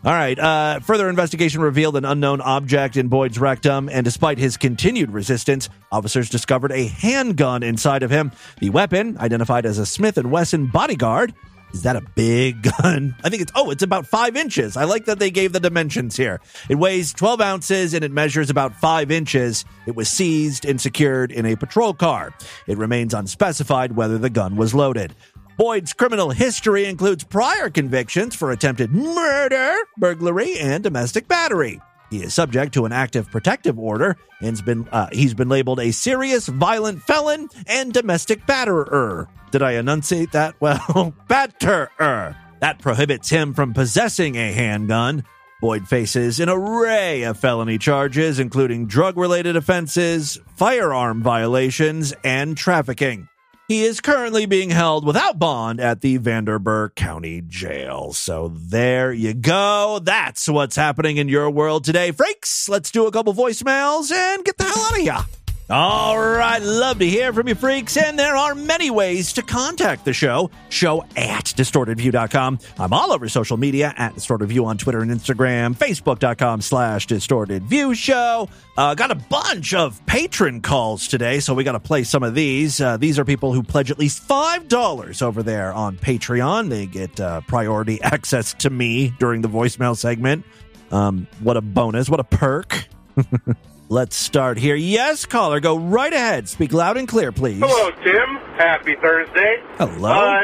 All 0.05 0.13
right. 0.13 0.39
Uh, 0.39 0.81
further 0.81 1.09
investigation 1.09 1.63
revealed 1.63 1.97
an 1.97 2.05
unknown 2.05 2.43
object 2.43 2.99
in 2.99 3.09
Boyd's 3.09 3.39
rectum, 3.39 3.89
and 3.89 4.05
despite 4.05 4.37
his 4.37 4.59
continued 4.59 5.11
resistance, 5.11 5.71
officers 5.91 6.29
discovered 6.29 6.73
a 6.73 6.87
handgun 6.89 7.63
inside 7.63 8.03
of 8.03 8.11
him. 8.11 8.31
The 8.61 8.69
weapon, 8.69 9.17
identified 9.17 9.65
as 9.65 9.79
a 9.79 9.87
Smith 9.87 10.19
and 10.19 10.31
Wesson 10.31 10.67
bodyguard, 10.67 11.33
is 11.73 11.83
that 11.83 11.97
a 11.97 12.03
big 12.15 12.63
gun? 12.83 13.17
I 13.25 13.31
think 13.31 13.41
it's, 13.41 13.53
oh, 13.55 13.71
it's 13.71 13.83
about 13.83 14.07
five 14.07 14.37
inches. 14.37 14.77
I 14.77 14.85
like 14.85 15.07
that 15.07 15.19
they 15.19 15.31
gave 15.31 15.55
the 15.55 15.61
dimensions 15.61 16.17
here. 16.17 16.41
It 16.69 16.75
weighs 16.75 17.15
12 17.15 17.41
ounces 17.41 17.95
and 17.95 18.05
it 18.05 18.13
measures 18.13 18.51
about 18.51 18.77
five 18.77 19.11
inches. 19.11 19.65
It 19.87 19.97
was 19.97 20.11
seized 20.11 20.67
and 20.67 20.79
secured 20.79 21.33
in 21.33 21.47
a 21.47 21.57
patrol 21.57 21.95
car. 21.95 22.35
It 22.67 22.77
remains 22.77 23.15
unspecified 23.15 23.97
whether 23.97 24.19
the 24.19 24.31
gun 24.31 24.57
was 24.57 24.75
loaded. 24.75 25.15
Boyd's 25.57 25.93
criminal 25.93 26.31
history 26.31 26.87
includes 26.87 27.23
prior 27.25 27.71
convictions 27.71 28.35
for 28.35 28.51
attempted 28.51 28.91
murder, 28.93 29.77
burglary, 29.97 30.59
and 30.59 30.83
domestic 30.83 31.29
battery. 31.29 31.81
He 32.11 32.23
is 32.23 32.35
subject 32.35 32.75
to 32.75 32.85
an 32.87 32.93
active 32.93 33.31
protective 33.31 33.79
order 33.79 34.17
and's 34.45 34.63
been 34.63 34.87
uh, 34.93 35.09
he's 35.13 35.35
been 35.35 35.49
labeled 35.49 35.81
a 35.81 35.91
serious 35.91 36.47
violent 36.47 37.03
felon 37.03 37.49
and 37.67 37.93
domestic 37.93 38.47
batterer. 38.47 39.27
Did 39.51 39.63
I 39.63 39.73
enunciate 39.73 40.33
that 40.33 40.55
well? 40.61 41.15
batterer. 41.29 42.37
That 42.61 42.79
prohibits 42.81 43.29
him 43.31 43.55
from 43.55 43.75
possessing 43.75 44.37
a 44.37 44.53
handgun. 44.53 45.25
Boyd 45.61 45.89
faces 45.89 46.41
an 46.41 46.49
array 46.49 47.23
of 47.23 47.39
felony 47.39 47.79
charges, 47.79 48.39
including 48.39 48.87
drug 48.87 49.17
related 49.17 49.57
offenses, 49.57 50.39
firearm 50.57 51.23
violations, 51.23 52.13
and 52.23 52.57
trafficking. 52.57 53.29
He 53.67 53.85
is 53.85 54.03
currently 54.03 54.45
being 54.45 54.69
held 54.69 55.07
without 55.07 55.39
bond 55.39 55.81
at 55.81 56.03
the 56.03 56.19
Vanderburgh 56.19 56.95
County 56.95 57.41
Jail. 57.41 58.13
So 58.13 58.53
there 58.55 59.11
you 59.11 59.33
go. 59.33 60.01
That's 60.03 60.47
what's 60.51 60.77
happening 60.77 61.17
in 61.17 61.31
your 61.31 61.49
world 61.49 61.85
today, 61.85 62.11
freaks. 62.11 62.69
Let's 62.69 62.91
do 62.91 63.07
a 63.07 63.11
couple 63.11 63.33
voicemails 63.33 64.13
and 64.13 64.45
get 64.45 64.59
the 64.59 64.65
hell 64.65 64.85
out 64.85 64.93
of 64.93 64.99
here. 64.99 65.44
All 65.71 66.19
right, 66.19 66.61
love 66.61 66.99
to 66.99 67.09
hear 67.09 67.33
from 67.33 67.49
you, 67.49 67.55
freaks. 67.55 67.97
And 67.97 68.19
there 68.19 68.37
are 68.37 68.55
many 68.55 68.91
ways 68.91 69.33
to 69.33 69.43
contact 69.43 70.05
the 70.05 70.13
show. 70.13 70.51
Show 70.69 71.05
at 71.17 71.45
distortedview.com. 71.45 72.59
I'm 72.79 72.93
all 72.93 73.13
over 73.13 73.31
social 73.31 73.57
media 73.57 73.95
at 73.97 74.13
Distorted 74.13 74.47
View 74.49 74.67
on 74.67 74.77
Twitter 74.77 75.01
and 75.01 75.11
Instagram, 75.11 75.75
Facebook.com 75.75 76.61
slash 76.61 77.07
Distorted 77.07 77.63
View 77.63 77.95
Show. 77.95 78.51
Uh, 78.77 78.95
got 78.95 79.11
a 79.11 79.15
bunch 79.15 79.73
of 79.73 80.05
patron 80.05 80.61
calls 80.61 81.09
today, 81.09 81.41
so 81.41 81.55
we 81.55 81.65
got 81.65 81.73
to 81.73 81.81
play 81.81 82.03
some 82.03 82.23
of 82.23 82.35
these. 82.35 82.79
Uh, 82.79 82.99
these 82.99 83.19
are 83.19 83.25
people 83.25 83.55
who 83.55 83.63
pledge 83.63 83.91
at 83.91 83.99
least 83.99 84.29
$5 84.29 85.23
over 85.23 85.43
there 85.43 85.73
on 85.73 85.97
Patreon. 85.97 86.69
They 86.69 86.85
get 86.85 87.19
uh, 87.19 87.41
priority 87.41 88.03
access 88.03 88.53
to 88.55 88.69
me 88.69 89.15
during 89.19 89.41
the 89.41 89.49
voicemail 89.49 89.97
segment. 89.97 90.45
Um, 90.91 91.27
what 91.41 91.57
a 91.57 91.63
bonus. 91.63 92.11
What 92.11 92.21
a 92.21 92.25
perk. 92.25 92.87
Let's 93.95 94.17
start 94.17 94.59
here. 94.59 94.75
Yes, 94.75 95.25
caller, 95.25 95.61
go 95.61 95.77
right 95.77 96.13
ahead. 96.13 96.49
Speak 96.49 96.73
loud 96.73 96.97
and 96.97 97.07
clear, 97.07 97.31
please. 97.31 97.61
Hello, 97.65 97.93
Tim. 98.03 98.37
Happy 98.59 98.97
Thursday. 98.97 99.63
Hello. 99.79 100.11
Uh, 100.11 100.43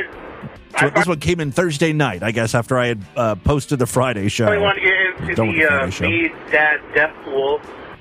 So 0.78 0.88
this 0.88 1.04
one 1.04 1.18
came 1.18 1.40
in 1.40 1.50
Thursday 1.50 1.92
night, 1.92 2.22
I 2.22 2.30
guess, 2.30 2.54
after 2.54 2.78
I 2.78 2.86
had 2.86 3.04
uh, 3.16 3.34
posted 3.34 3.80
the 3.80 3.88
Friday 3.88 4.28
show. 4.28 4.46
I 4.46 4.56
want 4.56 4.78
to 4.78 4.84
get 4.84 5.30
into 5.30 5.34
the 5.34 5.66
uh, 5.66 6.50
Dad 6.52 6.80
Death 6.94 7.12
Pool. 7.24 7.56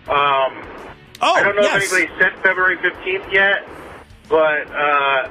Um, 0.07 0.53
oh, 1.19 1.33
I 1.33 1.41
don't 1.41 1.55
know 1.55 1.63
yes. 1.63 1.83
if 1.83 1.93
anybody 1.93 2.13
said 2.21 2.33
February 2.43 2.77
15th 2.77 3.33
yet, 3.33 3.67
but 4.29 4.69
uh, 4.69 5.29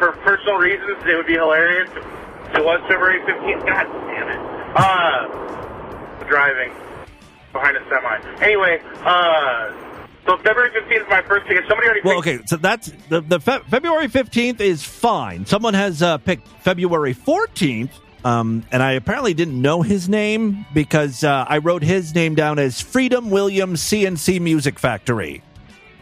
for 0.00 0.18
personal 0.24 0.56
reasons, 0.56 0.98
it 1.06 1.14
would 1.14 1.28
be 1.28 1.34
hilarious 1.34 1.88
if 1.90 2.56
it 2.56 2.64
was 2.64 2.80
February 2.88 3.20
15th. 3.20 3.66
God 3.68 3.86
damn 3.86 4.28
it. 4.30 4.40
Uh, 4.74 6.24
driving 6.24 6.72
behind 7.52 7.76
a 7.76 7.80
semi. 7.88 8.44
Anyway, 8.44 8.80
uh, 9.04 9.72
so 10.26 10.36
February 10.38 10.70
15th 10.70 11.02
is 11.02 11.08
my 11.08 11.22
first 11.22 11.46
ticket. 11.46 11.64
Somebody 11.68 11.88
already 11.88 12.00
Well, 12.04 12.18
okay, 12.18 12.38
so 12.46 12.56
that's 12.56 12.92
the, 13.08 13.20
the 13.20 13.40
Fe- 13.40 13.60
February 13.68 14.08
15th 14.08 14.60
is 14.60 14.82
fine. 14.84 15.46
Someone 15.46 15.74
has 15.74 16.02
uh, 16.02 16.18
picked 16.18 16.46
February 16.62 17.14
14th, 17.14 17.90
um, 18.24 18.64
and 18.70 18.82
I 18.82 18.92
apparently 18.92 19.34
didn't 19.34 19.60
know 19.60 19.82
his 19.82 20.08
name 20.08 20.64
because 20.72 21.24
uh, 21.24 21.44
I 21.48 21.58
wrote 21.58 21.82
his 21.82 22.14
name 22.14 22.34
down 22.36 22.58
as 22.58 22.80
Freedom 22.80 23.30
Williams 23.30 23.80
C+C 23.80 24.38
Music 24.38 24.78
Factory. 24.78 25.42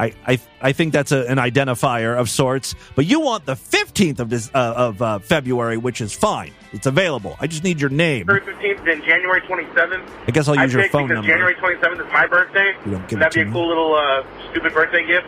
I, 0.01 0.15
I, 0.27 0.41
I 0.63 0.73
think 0.73 0.95
that's 0.95 1.13
a, 1.13 1.27
an 1.27 1.37
identifier 1.37 2.19
of 2.19 2.31
sorts, 2.31 2.75
but 2.95 3.05
you 3.05 3.21
want 3.21 3.45
the 3.45 3.53
15th 3.55 4.19
of 4.19 4.31
this, 4.31 4.51
uh, 4.55 4.73
of 4.77 5.03
uh, 5.03 5.19
February, 5.19 5.77
which 5.77 6.01
is 6.01 6.15
fine. 6.15 6.53
It's 6.73 6.87
available. 6.87 7.37
I 7.39 7.47
just 7.47 7.65
need 7.65 7.81
your 7.81 7.91
name. 7.91 8.27
February 8.27 8.55
15th, 8.55 8.85
then 8.87 9.03
January 9.03 9.43
27th. 9.43 10.09
I 10.27 10.31
guess 10.31 10.49
I'll 10.49 10.57
use 10.57 10.73
your 10.73 10.83
picked 10.83 10.93
phone 10.93 11.09
number. 11.09 11.29
January 11.29 11.55
27th 11.55 12.07
is 12.07 12.13
my 12.13 12.27
birthday. 12.27 12.75
You 12.87 12.93
don't 12.93 13.09
give 13.09 13.19
That'd 13.19 13.33
it 13.33 13.35
be 13.37 13.43
a 13.43 13.45
me. 13.45 13.53
cool 13.53 13.69
little 13.69 13.95
uh, 13.95 14.25
stupid 14.51 14.73
birthday 14.73 15.07
gift. 15.07 15.27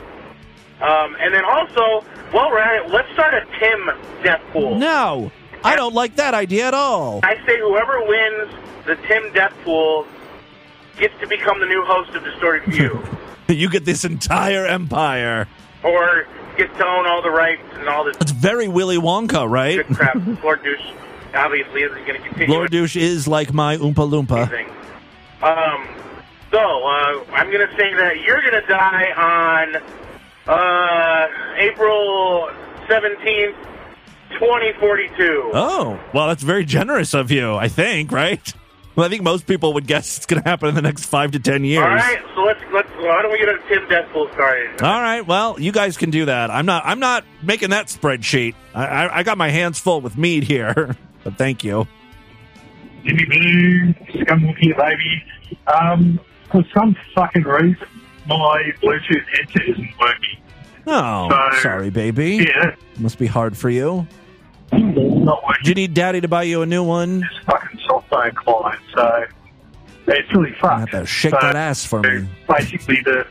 Um, 0.81 1.17
and 1.21 1.35
then 1.35 1.45
also, 1.45 2.01
while 2.33 2.49
we're 2.51 2.59
at 2.59 2.87
it, 2.87 2.91
let's 2.91 3.13
start 3.13 3.35
a 3.35 3.45
Tim 3.61 3.91
death 4.25 4.41
pool. 4.53 4.79
No, 4.79 5.31
I 5.63 5.77
don't 5.77 5.95
like 5.95 6.17
that 6.17 6.33
idea 6.33 6.67
at 6.67 6.75
all. 6.75 7.21
I 7.23 7.37
say 7.47 7.59
whoever 7.59 8.01
wins 8.07 8.55
the 8.87 8.97
Tim 9.07 9.33
Death 9.33 9.53
Pool 9.65 10.07
gets 10.99 11.15
to 11.21 11.27
become 11.29 11.61
the 11.61 11.67
new 11.67 11.85
host 11.85 12.15
of 12.15 12.25
Distorted 12.25 12.65
View, 12.73 13.01
you 13.49 13.69
get 13.71 13.85
this 13.85 14.05
entire 14.05 14.67
empire. 14.67 15.49
or 15.83 16.27
gets 16.57 16.77
to 16.79 16.87
own 16.87 17.07
all 17.07 17.23
the 17.23 17.31
rights 17.31 17.63
and 17.75 17.89
all 17.89 18.05
this 18.05 18.17
It's 18.21 18.31
very 18.33 18.69
Willy 18.69 18.99
Wonka, 18.99 19.49
right? 19.51 19.87
good 19.87 19.97
crap. 19.97 20.17
Lord 20.43 20.63
Douche 20.63 20.81
obviously 21.35 21.83
isn't 21.83 22.07
going 22.07 22.21
to 22.21 22.29
continue. 22.29 22.55
Lord 22.55 22.71
Douche 22.71 22.97
is 22.97 23.27
like 23.27 23.53
my 23.53 23.77
Oompa 23.79 23.95
Loompa. 24.09 24.53
Um, 25.43 25.89
so 26.51 26.59
uh, 26.59 27.25
I'm 27.33 27.51
going 27.51 27.67
to 27.67 27.75
say 27.77 27.95
that 27.95 28.21
you're 28.21 28.41
going 28.43 28.61
to 28.63 28.69
die 28.69 29.13
on 29.17 29.83
uh, 30.47 31.29
April 31.57 32.51
17th, 32.87 33.55
2042. 34.35 35.51
Oh, 35.55 35.99
well, 36.13 36.29
that's 36.29 36.43
very 36.43 36.65
generous 36.65 37.15
of 37.15 37.31
you, 37.31 37.55
I 37.55 37.69
think, 37.69 38.13
right? 38.13 38.53
Well, 38.95 39.07
I 39.07 39.09
think 39.09 39.23
most 39.23 39.47
people 39.47 39.73
would 39.75 39.87
guess 39.87 40.19
it's 40.19 40.27
going 40.27 40.43
to 40.43 40.49
happen 40.49 40.69
in 40.69 40.75
the 40.75 40.83
next 40.83 41.07
five 41.07 41.31
to 41.33 41.39
ten 41.39 41.65
years. 41.65 41.83
All 41.83 41.89
right, 41.89 42.23
so 42.35 42.43
let's 42.43 42.61
let's. 42.73 42.89
Why 42.99 43.23
don't 43.23 43.33
we 43.33 43.39
get 43.39 43.49
a 43.49 43.59
Tim 43.69 43.83
Deathpool 43.89 44.31
started? 44.35 44.83
All 44.83 45.01
right, 45.01 45.27
well, 45.27 45.59
you 45.59 45.73
guys 45.73 45.97
can 45.97 46.11
do 46.11 46.27
that. 46.27 46.51
I'm 46.51 46.67
not. 46.67 46.83
I'm 46.85 46.99
not 47.01 47.25
making 47.43 47.71
that 47.71 47.87
spreadsheet. 47.87 48.55
I, 48.75 48.85
I, 48.87 49.19
I 49.19 49.23
got 49.23 49.39
my 49.39 49.49
hands 49.49 49.79
full 49.79 50.01
with 50.03 50.19
meat 50.19 50.45
here, 50.45 50.95
but 51.25 51.39
thank 51.39 51.65
you. 51.65 51.87
Jimmy 53.05 53.25
Boo, 53.25 53.95
Scum 54.23 54.41
here, 54.59 54.75
baby. 54.77 55.25
Um, 55.67 56.21
for 56.51 56.63
some 56.75 56.95
fucking 57.15 57.45
reason, 57.45 57.87
my 58.27 58.63
Bluetooth 58.83 59.25
headset 59.35 59.69
isn't 59.71 59.91
working. 59.99 60.39
Oh, 60.87 61.29
So- 61.53 61.59
sorry, 61.61 61.91
baby. 61.91 62.47
Yeah. 62.49 62.75
must 62.99 63.19
be 63.19 63.27
hard 63.27 63.57
for 63.57 63.71
you. 63.71 64.07
It's 64.73 65.25
not 65.25 65.43
working. 65.47 65.63
Do 65.65 65.71
you 65.71 65.75
need 65.75 65.95
Daddy 65.95 66.21
to 66.21 66.29
buy 66.29 66.45
you 66.45 66.63
a 66.63 66.67
new 66.67 66.83
one? 66.83 67.23
It's 67.25 67.45
fucking 67.47 67.81
softphone 67.89 68.35
client, 68.35 68.81
so 68.95 69.25
it's 70.09 70.33
really 70.35 70.53
fucked. 70.61 70.91
Have 70.93 71.01
to 71.03 71.07
shake 71.07 71.33
So, 71.33 71.39
that 71.43 71.57
ass 71.57 71.85
for 71.85 72.01
me. 72.01 72.29
Basically, 72.49 73.01
the 73.05 73.27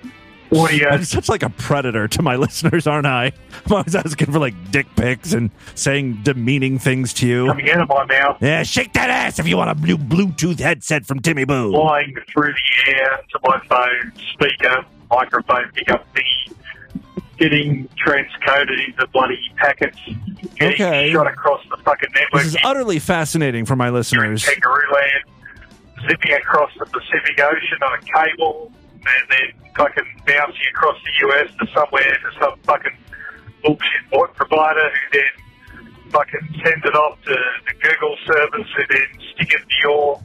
audio. 0.58 0.90
I'm 0.90 1.04
such 1.04 1.30
like 1.30 1.44
a 1.44 1.50
predator 1.50 2.08
to 2.10 2.22
my 2.22 2.36
listeners, 2.38 2.86
aren't 2.88 3.08
I? 3.08 3.32
I'm 3.66 3.72
always 3.74 3.96
asking 3.96 4.32
for 4.32 4.40
like 4.40 4.54
dick 4.72 4.88
pics 4.96 5.34
and 5.34 5.50
saying 5.76 6.22
demeaning 6.24 6.78
things 6.78 7.14
to 7.16 7.28
you. 7.28 7.48
coming 7.48 7.70
out 7.72 7.82
of 7.82 7.90
my 7.90 8.06
mouth, 8.06 8.38
Yeah, 8.42 8.64
shake 8.64 8.94
that 8.94 9.10
ass 9.10 9.40
if 9.40 9.48
you 9.48 9.58
want 9.58 9.78
a 9.78 9.82
new 9.86 9.98
Bluetooth 9.98 10.60
headset 10.60 11.06
from 11.06 11.20
Timmy 11.22 11.46
Boo. 11.46 11.72
flying 11.72 12.16
through 12.32 12.54
the 12.86 12.92
air 12.94 13.20
to 13.32 13.40
my 13.46 13.60
phone 13.68 14.12
speaker, 14.34 14.86
microphone 15.10 15.72
pickup 15.74 16.06
thingy, 16.14 16.54
getting 17.42 17.90
transcoded 17.98 18.88
into 18.88 19.08
bloody 19.08 19.40
packets, 19.58 19.98
getting 20.60 20.74
Okay. 20.74 21.12
shot 21.12 21.26
across 21.26 21.60
the 21.72 21.78
fucking 21.84 22.10
network. 22.14 22.44
This 22.44 22.54
is 22.54 22.58
utterly 22.64 23.00
fascinating 23.00 23.66
for 23.66 23.76
my 23.76 23.90
listeners. 23.90 24.46
kangaroo 24.48 24.84
land, 24.94 26.08
zipping 26.08 26.34
across 26.34 26.70
the 26.78 26.86
Pacific 26.86 27.40
Ocean 27.42 27.80
on 27.84 27.98
a 27.98 28.02
cable, 28.28 28.72
and 28.94 29.30
then 29.32 29.72
fucking 29.76 30.04
bouncing 30.28 30.62
across 30.72 30.98
the 31.04 31.28
US 31.28 31.48
to 31.60 31.66
somewhere 31.74 32.04
to 32.04 32.40
some 32.40 32.60
fucking 32.64 32.96
bullshit 33.64 34.36
provider 34.36 34.92
who 34.92 35.18
then 35.20 36.12
fucking 36.12 36.48
sends 36.64 36.86
it 36.86 36.96
off 36.96 37.18
to 37.24 37.36
the 37.66 37.74
Google 37.82 38.18
service 38.28 38.68
who 38.78 38.84
then 38.90 39.08
stick 39.34 39.52
it 39.54 39.62
to 39.68 39.76
your 39.82 40.22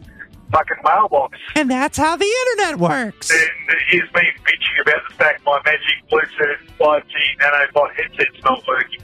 fucking 0.53 0.77
mailbox. 0.85 1.39
And 1.55 1.71
that's 1.71 1.99
how 1.99 2.17
the 2.17 2.25
internet 2.55 2.79
works. 2.79 3.31
And 3.31 3.41
here's 3.89 4.13
me 4.15 4.23
bitching 4.45 4.83
about 4.83 5.01
the 5.09 5.15
fact 5.15 5.45
my 5.45 5.61
magic 5.65 5.81
Bluetooth 6.11 6.59
5G 6.79 7.13
nanobot 7.41 7.95
headset's 7.95 8.45
not 8.45 8.63
working. 8.67 9.01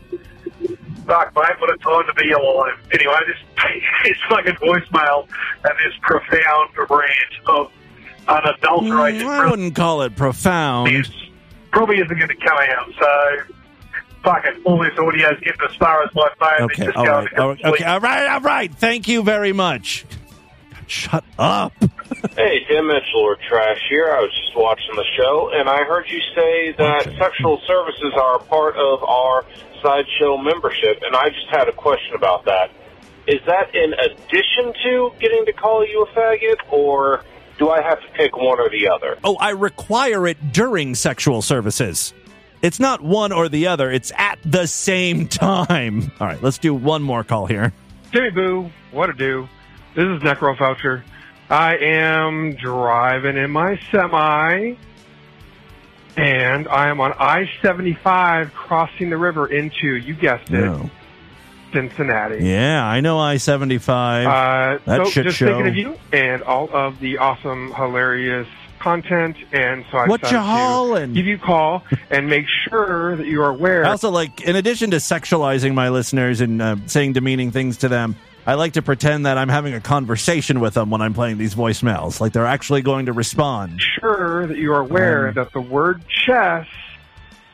Fuck, 1.06 1.34
mate, 1.34 1.44
what 1.58 1.72
a 1.74 1.76
time 1.78 2.06
to 2.06 2.14
be 2.14 2.30
alive. 2.30 2.78
Anyway, 2.92 3.14
this, 3.26 3.36
this 4.04 4.16
fucking 4.28 4.54
voicemail 4.54 5.26
and 5.64 5.74
this 5.84 5.94
profound 6.02 6.70
rant 6.88 7.46
of 7.46 7.72
unadulterated 8.28 9.22
Mm, 9.22 9.26
I 9.26 9.50
wouldn't 9.50 9.74
call 9.74 10.02
it 10.02 10.14
profound. 10.14 10.88
probably 11.72 11.96
isn't 11.96 12.16
going 12.16 12.28
to 12.28 12.36
come 12.36 12.56
out. 12.58 12.88
So, 13.00 13.54
fuck 14.22 14.44
it. 14.44 14.58
All 14.64 14.78
this 14.78 14.96
audio's 14.96 15.40
getting 15.40 15.60
as 15.68 15.74
far 15.76 16.04
as 16.04 16.10
my 16.14 16.28
phone. 16.38 16.62
Okay, 16.70 16.74
It's 16.74 16.84
just 16.84 16.96
all 16.96 17.04
going 17.04 17.24
right, 17.26 17.38
all 17.38 17.48
right, 17.48 17.64
okay, 17.64 17.84
all 17.84 18.00
right, 18.00 18.28
all 18.28 18.40
right. 18.40 18.72
Thank 18.72 19.08
you 19.08 19.24
very 19.24 19.52
much. 19.52 20.04
Shut 20.92 21.24
up. 21.38 21.72
Hey, 22.36 22.64
Tim 22.68 22.86
Mitchell 22.86 23.20
or 23.20 23.36
Trash 23.48 23.78
here. 23.88 24.10
I 24.14 24.20
was 24.20 24.30
just 24.44 24.56
watching 24.56 24.94
the 24.94 25.04
show, 25.16 25.50
and 25.52 25.68
I 25.68 25.84
heard 25.84 26.08
you 26.08 26.20
say 26.34 26.72
that 26.78 27.04
sexual 27.18 27.60
services 27.66 28.12
are 28.16 28.36
a 28.36 28.38
part 28.38 28.76
of 28.76 29.02
our 29.02 29.44
sideshow 29.82 30.36
membership, 30.38 31.02
and 31.04 31.14
I 31.16 31.28
just 31.28 31.48
had 31.50 31.68
a 31.68 31.72
question 31.72 32.14
about 32.14 32.44
that. 32.46 32.70
Is 33.26 33.40
that 33.46 33.74
in 33.74 33.92
addition 33.94 34.72
to 34.84 35.12
getting 35.20 35.44
to 35.46 35.52
call 35.52 35.86
you 35.86 36.02
a 36.04 36.06
faggot, 36.18 36.56
or 36.70 37.22
do 37.58 37.70
I 37.70 37.82
have 37.82 38.00
to 38.00 38.08
pick 38.14 38.36
one 38.36 38.58
or 38.60 38.70
the 38.70 38.88
other? 38.88 39.18
Oh, 39.24 39.36
I 39.36 39.50
require 39.50 40.26
it 40.26 40.52
during 40.52 40.94
sexual 40.94 41.42
services. 41.42 42.14
It's 42.62 42.80
not 42.80 43.00
one 43.02 43.32
or 43.32 43.48
the 43.48 43.66
other, 43.66 43.90
it's 43.90 44.12
at 44.16 44.38
the 44.44 44.66
same 44.66 45.28
time. 45.28 46.12
All 46.20 46.26
right, 46.26 46.42
let's 46.42 46.58
do 46.58 46.74
one 46.74 47.02
more 47.02 47.24
call 47.24 47.46
here. 47.46 47.72
Jimmy 48.12 48.30
Boo, 48.30 48.70
what 48.90 49.06
to 49.06 49.12
do? 49.14 49.48
This 49.94 50.04
is 50.06 50.22
Necro 50.22 50.56
Voucher. 50.58 51.04
I 51.50 51.76
am 51.76 52.54
driving 52.54 53.36
in 53.36 53.50
my 53.50 53.78
semi, 53.90 54.74
and 56.16 56.68
I 56.68 56.88
am 56.88 57.00
on 57.00 57.12
I 57.18 57.50
75 57.60 58.54
crossing 58.54 59.10
the 59.10 59.18
river 59.18 59.46
into, 59.48 59.94
you 59.96 60.14
guessed 60.14 60.50
it, 60.50 60.60
No. 60.64 60.90
Cincinnati. 61.72 62.44
Yeah, 62.44 62.84
I 62.86 63.00
know 63.00 63.18
I 63.18 63.36
75. 63.38 64.26
Uh, 64.26 64.78
that 64.84 65.04
so 65.06 65.10
shit 65.10 65.24
just 65.24 65.38
show. 65.38 65.46
thinking 65.46 65.68
of 65.68 65.76
you 65.76 65.98
and 66.12 66.42
all 66.42 66.68
of 66.74 66.98
the 67.00 67.18
awesome, 67.18 67.72
hilarious 67.74 68.46
content, 68.78 69.36
and 69.52 69.84
so 69.90 69.98
I 69.98 70.06
What 70.06 70.30
you 70.30 70.38
hauling? 70.38 71.08
to 71.10 71.14
give 71.14 71.26
you 71.26 71.36
a 71.36 71.38
call 71.38 71.82
and 72.10 72.28
make 72.28 72.46
sure 72.68 73.16
that 73.16 73.26
you 73.26 73.40
are 73.42 73.50
aware. 73.50 73.86
I 73.86 73.90
also 73.90 74.10
like, 74.10 74.40
in 74.42 74.56
addition 74.56 74.90
to 74.90 74.96
sexualizing 74.98 75.72
my 75.74 75.88
listeners 75.90 76.40
and 76.40 76.60
uh, 76.60 76.76
saying 76.86 77.12
demeaning 77.14 77.52
things 77.52 77.78
to 77.78 77.88
them, 77.88 78.16
I 78.46 78.54
like 78.54 78.72
to 78.72 78.82
pretend 78.82 79.26
that 79.26 79.38
I'm 79.38 79.48
having 79.48 79.72
a 79.74 79.80
conversation 79.80 80.58
with 80.60 80.74
them 80.74 80.90
when 80.90 81.00
I'm 81.00 81.14
playing 81.14 81.38
these 81.38 81.54
voicemails. 81.54 82.20
Like 82.20 82.32
they're 82.32 82.46
actually 82.46 82.82
going 82.82 83.06
to 83.06 83.12
respond. 83.12 83.80
sure 84.00 84.46
that 84.48 84.56
you 84.58 84.72
are 84.72 84.80
aware 84.80 85.28
Um, 85.28 85.34
that 85.34 85.52
the 85.52 85.60
word 85.60 86.02
chess 86.08 86.66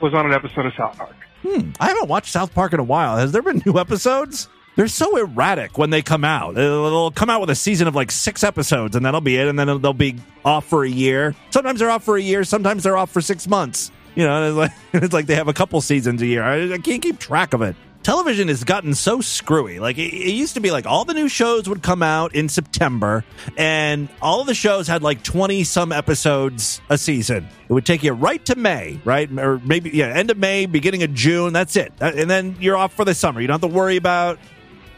was 0.01 0.15
on 0.15 0.25
an 0.27 0.33
episode 0.33 0.65
of 0.67 0.73
South 0.77 0.97
Park. 0.97 1.15
Hmm, 1.43 1.71
I 1.79 1.89
haven't 1.89 2.09
watched 2.09 2.33
South 2.33 2.55
Park 2.55 2.73
in 2.73 2.81
a 2.81 2.85
while. 2.85 3.17
Has 3.19 3.33
there 3.33 3.43
been 3.43 3.63
new 3.67 3.79
episodes? 3.79 4.49
They're 4.77 4.89
so 4.89 5.17
erratic 5.17 5.77
when 5.77 5.91
they 5.91 6.03
come 6.03 6.25
out. 6.25 6.55
They'll 6.55 7.11
come 7.11 7.29
out 7.31 7.41
with 7.41 7.51
a 7.51 7.55
season 7.57 7.87
of 7.89 7.95
like 7.97 8.11
six 8.13 8.43
episodes, 8.45 8.95
and 8.97 9.05
that'll 9.05 9.21
be 9.21 9.37
it. 9.37 9.49
And 9.49 9.59
then 9.59 9.67
they'll 9.83 9.93
be 9.93 10.17
off 10.45 10.67
for 10.67 10.85
a 10.85 10.89
year. 10.89 11.35
Sometimes 11.51 11.81
they're 11.81 11.91
off 11.91 12.05
for 12.05 12.17
a 12.17 12.23
year. 12.23 12.45
Sometimes 12.45 12.83
they're 12.85 12.97
off 12.97 13.11
for 13.11 13.21
six 13.21 13.47
months. 13.49 13.91
You 14.15 14.25
know, 14.25 14.49
it's 14.49 14.57
like, 14.95 15.03
it's 15.05 15.13
like 15.13 15.27
they 15.27 15.35
have 15.35 15.49
a 15.49 15.53
couple 15.53 15.81
seasons 15.81 16.23
a 16.23 16.27
year. 16.27 16.43
I, 16.45 16.75
I 16.75 16.79
can't 16.79 17.03
keep 17.03 17.19
track 17.19 17.55
of 17.55 17.63
it. 17.63 17.75
Television 18.03 18.49
has 18.49 18.65
gotten 18.65 18.95
so 18.95 19.21
screwy. 19.21 19.81
Like 19.81 19.99
it, 19.99 20.15
it 20.15 20.33
used 20.33 20.55
to 20.55 20.61
be, 20.61 20.71
like 20.71 20.87
all 20.87 21.05
the 21.05 21.15
new 21.15 21.29
shows 21.29 21.69
would 21.69 21.83
come 21.83 22.03
out 22.03 22.35
in 22.35 22.49
September, 22.49 23.25
and 23.57 24.09
all 24.23 24.41
of 24.41 24.47
the 24.47 24.55
shows 24.55 24.89
had 24.89 25.03
like 25.03 25.23
twenty 25.23 25.65
some 25.65 25.93
episodes 25.93 26.81
a 26.89 26.97
season. 26.97 27.47
It 27.69 27.73
would 27.73 27.85
take 27.85 28.03
you 28.03 28.13
right 28.13 28.43
to 28.47 28.57
May, 28.57 28.99
right, 29.05 29.31
or 29.39 29.61
maybe 29.65 29.91
yeah, 29.91 30.07
end 30.07 30.31
of 30.31 30.39
May, 30.39 30.67
beginning 30.67 31.03
of 31.03 31.13
June. 31.13 31.53
That's 31.53 31.77
it, 31.77 31.93
and 32.01 32.31
then 32.31 32.57
you're 32.61 32.77
off 32.77 32.95
for 32.95 33.05
the 33.05 33.15
summer. 33.15 33.41
You 33.41 33.47
don't 33.47 33.61
have 33.61 33.71
to 33.71 33.77
worry 33.77 33.97
about 33.97 34.39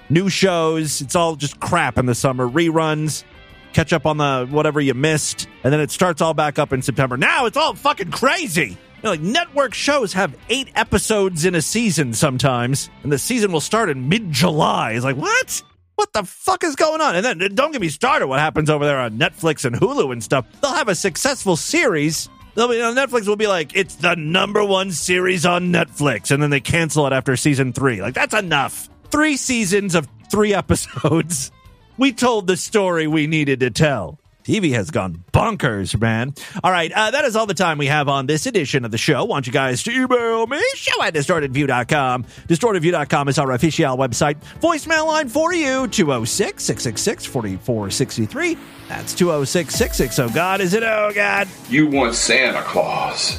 new 0.08 0.28
shows. 0.28 1.00
It's 1.00 1.16
all 1.16 1.34
just 1.36 1.58
crap 1.58 1.98
in 1.98 2.06
the 2.06 2.14
summer. 2.14 2.48
Reruns, 2.48 3.24
catch 3.72 3.92
up 3.92 4.06
on 4.06 4.18
the 4.18 4.46
whatever 4.50 4.80
you 4.80 4.94
missed, 4.94 5.48
and 5.64 5.72
then 5.72 5.80
it 5.80 5.90
starts 5.90 6.20
all 6.20 6.34
back 6.34 6.58
up 6.58 6.72
in 6.72 6.82
September. 6.82 7.16
Now 7.16 7.46
it's 7.46 7.56
all 7.56 7.74
fucking 7.74 8.12
crazy. 8.12 8.78
Know, 9.02 9.10
like 9.10 9.20
network 9.20 9.72
shows 9.72 10.12
have 10.12 10.36
eight 10.48 10.68
episodes 10.74 11.44
in 11.44 11.54
a 11.54 11.62
season 11.62 12.12
sometimes, 12.12 12.90
and 13.02 13.10
the 13.10 13.18
season 13.18 13.50
will 13.50 13.60
start 13.60 13.88
in 13.88 14.08
mid 14.08 14.30
July. 14.30 14.92
It's 14.92 15.04
like 15.04 15.16
what? 15.16 15.62
What 15.94 16.12
the 16.12 16.24
fuck 16.24 16.64
is 16.64 16.76
going 16.76 17.00
on? 17.00 17.16
And 17.16 17.24
then 17.24 17.42
uh, 17.42 17.48
don't 17.48 17.72
get 17.72 17.80
me 17.80 17.88
started. 17.88 18.26
What 18.26 18.40
happens 18.40 18.70
over 18.70 18.86
there 18.86 18.98
on 18.98 19.18
Netflix 19.18 19.64
and 19.64 19.76
Hulu 19.76 20.12
and 20.12 20.22
stuff? 20.22 20.46
They'll 20.62 20.72
have 20.72 20.88
a 20.88 20.94
successful 20.94 21.56
series. 21.56 22.28
They'll 22.54 22.68
be, 22.68 22.76
Netflix 22.76 23.26
will 23.26 23.36
be 23.36 23.46
like, 23.46 23.76
it's 23.76 23.96
the 23.96 24.16
number 24.16 24.64
one 24.64 24.92
series 24.92 25.46
on 25.46 25.72
Netflix, 25.72 26.30
and 26.30 26.42
then 26.42 26.50
they 26.50 26.60
cancel 26.60 27.06
it 27.06 27.12
after 27.12 27.36
season 27.36 27.72
three. 27.72 28.00
Like 28.02 28.14
that's 28.14 28.34
enough. 28.34 28.88
Three 29.10 29.36
seasons 29.36 29.94
of 29.94 30.08
three 30.30 30.54
episodes. 30.62 31.52
We 31.96 32.12
told 32.12 32.46
the 32.46 32.56
story 32.56 33.06
we 33.06 33.26
needed 33.26 33.60
to 33.60 33.70
tell. 33.70 34.18
TV 34.50 34.72
has 34.72 34.90
gone 34.90 35.22
bonkers, 35.32 35.98
man. 36.00 36.34
All 36.64 36.72
right, 36.72 36.90
uh, 36.90 37.12
that 37.12 37.24
is 37.24 37.36
all 37.36 37.46
the 37.46 37.54
time 37.54 37.78
we 37.78 37.86
have 37.86 38.08
on 38.08 38.26
this 38.26 38.46
edition 38.46 38.84
of 38.84 38.90
the 38.90 38.98
show. 38.98 39.24
Want 39.24 39.46
you 39.46 39.52
guys 39.52 39.84
to 39.84 39.92
email 39.92 40.48
me, 40.48 40.60
show 40.74 41.00
at 41.04 41.14
distortedview.com. 41.14 42.24
Distortedview.com 42.48 43.28
is 43.28 43.38
our 43.38 43.52
official 43.52 43.96
website. 43.96 44.38
Voicemail 44.60 45.06
line 45.06 45.28
for 45.28 45.54
you, 45.54 45.86
206 45.86 46.64
666 46.64 47.26
4463. 47.26 48.58
That's 48.88 49.14
206 49.14 49.72
660. 49.72 50.22
Oh, 50.22 50.34
God, 50.34 50.60
is 50.60 50.74
it? 50.74 50.82
Oh, 50.82 51.12
God. 51.14 51.46
You 51.68 51.86
want 51.86 52.16
Santa 52.16 52.62
Claus. 52.62 53.38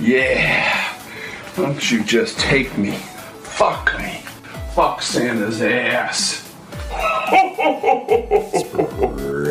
Yeah. 0.00 0.98
Don't 1.54 1.88
you 1.88 2.02
just 2.02 2.36
take 2.40 2.76
me. 2.76 2.96
Fuck 3.42 3.96
me. 3.98 4.22
Fuck 4.74 5.02
Santa's 5.02 5.62
ass. 5.62 6.47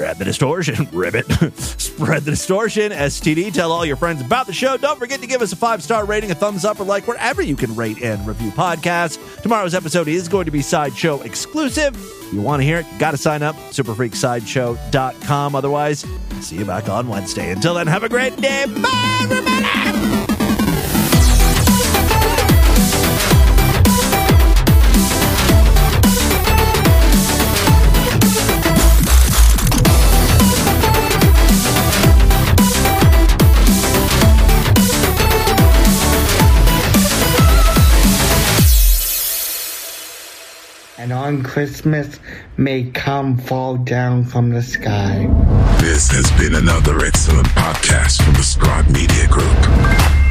Spread 0.07 0.17
the 0.17 0.25
distortion, 0.25 0.87
ribbit. 0.91 1.25
Spread 1.57 2.23
the 2.23 2.31
distortion, 2.31 2.91
STD. 2.91 3.53
Tell 3.53 3.71
all 3.71 3.85
your 3.85 3.95
friends 3.95 4.21
about 4.21 4.47
the 4.47 4.53
show. 4.53 4.77
Don't 4.77 4.97
forget 4.99 5.21
to 5.21 5.27
give 5.27 5.41
us 5.41 5.51
a 5.51 5.55
five 5.55 5.83
star 5.83 6.05
rating, 6.05 6.31
a 6.31 6.35
thumbs 6.35 6.65
up, 6.65 6.79
or 6.79 6.85
like 6.85 7.07
wherever 7.07 7.41
you 7.41 7.55
can 7.55 7.75
rate 7.75 8.01
and 8.01 8.25
review 8.27 8.51
podcasts. 8.51 9.41
Tomorrow's 9.41 9.73
episode 9.73 10.07
is 10.07 10.27
going 10.27 10.45
to 10.45 10.51
be 10.51 10.61
Sideshow 10.61 11.21
exclusive. 11.21 11.95
If 11.95 12.33
you 12.33 12.41
want 12.41 12.61
to 12.61 12.65
hear 12.65 12.79
it, 12.79 12.85
got 12.99 13.11
to 13.11 13.17
sign 13.17 13.43
up. 13.43 13.55
Superfreaksideshow.com. 13.71 15.55
Otherwise, 15.55 16.05
see 16.41 16.57
you 16.57 16.65
back 16.65 16.89
on 16.89 17.07
Wednesday. 17.07 17.51
Until 17.51 17.73
then, 17.73 17.87
have 17.87 18.03
a 18.03 18.09
great 18.09 18.35
day. 18.37 18.65
Bye, 18.65 19.19
everybody. 19.23 20.36
And 41.08 41.14
on 41.14 41.41
Christmas, 41.41 42.20
may 42.58 42.84
come 42.91 43.38
fall 43.38 43.78
down 43.78 44.26
from 44.26 44.49
the 44.49 44.62
sky. 44.62 45.26
This 45.80 46.12
has 46.12 46.30
been 46.32 46.53
another 46.53 46.99
excellent 47.05 47.47
podcast 47.55 48.22
from 48.22 48.34
the 48.34 48.43
Scribe 48.43 48.89
Media 48.89 49.26
Group. 49.30 49.47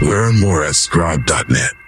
Learn 0.02 0.38
more 0.38 0.64
at 0.64 0.74
scribe.net. 0.74 1.85